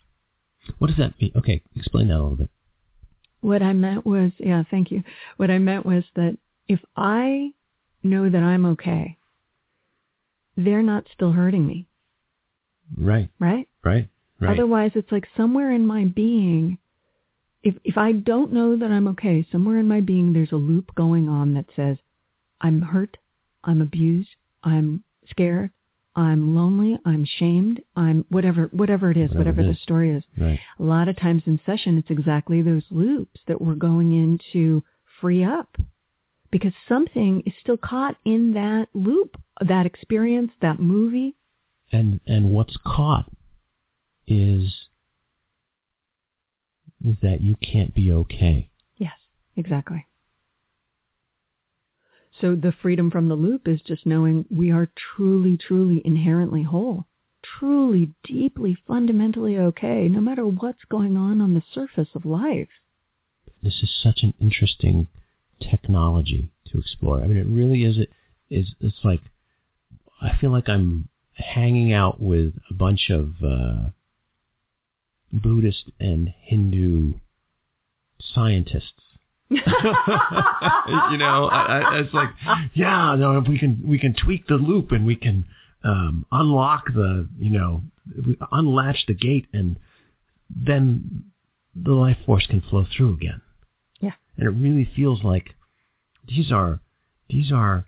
[0.79, 1.33] What does that mean?
[1.37, 2.51] Okay, explain that a little bit.
[3.43, 5.03] What I meant was, yeah, thank you.
[5.37, 6.39] What I meant was that
[6.69, 7.51] if I
[8.03, 9.19] know that I'm okay,
[10.57, 11.87] they're not still hurting me,
[12.97, 13.69] Right, right?
[13.85, 14.09] right,
[14.41, 14.51] right.
[14.51, 16.79] Otherwise, it's like somewhere in my being,
[17.63, 20.95] if if I don't know that I'm okay, somewhere in my being there's a loop
[20.95, 21.97] going on that says
[22.61, 23.17] I'm hurt,
[23.65, 24.29] I'm abused,
[24.63, 25.71] I'm scared,
[26.15, 30.23] I'm lonely, I'm shamed, I'm whatever whatever it is, Whatever whatever, it the story is.
[30.39, 30.59] right.
[30.79, 34.83] A lot of times in session, it's exactly those loops that we're going in to
[35.21, 35.77] free up
[36.51, 39.37] because something is still caught in that loop,
[39.67, 41.35] that experience, that movie.
[41.93, 43.31] And and what's caught
[44.27, 44.71] is
[47.05, 48.69] is that you can't be okay.
[48.97, 49.13] Yes,
[49.57, 50.07] exactly.
[52.41, 57.05] So the freedom from the loop is just knowing we are truly, truly inherently whole,
[57.43, 62.69] truly, deeply, fundamentally okay, no matter what's going on on the surface of life.
[63.63, 65.09] This is such an interesting
[65.61, 67.21] technology to explore.
[67.21, 67.99] I mean, it really is.
[67.99, 68.11] It
[68.51, 68.75] is.
[68.81, 69.21] It's like
[70.21, 73.91] I feel like I'm hanging out with a bunch of uh,
[75.33, 77.15] Buddhist and Hindu
[78.21, 79.03] scientists
[81.11, 82.31] you know, I, I, it's like,
[82.75, 85.45] yeah, no, if we can we can tweak the loop and we can
[85.85, 87.83] um, unlock the, you know,
[88.51, 89.77] unlatch the gate, and
[90.55, 91.25] then
[91.75, 93.41] the life force can flow through again.
[94.01, 94.13] Yeah.
[94.37, 95.51] And it really feels like
[96.29, 96.81] these are
[97.29, 97.85] these are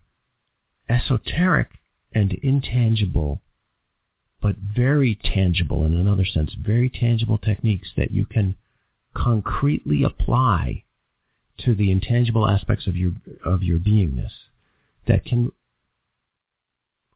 [0.89, 1.69] esoteric
[2.15, 3.41] and intangible,
[4.41, 8.57] but very tangible in another sense, very tangible techniques that you can
[9.15, 10.84] concretely apply
[11.59, 13.13] to the intangible aspects of your
[13.45, 14.33] of your beingness
[15.07, 15.53] that can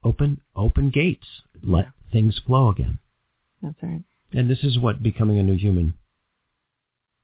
[0.05, 1.27] open open gates,
[1.63, 2.99] let things flow again.
[3.63, 4.03] That's right.
[4.33, 5.95] And this is what becoming a new human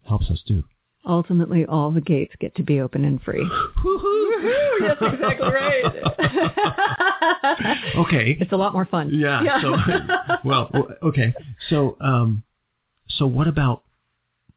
[0.07, 0.65] helps us do.
[1.07, 3.47] Ultimately, all the gates get to be open and free.
[4.81, 5.85] That's exactly right.
[7.97, 8.39] okay.
[8.41, 9.11] It's a lot more fun.
[9.13, 9.43] Yeah.
[9.43, 9.61] yeah.
[9.61, 9.77] So,
[10.45, 10.71] well,
[11.03, 11.35] okay.
[11.69, 12.43] So, um,
[13.09, 13.83] so what about,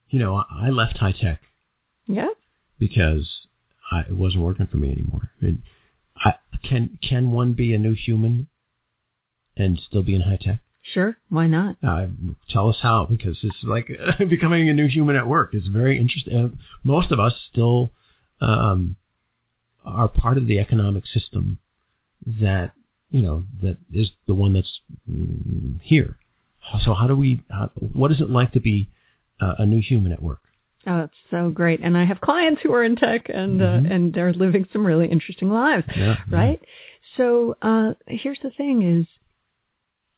[0.10, 1.42] you know, I left high tech.
[2.08, 2.28] Yeah.
[2.80, 3.30] Because
[3.92, 5.30] I, it wasn't working for me anymore.
[6.24, 8.48] I, can can one be a new human
[9.56, 10.60] and still be in high tech?
[10.94, 11.76] Sure, why not?
[11.86, 12.08] Uh,
[12.50, 13.90] tell us how, because it's like
[14.30, 15.50] becoming a new human at work.
[15.54, 16.36] It's very interesting.
[16.36, 16.50] Uh,
[16.84, 17.90] most of us still
[18.40, 18.96] um,
[19.86, 21.60] are part of the economic system
[22.26, 22.72] that
[23.12, 24.80] you know that is the one that's
[25.10, 26.18] mm, here.
[26.84, 27.42] So how do we?
[27.50, 28.88] How, what is it like to be
[29.42, 30.40] uh, a new human at work?
[30.88, 31.82] Oh, it's so great.
[31.84, 33.86] And I have clients who are in tech and uh, mm-hmm.
[33.86, 36.60] uh, and they're living some really interesting lives, yeah, right?
[36.62, 36.68] Yeah.
[37.18, 39.08] So uh, here's the thing: is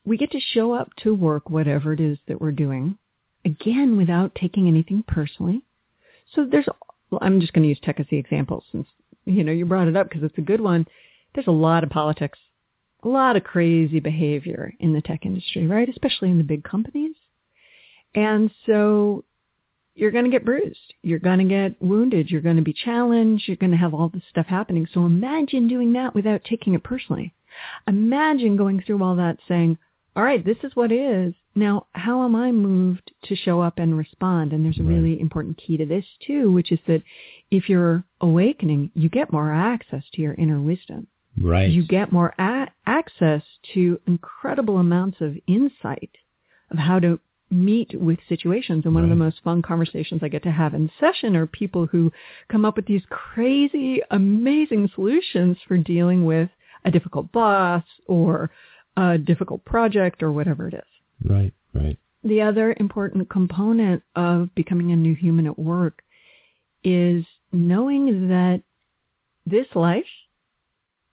[0.05, 2.97] we get to show up to work, whatever it is that we're doing,
[3.45, 5.63] again without taking anything personally.
[6.35, 6.67] So there's,
[7.09, 8.87] well, I'm just going to use tech as the example since
[9.25, 10.85] you know you brought it up because it's a good one.
[11.33, 12.37] There's a lot of politics,
[13.03, 15.89] a lot of crazy behavior in the tech industry, right?
[15.89, 17.15] Especially in the big companies.
[18.13, 19.23] And so
[19.99, 20.93] you're going to get bruised.
[21.01, 22.30] You're going to get wounded.
[22.30, 23.47] You're going to be challenged.
[23.47, 24.88] You're going to have all this stuff happening.
[24.93, 27.34] So imagine doing that without taking it personally.
[27.88, 29.77] Imagine going through all that saying,
[30.15, 31.34] all right, this is what is.
[31.55, 34.53] Now, how am I moved to show up and respond?
[34.53, 37.03] And there's a really important key to this too, which is that
[37.51, 41.07] if you're awakening, you get more access to your inner wisdom.
[41.41, 41.69] Right.
[41.69, 43.43] You get more a- access
[43.73, 46.11] to incredible amounts of insight
[46.71, 47.19] of how to
[47.51, 48.85] meet with situations.
[48.85, 49.11] And one right.
[49.11, 52.11] of the most fun conversations I get to have in session are people who
[52.51, 56.49] come up with these crazy, amazing solutions for dealing with
[56.85, 58.49] a difficult boss or
[58.97, 61.30] a difficult project or whatever it is.
[61.30, 61.97] Right, right.
[62.23, 66.01] The other important component of becoming a new human at work
[66.84, 68.61] is knowing that
[69.45, 70.05] this life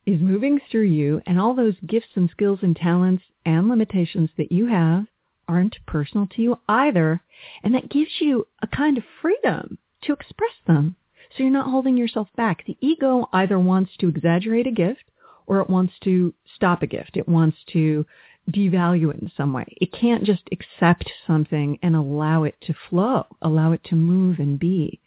[0.05, 4.53] is moving through you and all those gifts and skills and talents and limitations that
[4.53, 5.07] you have
[5.49, 7.21] aren't personal to you either.
[7.63, 10.97] And that gives you a kind of freedom to express them.
[11.37, 12.65] So you're not holding yourself back.
[12.65, 15.05] The ego either wants to exaggerate a gift
[15.47, 17.17] or it wants to stop a gift.
[17.17, 18.07] It wants to
[18.51, 19.67] devalue it in some way.
[19.81, 24.59] It can't just accept something and allow it to flow, allow it to move and
[24.59, 25.01] be.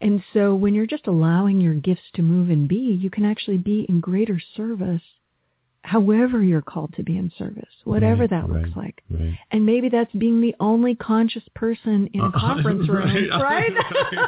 [0.00, 3.58] And so when you're just allowing your gifts to move and be, you can actually
[3.58, 5.02] be in greater service
[5.86, 9.02] however you're called to be in service, whatever right, that looks right, like.
[9.08, 9.38] Right.
[9.52, 13.70] And maybe that's being the only conscious person in a conference room, right?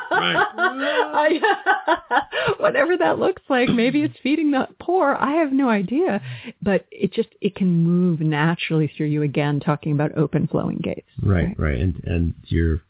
[2.59, 3.69] whatever that looks like.
[3.69, 5.17] Maybe it's feeding the poor.
[5.19, 6.23] I have no idea.
[6.63, 11.09] But it just, it can move naturally through you again, talking about open flowing gates.
[11.21, 11.79] Right, right.
[11.79, 12.83] And, and you're,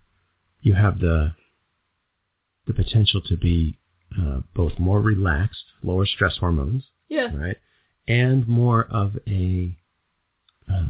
[0.61, 1.32] you have the,
[2.66, 3.78] the potential to be
[4.20, 6.85] uh, both more relaxed, lower stress hormones.
[7.09, 7.35] Yeah.
[7.35, 7.57] Right
[8.09, 9.70] and more of a
[10.68, 10.82] uh,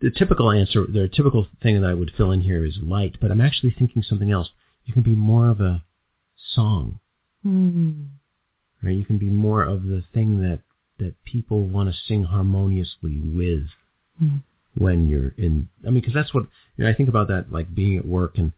[0.00, 3.30] the typical answer, the typical thing that I would fill in here is light, but
[3.30, 4.50] I'm actually thinking something else.
[4.84, 5.82] You can be more of a
[6.54, 6.98] song,
[7.46, 8.08] mm.
[8.82, 8.94] right?
[8.94, 10.60] You can be more of the thing that
[10.98, 13.68] that people want to sing harmoniously with
[14.22, 14.42] mm.
[14.76, 15.68] when you're in.
[15.86, 16.44] I mean, because that's what
[16.76, 18.52] you know, I think about that, like being at work and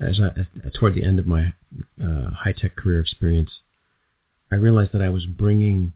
[0.00, 0.46] as I,
[0.78, 1.52] toward the end of my
[2.02, 3.50] uh, high tech career experience,
[4.50, 5.92] I realized that I was bringing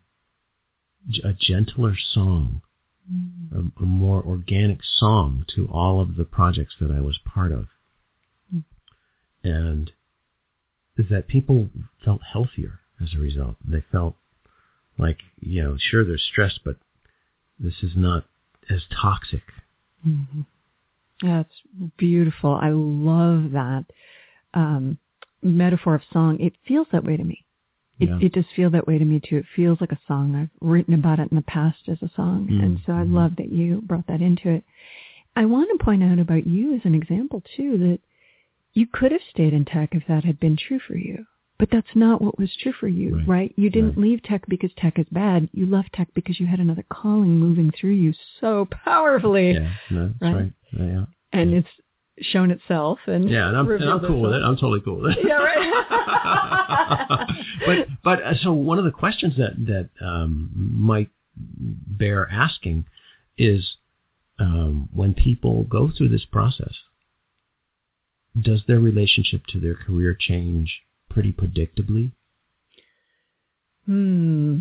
[1.25, 2.63] a gentler song,
[3.11, 3.53] mm.
[3.53, 7.67] a, a, more organic song to all of the projects that I was part of.
[8.55, 8.65] Mm.
[9.43, 9.91] And
[10.97, 11.69] that people
[12.05, 13.57] felt healthier as a result.
[13.67, 14.15] They felt
[14.99, 16.77] like, you know, sure, there's stress, but
[17.59, 18.25] this is not
[18.71, 19.43] as toxic.
[20.07, 20.43] Mm-hmm.
[21.23, 21.55] That's
[21.97, 22.55] beautiful.
[22.55, 23.85] I love that
[24.55, 24.99] um,
[25.43, 26.39] metaphor of song.
[26.41, 27.45] It feels that way to me.
[28.03, 28.19] It, yeah.
[28.21, 29.37] it does feel that way to me too.
[29.37, 30.35] It feels like a song.
[30.35, 33.15] I've written about it in the past as a song, mm and so I mm-hmm.
[33.15, 34.65] love that you brought that into it.
[35.37, 38.01] I want to point out about you as an example too that
[38.75, 41.25] you could have stayed in tech if that had been true for you.
[41.59, 43.29] But that's not what was true for you, Right.
[43.29, 43.53] right?
[43.57, 43.99] You didn't Right.
[43.99, 45.49] leave tech because tech is bad.
[45.53, 49.53] You left tech because you had another calling moving through you so powerfully.
[49.53, 50.35] Yeah, no, that's Right.
[50.35, 50.53] right.
[50.73, 51.69] Yeah, And it's
[52.23, 54.43] shown itself and yeah, and I'm, and I'm cool with it.
[54.43, 55.19] I'm totally cool with it.
[55.25, 57.29] Yeah, right.
[57.67, 62.87] but but uh, so one of the questions that that um, might bear asking
[63.39, 63.77] is
[64.39, 66.75] um, when people go through this process,
[68.41, 70.81] does their relationship to their career change
[71.11, 72.13] pretty predictably?
[73.87, 74.61] Hmm.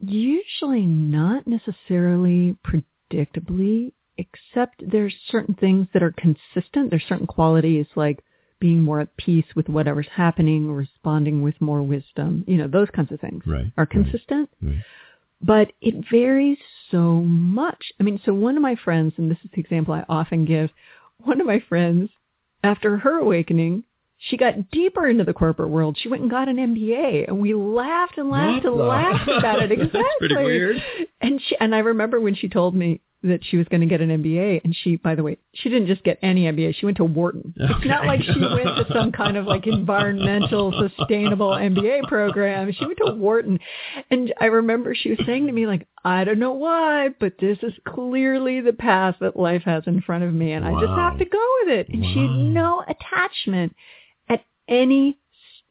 [0.00, 6.90] Usually not necessarily predictably, except there's certain things that are consistent.
[6.90, 8.22] There's certain qualities like
[8.60, 12.44] being more at peace with whatever's happening, responding with more wisdom.
[12.46, 13.66] You know, those kinds of things Right.
[13.76, 14.48] are right, consistent.
[14.62, 14.82] right.
[15.42, 16.56] But it varies
[16.90, 17.92] so much.
[18.00, 20.70] I mean, so one of my friends, and this is the example I often give,
[21.24, 22.08] one of my friends,
[22.64, 23.84] after her awakening,
[24.18, 25.98] she got deeper into the corporate world.
[26.00, 29.28] She went and got an MBA, and we laughed and laughed What and the- laughed
[29.28, 29.72] about it.
[29.72, 30.00] Exactly.
[30.02, 30.82] That's pretty weird.
[31.20, 34.00] And she and I remember when she told me that she was going to get
[34.00, 36.76] an MBA, and she, by the way, she didn't just get any MBA.
[36.76, 37.54] She went to Wharton.
[37.60, 37.66] Oh.
[37.76, 42.72] It's not like she went to some kind of like environmental sustainable MBA program.
[42.72, 43.58] She went to Wharton,
[44.10, 47.58] and I remember she was saying to me like, I don't know why, but this
[47.62, 51.18] is clearly the path that life has in front of me, and I just have
[51.18, 51.88] to go with it.
[51.88, 53.74] And she had no attachment
[54.28, 55.18] at any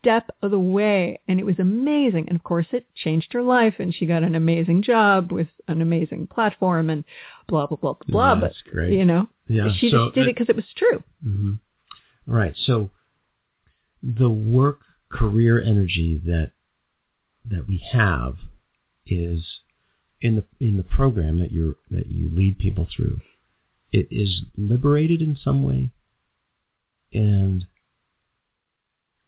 [0.06, 3.74] step of the way and it was amazing and of course it changed her life
[3.80, 7.04] and she got an amazing job with an amazing platform and
[7.48, 8.94] blah blah blah blah That's but great.
[8.94, 9.70] you know Yeah.
[9.78, 11.54] she so just did it because it was true hmm
[12.28, 12.56] Right.
[12.66, 12.90] So
[14.02, 14.80] the work
[15.12, 16.52] career energy that
[17.50, 18.38] that we have
[19.06, 19.44] is
[20.22, 23.22] in the in the program that you that you lead people through.
[23.92, 25.92] It is liberated in some way,
[27.14, 27.68] and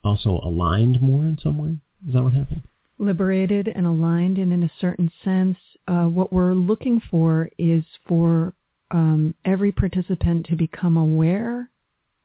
[0.04, 1.78] also aligned more in some way.
[2.08, 2.64] Is that what happened?
[3.00, 5.58] liberated and aligned and in a certain sense
[5.88, 8.54] uh, what we're looking for is for
[8.92, 11.70] um, every participant to become aware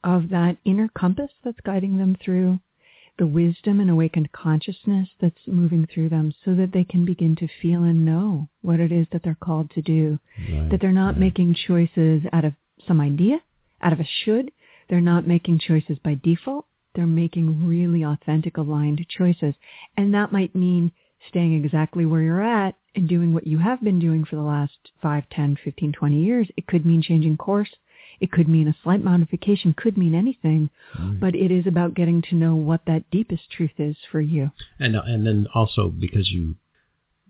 [0.04, 2.58] of that inner compass that's guiding them through
[3.18, 7.46] the wisdom and awakened consciousness that's moving through them so that they can begin to
[7.60, 10.18] feel and know what it is that they're called to do
[10.50, 10.70] Right.
[10.70, 11.18] that they're not right.
[11.20, 12.54] making choices out of
[12.88, 13.40] some idea,
[13.82, 14.50] out of a should.
[14.88, 16.64] They're not making choices by default.
[16.94, 19.54] They're making really authentic, aligned choices.
[19.96, 20.90] And that might mean
[21.28, 24.76] staying exactly where you're at and doing what you have been doing for the last
[25.00, 26.48] 5, 10, 15, 20 years.
[26.56, 27.70] It could mean changing course.
[28.20, 31.18] It could mean a slight modification, could mean anything, Right.
[31.18, 34.50] but it is about getting to know what that deepest truth is for you.
[34.78, 36.54] and uh, and then also because you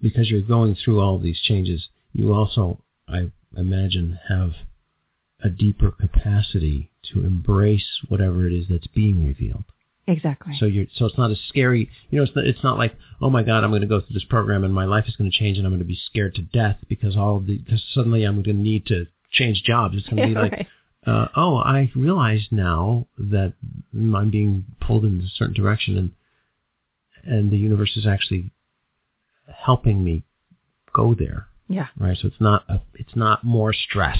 [0.02, 2.78] because you're going through all these changes, you also
[3.08, 4.52] I imagine have
[5.42, 9.64] a deeper capacity to embrace whatever it is that's being revealed.
[10.06, 10.54] Exactly.
[10.58, 11.88] So you're so it's not as scary.
[12.10, 14.14] You know, it's not, it's not like oh my god, I'm going to go through
[14.14, 16.34] this program and my life is going to change and I'm going to be scared
[16.36, 19.94] to death because all of the because suddenly I'm going to need to change jobs.
[19.96, 20.66] It's going to be like Right.
[21.06, 23.52] uh, oh, I realize now that
[23.94, 26.10] I'm being pulled in a certain direction, and
[27.24, 28.50] and the universe is actually
[29.46, 30.24] helping me
[30.92, 31.86] go there, Yeah.
[31.98, 32.16] right?
[32.20, 34.18] So it's not a, it's not more stress.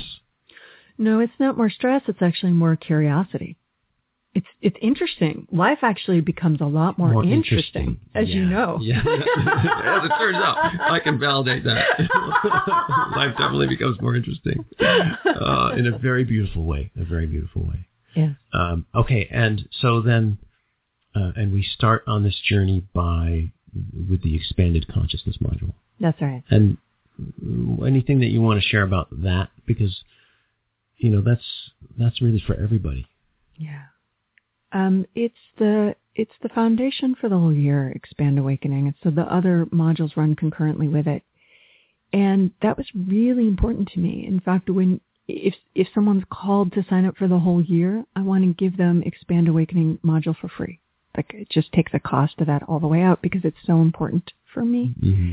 [0.98, 2.02] No, it's not more stress.
[2.06, 3.56] It's actually more curiosity.
[4.34, 5.46] It's it's interesting.
[5.52, 8.78] Life actually becomes a lot more, interesting, as you know.
[8.80, 8.98] Yeah.
[9.00, 11.84] as it turns out, I can validate that.
[13.16, 16.90] Life definitely becomes more interesting uh, in a very beautiful way.
[16.98, 17.86] A very beautiful way.
[18.14, 18.32] Yeah.
[18.54, 20.38] Um, okay, and so then,
[21.14, 23.50] uh, and we start on this journey by
[24.08, 25.74] with the expanded consciousness module.
[26.00, 26.42] That's right.
[26.50, 26.78] And
[27.86, 30.02] anything that you want to share about that, because
[30.96, 31.44] you know that's
[31.98, 33.06] that's really for everybody.
[33.58, 33.82] Yeah.
[34.72, 38.86] Um, it's the it's the foundation for the whole year, Expand Awakening.
[38.86, 41.22] And so the other modules run concurrently with it.
[42.12, 44.26] And that was really important to me.
[44.26, 48.22] In fact, when if if someone's called to sign up for the whole year, I
[48.22, 50.80] want to give them Expand Awakening module for free.
[51.16, 53.80] Like it just takes the cost of that all the way out because it's so
[53.80, 54.94] important for me.
[55.00, 55.32] Mm-hmm.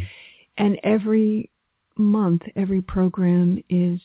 [0.57, 1.49] And every
[1.98, 3.99] month, every program is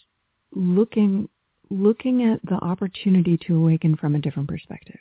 [0.55, 1.28] looking
[1.70, 4.98] looking at the opportunity to awaken from a different perspective,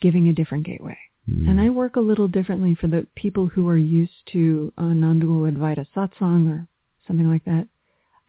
[0.00, 0.96] giving a different gateway.
[1.28, 1.48] Mm-hmm.
[1.48, 5.50] And I work a little differently for the people who are used to uh, non-dual
[5.50, 6.66] Advaita satsang or
[7.06, 7.68] something like that.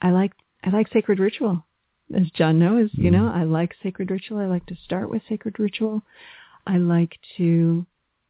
[0.02, 0.34] I like
[0.64, 1.66] I like sacred ritual,
[2.14, 2.90] as John knows.
[2.94, 3.14] You Mm.
[3.14, 4.40] know, I like sacred ritual.
[4.40, 6.02] I like to start with sacred ritual.
[6.68, 7.86] I like to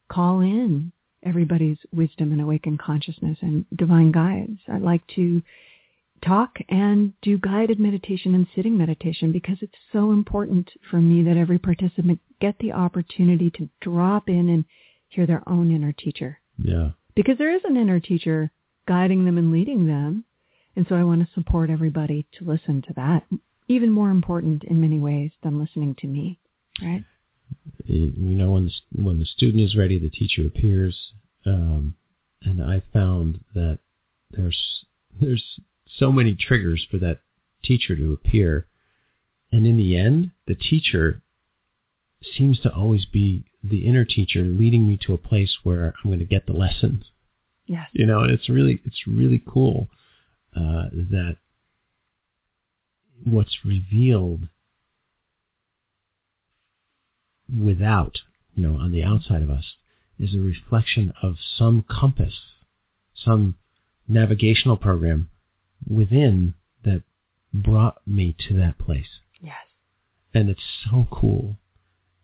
[0.10, 0.92] call in
[1.24, 4.60] everybody's wisdom and awakened consciousness and divine guides.
[4.68, 5.42] I like to
[6.26, 11.38] talk and do guided meditation and sitting meditation because it's so important for me that
[11.38, 14.66] every participant get the opportunity to drop in and
[15.10, 16.40] hear their own inner teacher.
[16.58, 16.92] Yeah.
[17.16, 18.52] Because there is an inner teacher
[18.88, 20.26] guiding them and leading them.
[20.76, 23.24] And so I want to support everybody to listen to that.
[23.68, 26.40] Even more important in many ways than listening to me,
[26.82, 27.04] right?
[27.86, 30.96] You know, when the, when the student is ready, the teacher appears.
[31.46, 31.96] Um,
[32.44, 33.80] and I found that
[34.32, 34.86] there's
[35.20, 35.44] there's
[35.98, 37.20] so many triggers for that
[37.64, 38.66] teacher to appear.
[39.52, 41.22] And in the end, the teacher
[42.38, 46.20] seems to always be the inner teacher leading me to a place where I'm going
[46.20, 47.04] to get the lesson.
[47.66, 47.88] Yes.
[47.94, 49.88] You know, and it's really it's really cool
[50.56, 51.38] uh, that
[53.26, 54.48] what's revealed
[57.50, 58.18] without,
[58.56, 59.66] you know, on the outside of us
[60.20, 62.34] is a reflection of some compass,
[63.16, 63.56] some
[64.08, 65.30] navigational program
[65.88, 66.54] within
[66.84, 67.04] that
[67.54, 69.20] brought me to that place.
[69.42, 69.56] Yes.
[70.34, 71.56] And it's so cool.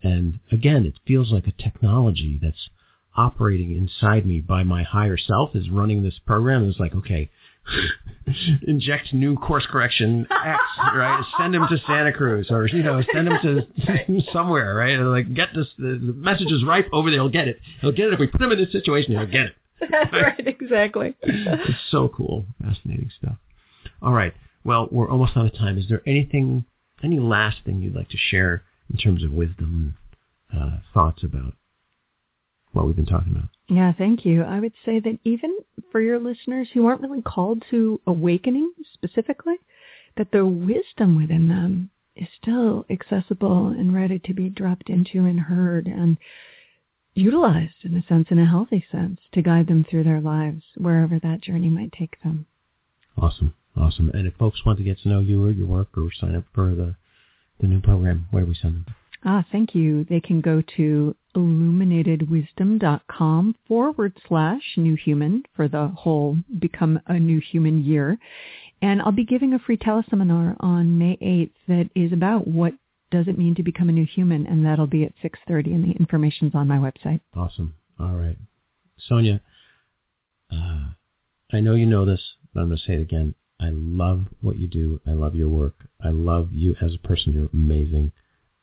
[0.04, 2.70] And again, it feels like a technology that's
[3.18, 6.70] operating inside me by my higher self is running this program.
[6.70, 7.30] It's like, okay,
[8.68, 10.62] inject new course correction X,
[10.96, 11.24] right?
[11.40, 14.98] Send him to Santa Cruz or, you know, send him to somewhere, right?
[14.98, 17.20] And like, get this, the, message is ripe over there.
[17.20, 17.60] He'll get it.
[17.82, 18.14] He'll get it.
[18.14, 19.56] If we put him in this situation, he'll get it.
[19.90, 21.16] That's right, exactly.
[21.22, 22.46] it's so cool.
[22.62, 23.38] Fascinating stuff.
[24.02, 24.34] All right.
[24.64, 25.78] Well, we're almost out of time.
[25.78, 26.66] Is there anything,
[27.04, 29.96] any last thing you'd like to share in terms of wisdom,
[30.56, 31.54] uh, thoughts about
[32.74, 33.50] what we've been talking about?
[33.68, 34.44] Yeah, thank you.
[34.44, 35.58] I would say that even
[35.92, 39.56] for your listeners who aren't really called to awakening specifically,
[40.18, 45.40] that the wisdom within them is still accessible and ready to be dropped into and
[45.40, 46.18] heard and
[47.14, 51.20] utilized in a sense, in a healthy sense, to guide them through their lives, wherever
[51.20, 52.46] that journey might take them.
[53.18, 53.54] Awesome.
[53.78, 54.10] Awesome.
[54.14, 56.44] And if folks want to get to know you or your work or sign up
[56.54, 56.96] for the,
[57.60, 58.86] the new program, where do we send them?
[59.26, 60.04] Ah, thank you.
[60.06, 67.42] They can go to illuminatedwisdom.com forward slash new human for the whole Become a New
[67.52, 68.20] Human year.
[68.82, 72.74] And I'll be giving a free teleseminar on May 8th that is about what
[73.10, 75.94] does it mean to become a new human, and that'll be at 6.30, and the
[75.98, 77.22] information's on my website.
[77.36, 77.74] Awesome.
[78.00, 78.38] All right.
[79.08, 79.42] Sonya,
[80.52, 80.90] uh,
[81.52, 82.22] I know you know this,
[82.54, 83.36] but I'm going to say it again.
[83.66, 85.00] I love what you do.
[85.08, 85.74] I love your work.
[86.04, 87.34] I love you as a person.
[87.34, 88.12] You're amazing.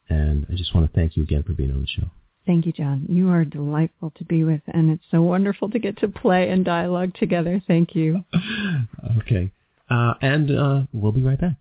[0.08, 2.06] And I just want to thank you again for being on the show.
[2.46, 3.06] Thank you, John.
[3.08, 6.64] You are delightful to be with, and it's so wonderful to get to play and
[6.64, 7.60] dialogue together.
[7.66, 8.24] Thank you.
[9.18, 9.50] okay.
[9.90, 11.54] Uh, and uh, we'll be right back.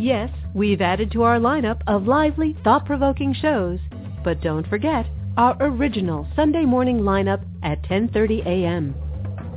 [0.00, 3.78] Yes, we've added to our lineup of lively, thought-provoking shows.
[4.24, 5.06] But don't forget
[5.36, 8.94] our original Sunday morning lineup at 10.30 a.m.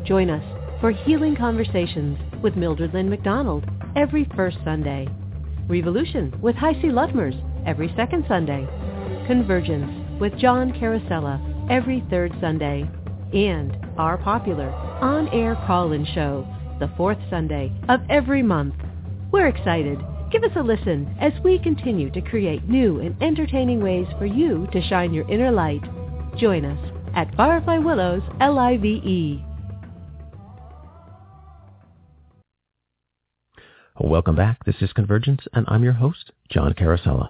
[0.05, 0.43] Join us
[0.81, 3.65] for Healing Conversations with Mildred Lynn McDonald
[3.95, 5.07] every first Sunday.
[5.67, 8.67] Revolution with HiC Ludmers every second Sunday.
[9.27, 12.89] Convergence with John Carosella every third Sunday.
[13.31, 16.47] And our popular on-air call-in show
[16.79, 18.73] the fourth Sunday of every month.
[19.31, 19.99] We're excited.
[20.31, 24.67] Give us a listen as we continue to create new and entertaining ways for you
[24.71, 25.83] to shine your inner light.
[26.37, 29.45] Join us at Firefly Willows L-I-V-E.
[33.99, 34.63] Welcome back.
[34.63, 37.27] This is Convergence, and I'm your host, John Carosella.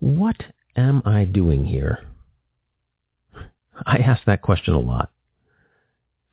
[0.00, 0.36] What
[0.76, 2.00] am I doing here?
[3.86, 5.10] I ask that question a lot.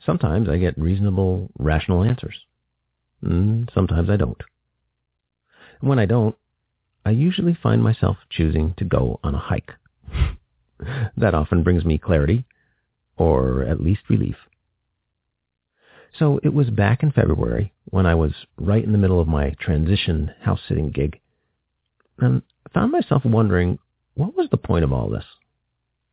[0.04, 2.36] Sometimes I get reasonable, rational answers.
[3.22, 4.42] And sometimes I don't.
[5.80, 6.36] And when I don't,
[7.06, 9.72] I usually find myself choosing to go on a hike.
[11.18, 12.46] that often brings me clarity,
[13.16, 14.38] or at least relief.
[16.18, 19.56] So it was back in February when I was right in the middle of my
[19.60, 21.20] transition house sitting gig
[22.20, 23.80] and I found myself wondering
[24.16, 25.26] what was the point of all this?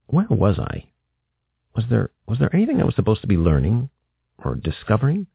[0.06, 0.86] Where was I?
[1.76, 3.90] Was there was there anything I was supposed to be learning
[4.42, 5.26] or discovering?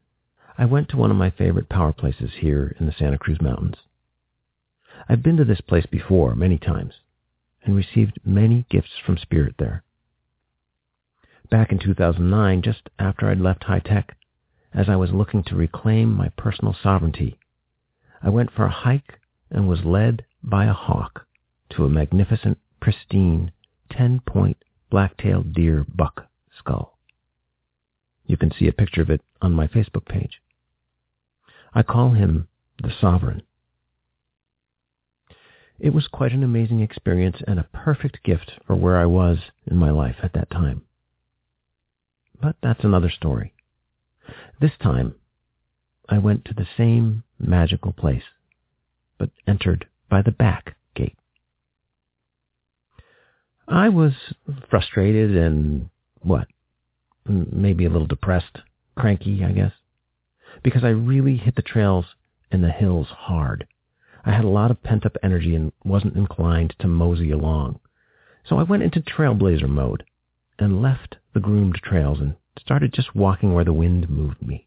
[0.58, 3.76] I went to one of my favorite power places here in the Santa Cruz Mountains.
[5.08, 6.94] I've been to this place before many times
[7.62, 9.82] and received many gifts from Spirit there.
[11.50, 14.16] Back in 2009, just after I'd left high tech,
[14.76, 17.38] as I was looking to reclaim my personal sovereignty.
[18.22, 19.18] I went for a hike
[19.50, 21.26] and was led by a hawk
[21.70, 23.52] to a magnificent, pristine,
[23.90, 24.58] 10-point
[24.90, 26.26] black-tailed deer buck
[26.58, 26.98] skull.
[28.26, 30.42] You can see a picture of it on my Facebook page.
[31.74, 32.48] I call him
[32.82, 33.42] the Sovereign.
[35.78, 39.76] It was quite an amazing experience and a perfect gift for where I was in
[39.76, 40.82] my life at that time.
[42.40, 43.52] But that's another story.
[44.60, 45.14] This time,
[46.08, 48.22] I went to the same magical place,
[49.18, 51.16] but entered by the back gate.
[53.68, 54.12] I was
[54.70, 55.90] frustrated and,
[56.20, 56.48] what,
[57.26, 58.58] maybe a little depressed,
[58.96, 59.72] cranky, I guess,
[60.62, 62.06] because I really hit the trails
[62.50, 63.66] and the hills hard.
[64.24, 67.80] I had a lot of pent-up energy and wasn't inclined to mosey along.
[68.48, 70.04] So I went into trailblazer mode
[70.58, 74.66] and left the groomed trails and started just walking where the wind moved me.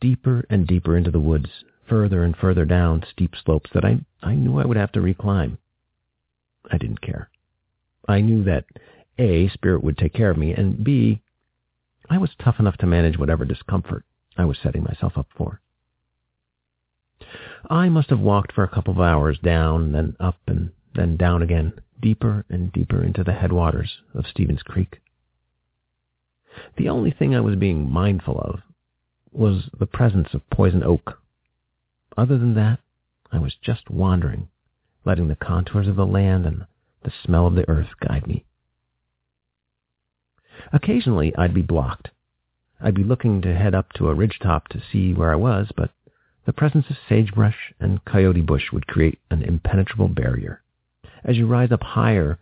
[0.00, 4.34] Deeper and deeper into the woods, further and further down steep slopes that I, I
[4.34, 5.58] knew I would have to reclimb.
[6.70, 7.28] I didn't care.
[8.08, 8.64] I knew that
[9.18, 11.20] A, spirit would take care of me, and B,
[12.10, 14.04] I was tough enough to manage whatever discomfort
[14.36, 15.60] I was setting myself up for.
[17.70, 21.42] I must have walked for a couple of hours down, then up, and then down
[21.42, 25.00] again, deeper and deeper into the headwaters of Stevens Creek.
[26.76, 28.60] The only thing I was being mindful of
[29.32, 31.18] was the presence of poison oak.
[32.16, 32.80] Other than that,
[33.30, 34.48] I was just wandering,
[35.04, 36.66] letting the contours of the land and
[37.02, 38.44] the smell of the earth guide me.
[40.72, 42.10] Occasionally, I'd be blocked.
[42.80, 45.90] I'd be looking to head up to a ridgetop to see where I was, but
[46.44, 50.60] the presence of sagebrush and coyote bush would create an impenetrable barrier.
[51.24, 52.38] As you rise up higher,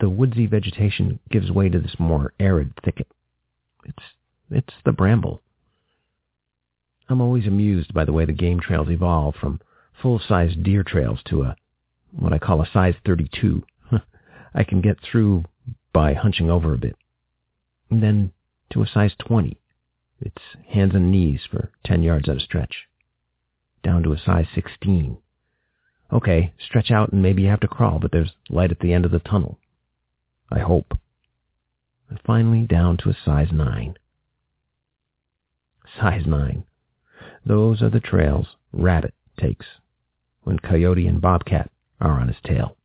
[0.00, 3.06] the woodsy vegetation gives way to this more arid thicket.
[3.84, 4.02] It's,
[4.50, 5.42] it's the bramble.
[7.08, 9.60] I'm always amused by the way the game trails evolve from
[10.00, 11.56] full-sized deer trails to a,
[12.10, 13.62] what I call a size 32.
[14.54, 15.44] I can get through
[15.92, 16.96] by hunching over a bit.
[17.90, 18.32] And then
[18.72, 19.58] to a size 20.
[20.20, 22.86] It's hands and knees for 10 yards at a stretch.
[23.82, 25.18] Down to a size 16.
[26.12, 29.04] Okay, stretch out and maybe you have to crawl, but there's light at the end
[29.04, 29.58] of the tunnel.
[30.50, 30.96] I hope.
[32.12, 33.96] And finally down to a size 9.
[35.98, 36.64] Size 9.
[37.46, 39.64] Those are the trails Rabbit takes
[40.42, 41.70] when Coyote and Bobcat
[42.02, 42.76] are on his tail.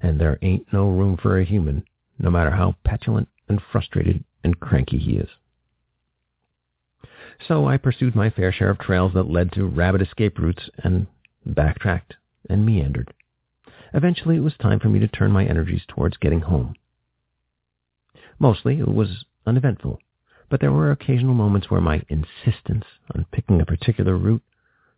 [0.00, 1.82] And there ain't no room for a human,
[2.20, 5.30] no matter how petulant and frustrated and cranky he is.
[7.48, 11.08] So I pursued my fair share of trails that led to rabbit escape routes and
[11.44, 12.14] backtracked
[12.48, 13.12] and meandered.
[13.92, 16.76] Eventually it was time for me to turn my energies towards getting home.
[18.38, 19.98] Mostly it was uneventful,
[20.48, 22.84] but there were occasional moments where my insistence
[23.14, 24.42] on picking a particular route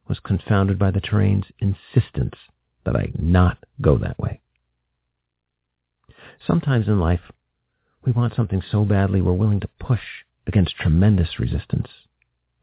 [0.08, 2.34] was confounded by the terrain's insistence
[2.84, 4.40] that I not go that way.
[6.46, 7.32] Sometimes in life,
[8.04, 10.00] we want something so badly we're willing to push
[10.46, 11.88] against tremendous resistance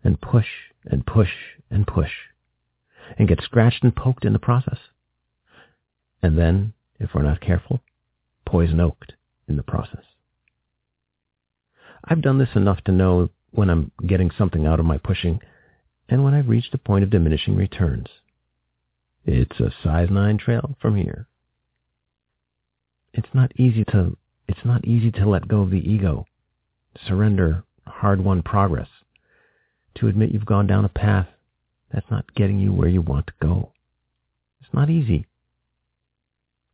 [0.03, 0.47] and push
[0.85, 1.31] and push
[1.69, 2.11] and push
[3.17, 4.79] and get scratched and poked in the process.
[6.21, 7.81] And then, if we're not careful,
[8.45, 9.13] poison oaked
[9.47, 10.03] in the process.
[12.03, 15.40] I've done this enough to know when I'm getting something out of my pushing
[16.10, 18.07] and when I've reached a point of diminishing returns.
[19.26, 21.28] It's a size 9 trail from here.
[23.14, 24.15] It's not easy to
[24.48, 26.26] it's not easy to let go of the ego,
[27.06, 28.88] surrender hard-won progress,
[29.95, 31.28] to admit you've gone down a path
[31.91, 33.72] that's not getting you where you want to go.
[34.61, 35.26] It's not easy.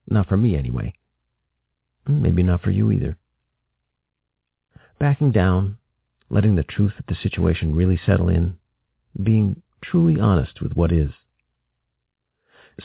[0.08, 0.94] Not for me, anyway.
[2.08, 3.18] Maybe not for you either.
[5.04, 5.80] Backing down,
[6.30, 8.58] letting the truth of the situation really settle in,
[9.22, 11.12] being truly honest with what is.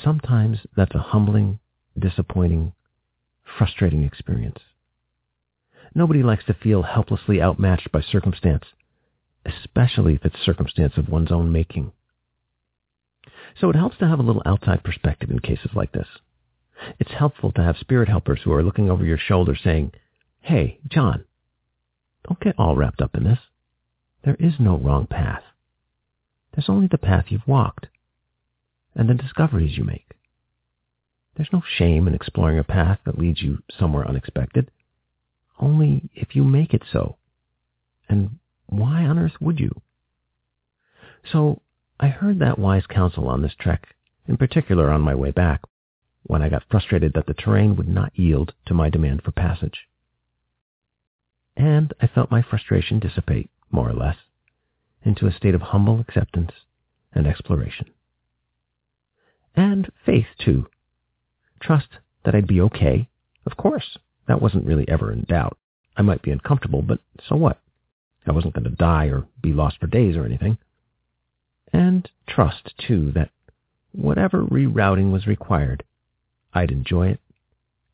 [0.02, 1.60] Sometimes that's a humbling,
[1.96, 2.72] disappointing,
[3.56, 4.58] frustrating experience.
[5.94, 8.64] Nobody likes to feel helplessly outmatched by circumstance,
[9.46, 11.92] especially if it's circumstance of one's own making.
[13.60, 16.08] So it helps to have a little outside perspective in cases like this.
[16.98, 19.92] It's helpful to have spirit helpers who are looking over your shoulder saying,
[20.40, 21.24] Hey, John,
[22.26, 23.38] don't get all wrapped up in this.
[24.24, 25.42] There is no wrong path.
[26.52, 27.86] There's only the path you've walked
[28.94, 30.14] and the discoveries you make.
[31.36, 34.70] There's no shame in exploring a path that leads you somewhere unexpected,
[35.60, 37.16] only if you make it so.
[38.08, 39.70] And why on earth would you?
[41.30, 41.62] So
[42.00, 43.94] I heard that wise counsel on this trek,
[44.26, 45.62] in particular on my way back,
[46.24, 49.86] when I got frustrated that the terrain would not yield to my demand for passage.
[51.58, 54.16] And I felt my frustration dissipate, more or less,
[55.02, 56.52] into a state of humble acceptance
[57.12, 57.90] and exploration.
[59.54, 60.68] And faith, too.
[61.60, 61.88] Trust
[62.24, 63.10] that I'd be okay.
[63.44, 65.58] Of course, that wasn't really ever in doubt.
[65.96, 67.60] I might be uncomfortable, but so what?
[68.26, 70.56] I wasn't going to die or be lost for days or anything
[71.72, 73.30] and trust, too, that
[73.92, 75.82] whatever rerouting was required,
[76.52, 77.20] I'd enjoy it,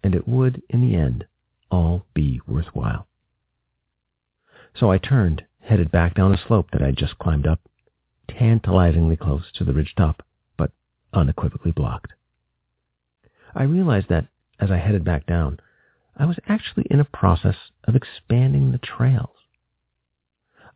[0.03, 1.27] and it would, in the end,
[1.71, 3.07] all be worthwhile.
[4.77, 7.61] So I turned, headed back down a slope that I'd just climbed up,
[8.29, 10.23] tantalizingly close to the ridge top,
[10.57, 10.73] but
[11.13, 12.13] unequivocally blocked.
[13.55, 14.27] I realized that
[14.59, 15.61] as I headed back down,
[16.17, 19.37] I was actually in a process of expanding the trails.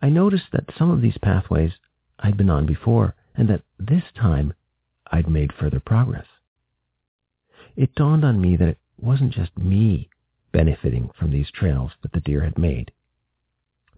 [0.00, 1.72] I noticed that some of these pathways
[2.20, 4.52] I'd been on before, and that this time
[5.10, 6.26] I'd made further progress.
[7.76, 10.08] It dawned on me that it wasn't just me
[10.52, 12.90] benefiting from these trails that the deer had made.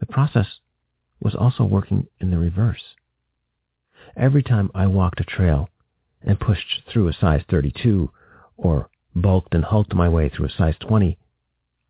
[0.00, 0.60] The process
[1.20, 2.96] was also working in the reverse.
[4.16, 5.68] Every time I walked a trail
[6.22, 8.10] and pushed through a size 32
[8.56, 11.18] or bulked and hulked my way through a size 20,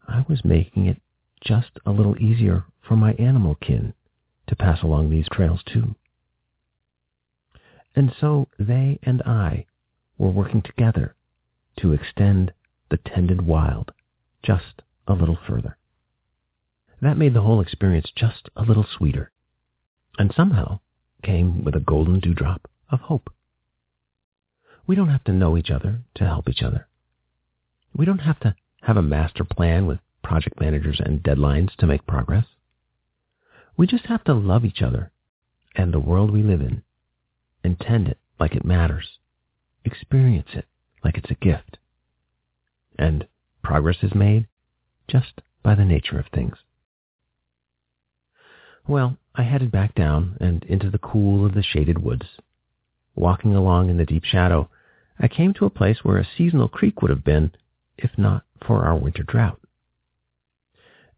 [0.08, 1.00] I was making it
[1.40, 3.94] just a little easier for my animal kin
[4.48, 5.94] to pass along these trails too.
[7.94, 9.66] And so they and I
[10.18, 11.14] were working together
[11.76, 12.52] to extend
[12.90, 13.92] the tended wild
[14.42, 15.76] just a little further.
[17.02, 19.32] That made the whole experience just a little sweeter,
[20.18, 20.80] and somehow
[21.22, 23.32] came with a golden dewdrop of hope.
[24.86, 26.88] We don't have to know each other to help each other.
[27.96, 32.06] We don't have to have a master plan with project managers and deadlines to make
[32.06, 32.46] progress.
[33.76, 35.10] We just have to love each other
[35.74, 36.82] and the world we live in,
[37.64, 39.18] intend it like it matters,
[39.84, 40.66] experience it
[41.04, 41.78] like it's a gift.
[42.98, 43.26] And
[43.62, 44.48] progress is made
[45.08, 46.56] just by the nature of things.
[48.86, 52.26] Well, I headed back down and into the cool of the shaded woods.
[53.14, 54.68] Walking along in the deep shadow,
[55.18, 57.52] I came to a place where a seasonal creek would have been,
[57.98, 59.60] if not for our winter drought.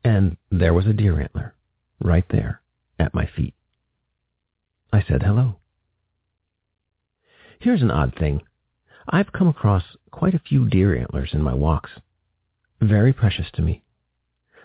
[0.04, 1.54] And there was a deer antler,
[2.00, 2.60] right there,
[2.98, 3.54] at my feet.
[4.92, 5.56] I said hello.
[7.60, 8.42] Here's an odd thing.
[9.08, 11.90] I've come across quite a few deer antlers in my walks.
[12.80, 13.82] Very precious to me.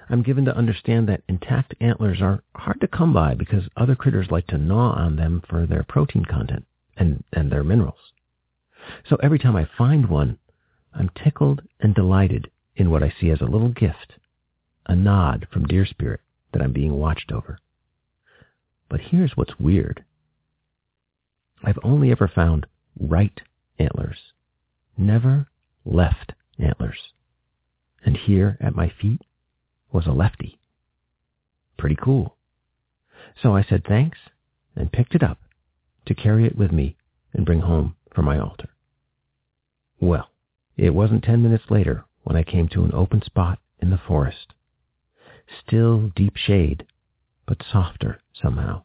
[0.09, 4.31] I'm given to understand that intact antlers are hard to come by because other critters
[4.31, 6.65] like to gnaw on them for their protein content
[6.95, 8.13] and, and their minerals.
[9.09, 10.37] So every time I find one,
[10.93, 14.13] I'm tickled and delighted in what I see as a little gift,
[14.85, 16.21] a nod from deer spirit
[16.53, 17.59] that I'm being watched over.
[18.89, 20.05] But here's what's weird.
[21.63, 22.65] I've only ever found
[22.99, 23.41] right
[23.77, 24.17] antlers,
[24.97, 25.47] never
[25.85, 26.99] left antlers.
[28.05, 29.21] And here at my feet
[29.91, 30.59] was a lefty.
[31.77, 32.35] Pretty cool.
[33.41, 34.17] So I said thanks
[34.75, 35.39] and picked it up
[36.05, 36.95] to carry it with me
[37.33, 38.69] and bring home for my altar.
[39.99, 40.29] Well,
[40.75, 44.53] it wasn't ten minutes later when I came to an open spot in the forest.
[45.65, 46.85] Still deep shade,
[47.45, 48.83] but softer somehow.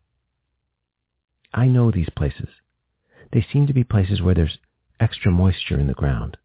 [1.52, 2.48] I know these places.
[3.32, 4.58] They seem to be places where there's
[5.00, 6.36] extra moisture in the ground.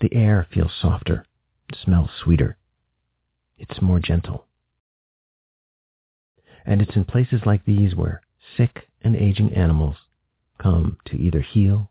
[0.00, 1.24] The air feels softer,
[1.72, 2.56] smells sweeter.
[3.58, 4.46] It's more gentle.
[6.66, 8.22] And it's in places like these where
[8.56, 9.96] sick and aging animals
[10.58, 11.90] come to either heal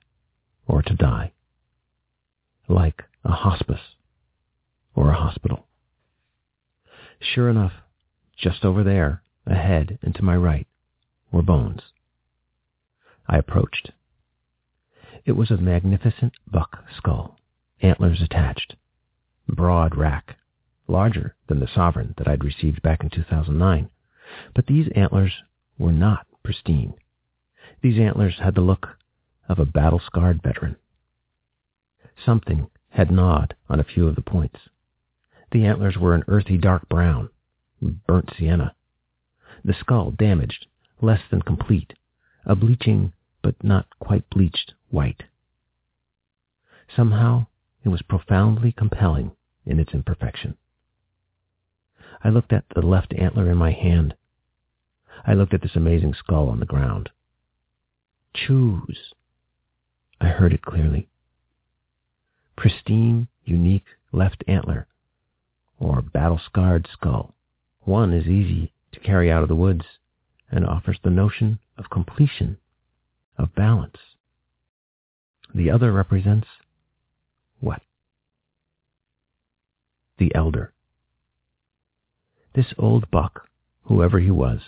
[0.68, 1.32] or to die,
[2.68, 3.96] like a hospice
[4.96, 5.68] or a hospital.
[7.20, 7.74] Sure enough,
[8.38, 10.68] just over there, ahead and to my right,
[11.32, 11.82] were bones.
[13.28, 13.92] I approached.
[15.26, 17.40] It was a magnificent buck skull,
[17.82, 18.76] antlers attached,
[19.48, 20.38] broad rack,
[20.88, 23.90] larger than the sovereign that I'd received back in 2009.
[24.54, 25.34] But these antlers
[25.78, 26.94] were not pristine.
[27.82, 28.88] These antlers had the look
[29.48, 30.78] of a battle-scarred veteran.
[32.26, 34.60] Something had gnawed on a few of the points.
[35.52, 37.30] The antlers were an earthy dark brown,
[38.08, 38.76] burnt sienna.
[39.66, 40.68] The skull damaged,
[41.02, 41.94] less than complete,
[42.46, 45.24] a bleaching but not quite bleached white.
[46.96, 47.48] Somehow
[47.84, 49.32] it was profoundly compelling
[49.66, 50.58] in its imperfection.
[52.24, 54.16] I looked at the left antler in my hand.
[55.26, 57.10] I looked at this amazing skull on the ground.
[58.34, 59.14] Choose.
[60.22, 61.10] I heard it clearly.
[62.56, 64.88] Pristine, unique left antler,
[65.80, 67.36] or battle-scarred skull.
[67.82, 69.84] One is easy to carry out of the woods
[70.50, 72.58] and offers the notion of completion,
[73.38, 73.98] of balance.
[75.54, 76.48] The other represents
[77.60, 77.82] what?
[80.20, 80.74] The elder.
[82.54, 83.50] This old buck,
[83.84, 84.62] whoever he was,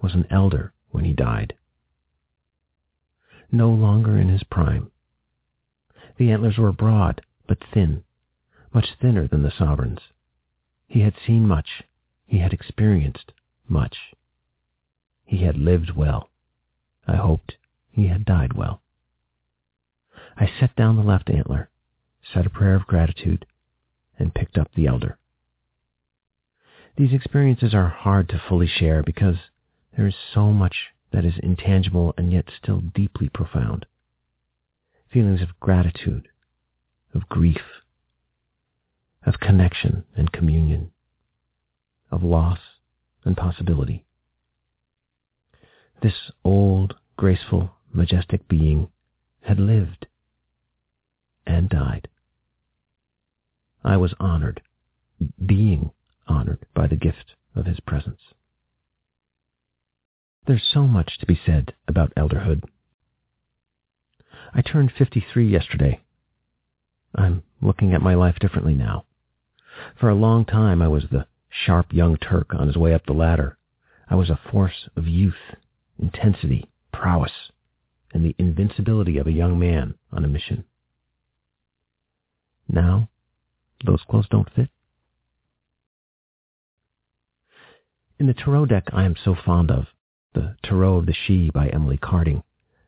[0.00, 1.54] was an elder when he died.
[3.50, 4.90] No longer in his prime.
[6.16, 8.04] The antlers were broad but thin,
[8.72, 10.00] much thinner than the sovereign's.
[10.86, 11.82] He had seen much.
[12.26, 13.32] He had experienced
[13.68, 13.96] much.
[15.24, 16.30] He had lived well.
[17.06, 17.56] I hoped
[17.90, 18.82] he had died well.
[20.36, 21.70] I set down the left antler,
[22.22, 23.46] said a prayer of gratitude,
[24.18, 25.18] and picked up the elder.
[26.96, 29.36] These experiences are hard to fully share because
[29.96, 30.76] there is so much
[31.12, 33.86] that is intangible and yet still deeply profound.
[35.12, 36.28] Feelings of gratitude,
[37.12, 37.62] of grief,
[39.26, 40.92] of connection and communion,
[42.10, 42.60] of loss
[43.24, 44.04] and possibility.
[46.00, 48.88] This old, graceful, majestic being
[49.40, 50.06] had lived
[51.46, 52.08] and died.
[53.82, 54.62] I was honored,
[55.44, 55.90] being
[56.26, 58.20] honored by the gift of his presence.
[60.46, 62.64] There's so much to be said about elderhood.
[64.52, 66.02] I turned 53 yesterday.
[67.14, 69.04] I'm looking at my life differently now.
[69.98, 73.12] For a long time, I was the sharp young Turk on his way up the
[73.12, 73.56] ladder.
[74.08, 75.34] I was a force of youth,
[75.98, 77.32] intensity, prowess,
[78.12, 80.64] and the invincibility of a young man on a mission.
[82.68, 83.08] Now,
[83.84, 84.70] those clothes don't fit.
[88.24, 89.88] In the tarot deck I am so fond of,
[90.32, 92.42] the Tarot of the Sidhe by Emily Carding,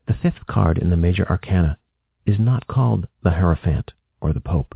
[0.06, 1.76] the fifth card in the major arcana
[2.24, 4.74] is not called the Hierophant or the Pope.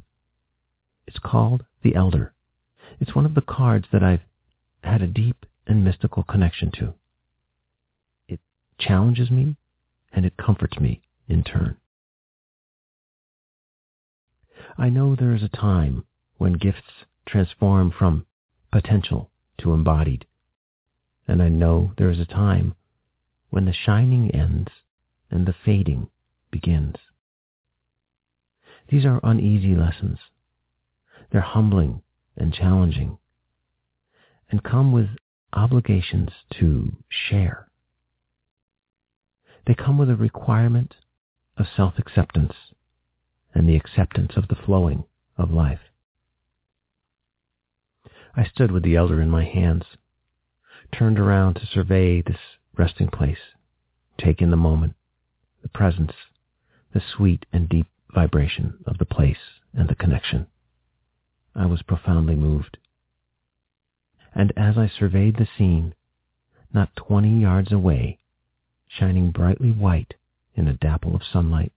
[1.07, 2.35] It's called the Elder.
[3.01, 4.21] It's one of the cards that I've
[4.85, 6.93] had a deep and mystical connection to.
[8.29, 8.41] It
[8.79, 9.57] challenges me
[10.13, 11.79] and it comforts me in turn.
[14.77, 16.05] I know there is a time
[16.37, 18.27] when gifts transform from
[18.71, 20.27] potential to embodied.
[21.31, 22.75] And I know there is a time
[23.51, 24.69] when the shining ends
[25.31, 26.09] and the fading
[26.51, 26.97] begins.
[28.89, 30.19] These are uneasy lessons.
[31.31, 32.03] They're humbling
[32.37, 33.19] and challenging
[34.51, 35.07] and come with
[35.53, 37.69] obligations to share.
[39.69, 40.97] They come with a requirement
[41.57, 42.55] of self-acceptance
[43.55, 45.05] and the acceptance of the flowing
[45.39, 45.93] of life.
[48.35, 49.85] I stood with the elder in my hands,
[50.93, 52.39] turned around to survey this
[52.77, 53.39] resting place,
[54.19, 54.95] take in the moment,
[55.63, 56.13] the presence,
[56.93, 60.47] the sweet and deep vibration of the place and the connection.
[61.55, 62.79] I was profoundly moved.
[64.35, 65.95] And as I surveyed the scene,
[66.73, 68.19] not twenty yards away,
[68.87, 70.15] shining brightly white
[70.55, 71.73] in a dapple of sunlight,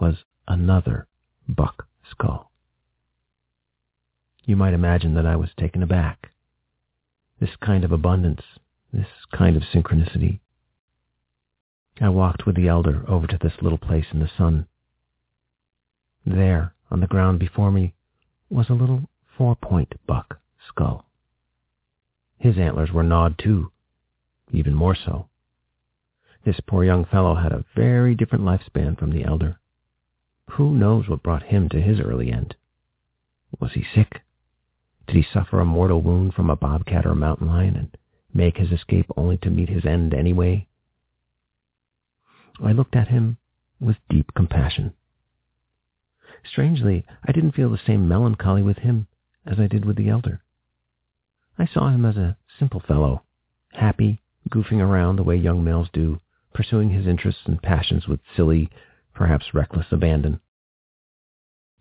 [0.00, 1.06] was another
[1.48, 2.50] buck skull.
[4.44, 6.30] You might imagine that I was taken aback.
[7.40, 8.42] This kind of abundance,
[8.92, 10.40] this kind of synchronicity.
[11.98, 14.66] I walked with the elder over to this little place in the sun.
[16.26, 17.94] There, on the ground before me,
[18.50, 20.38] was a little four-point buck
[20.68, 21.06] skull.
[22.36, 23.72] His antlers were gnawed too,
[24.52, 25.28] even more so.
[26.44, 29.58] This poor young fellow had a very different lifespan from the elder.
[30.50, 32.56] Who knows what brought him to his early end?
[33.58, 34.20] Was he sick?
[35.10, 37.96] Did he suffer a mortal wound from a bobcat or a mountain lion and
[38.32, 40.68] make his escape only to meet his end anyway?
[42.62, 43.38] I looked at him
[43.80, 44.94] with deep compassion.
[46.44, 49.08] Strangely, I didn't feel the same melancholy with him
[49.44, 50.42] as I did with the elder.
[51.58, 53.24] I saw him as a simple fellow,
[53.72, 56.20] happy, goofing around the way young males do,
[56.54, 58.70] pursuing his interests and passions with silly,
[59.12, 60.38] perhaps reckless abandon.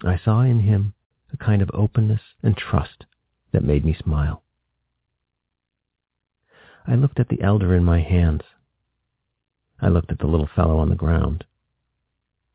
[0.03, 0.95] I saw in him
[1.31, 3.05] a kind of openness and trust
[3.51, 4.43] that made me smile.
[6.87, 8.41] I looked at the elder in my hands.
[9.81, 11.45] I looked at the little fellow on the ground.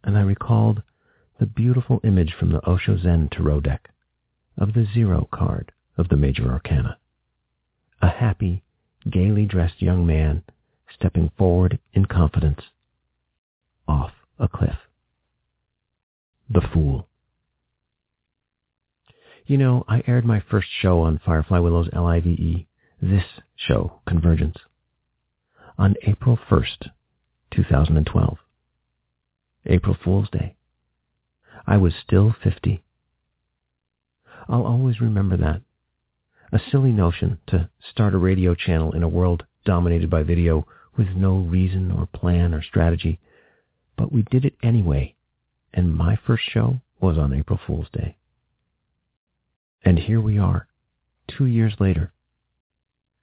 [0.03, 0.83] And I recalled
[1.39, 3.91] the beautiful image from the Osho Zen Tarot deck
[4.57, 6.99] of the Zero card of the Major Arcana.
[8.03, 8.63] A happy,
[9.11, 10.43] gaily dressed young man
[10.95, 12.61] stepping forward in confidence
[13.89, 14.77] off a cliff.
[16.51, 17.09] The Fool.
[19.47, 22.65] You know, I aired my first show on Firefly Willows LIVE,
[23.03, 24.57] this show, Convergence,
[25.77, 26.89] on April 1st,
[27.51, 28.39] 2012.
[29.67, 30.57] April Fool's Day.
[31.67, 32.83] I was still 50.
[34.49, 35.61] I'll always remember that.
[36.51, 40.67] A silly notion to start a radio channel in a world dominated by video
[40.97, 43.21] with no reason or plan or strategy.
[43.99, 45.17] But we did it anyway,
[45.75, 48.17] and my first show was on April Fool's Day.
[49.85, 50.67] And here we are,
[51.29, 52.13] two years later.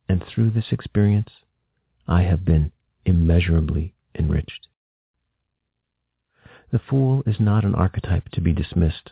[0.08, 1.30] And through this experience,
[2.08, 2.72] I have been
[3.04, 4.68] immeasurably enriched.
[6.72, 9.12] The fool is not an archetype to be dismissed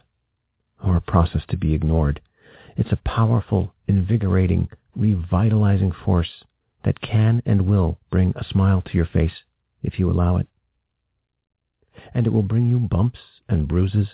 [0.83, 2.21] or a process to be ignored.
[2.77, 6.43] It's a powerful, invigorating, revitalizing force
[6.85, 9.43] that can and will bring a smile to your face
[9.83, 10.47] if you allow it.
[12.13, 13.19] And it will bring you bumps
[13.49, 14.07] and bruises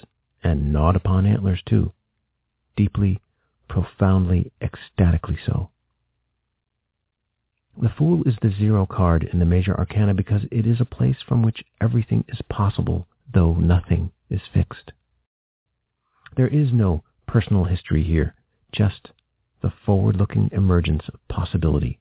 [0.44, 1.92] and gnawed upon antlers too,
[2.76, 3.20] deeply
[3.68, 5.70] profoundly, ecstatically so.
[7.82, 11.18] The Fool is the zero card in the major arcana because it is a place
[11.28, 14.94] from which everything is possible, though nothing is fixed.
[16.38, 18.36] There is no personal history here,
[18.72, 19.12] just
[19.62, 22.00] the forward-looking emergence of possibility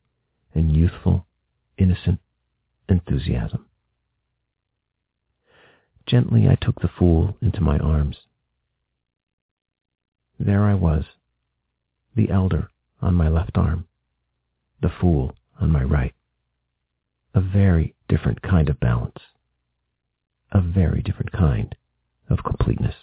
[0.55, 1.27] and youthful,
[1.77, 2.21] innocent
[2.89, 3.67] enthusiasm.
[6.07, 8.19] Gently I took the fool into my arms.
[10.39, 11.05] There I was,
[12.15, 12.69] the elder
[13.01, 13.87] on my left arm,
[14.81, 16.15] the fool on my right.
[17.35, 19.19] A very different kind of balance.
[20.53, 21.75] A very different kind
[22.31, 22.95] of completeness.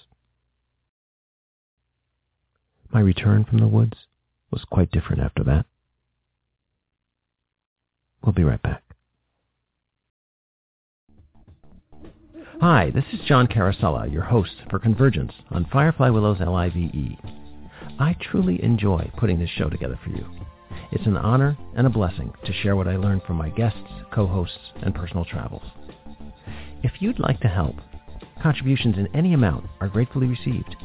[2.94, 3.98] My return from the woods
[4.52, 5.66] was quite different after that.
[8.24, 8.84] We'll be right back.
[12.60, 17.41] Hi, this is John Carosella, your host for Convergence on Firefly Willows LIVE.
[18.02, 20.26] I truly enjoy putting this show together for you.
[20.92, 23.78] It's an honor and a blessing to share what I learned from my guests,
[24.12, 25.62] co-hosts, and personal travels.
[26.82, 27.76] If you'd like to help,
[28.42, 30.76] contributions in any amount are gratefully received.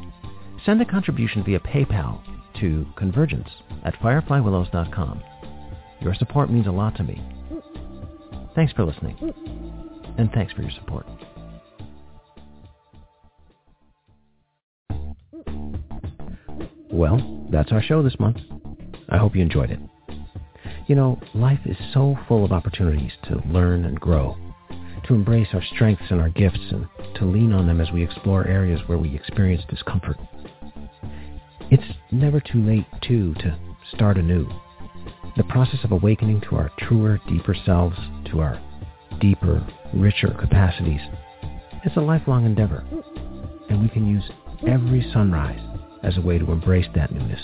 [0.66, 2.20] Send a contribution via PayPal
[2.60, 3.48] to convergence
[3.86, 5.22] at fireflywillows.com.
[6.02, 7.22] Your support means a lot to me.
[8.54, 9.16] Thanks for listening,
[10.18, 11.06] and thanks for your support.
[16.96, 18.38] Well, that's our show this month.
[19.10, 19.78] I hope you enjoyed it.
[20.86, 24.34] You know, life is so full of opportunities to learn and grow,
[25.04, 28.46] to embrace our strengths and our gifts, and to lean on them as we explore
[28.46, 30.16] areas where we experience discomfort.
[31.70, 33.58] It's never too late, too, to
[33.92, 34.48] start anew.
[35.36, 37.98] The process of awakening to our truer, deeper selves,
[38.30, 38.58] to our
[39.20, 41.02] deeper, richer capacities,
[41.84, 42.86] is a lifelong endeavor,
[43.68, 44.24] and we can use
[44.66, 45.75] every sunrise
[46.06, 47.40] as a way to embrace that newness.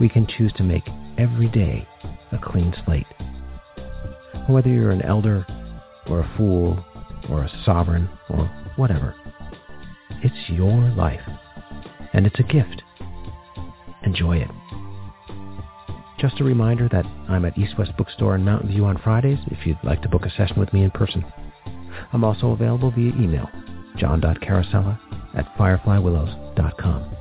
[0.00, 0.82] We can choose to make
[1.18, 1.86] every day
[2.32, 3.06] a clean slate.
[4.48, 5.46] Whether you're an elder
[6.08, 6.84] or a fool
[7.30, 8.46] or a sovereign or
[8.76, 9.14] whatever,
[10.22, 11.20] it's your life
[12.12, 12.82] and it's a gift.
[14.04, 14.50] Enjoy it.
[16.18, 19.66] Just a reminder that I'm at East West Bookstore in Mountain View on Fridays if
[19.66, 21.24] you'd like to book a session with me in person.
[22.12, 23.48] I'm also available via email,
[23.96, 24.98] john.carosella
[25.34, 27.16] at fireflywillows.com.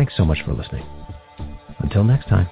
[0.00, 0.86] Thanks so much for listening.
[1.80, 2.48] Until next time.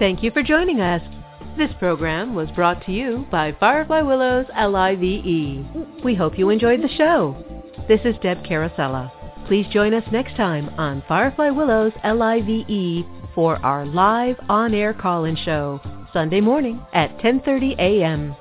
[0.00, 1.00] Thank you for joining us.
[1.56, 6.02] This program was brought to you by Firefly Willows LIVE.
[6.02, 7.36] We hope you enjoyed the show.
[7.86, 9.12] This is Deb Carosella.
[9.46, 13.06] Please join us next time on Firefly Willows LIVE
[13.36, 15.80] for our live on-air call-in show,
[16.12, 18.34] Sunday morning at 10.30 a.m.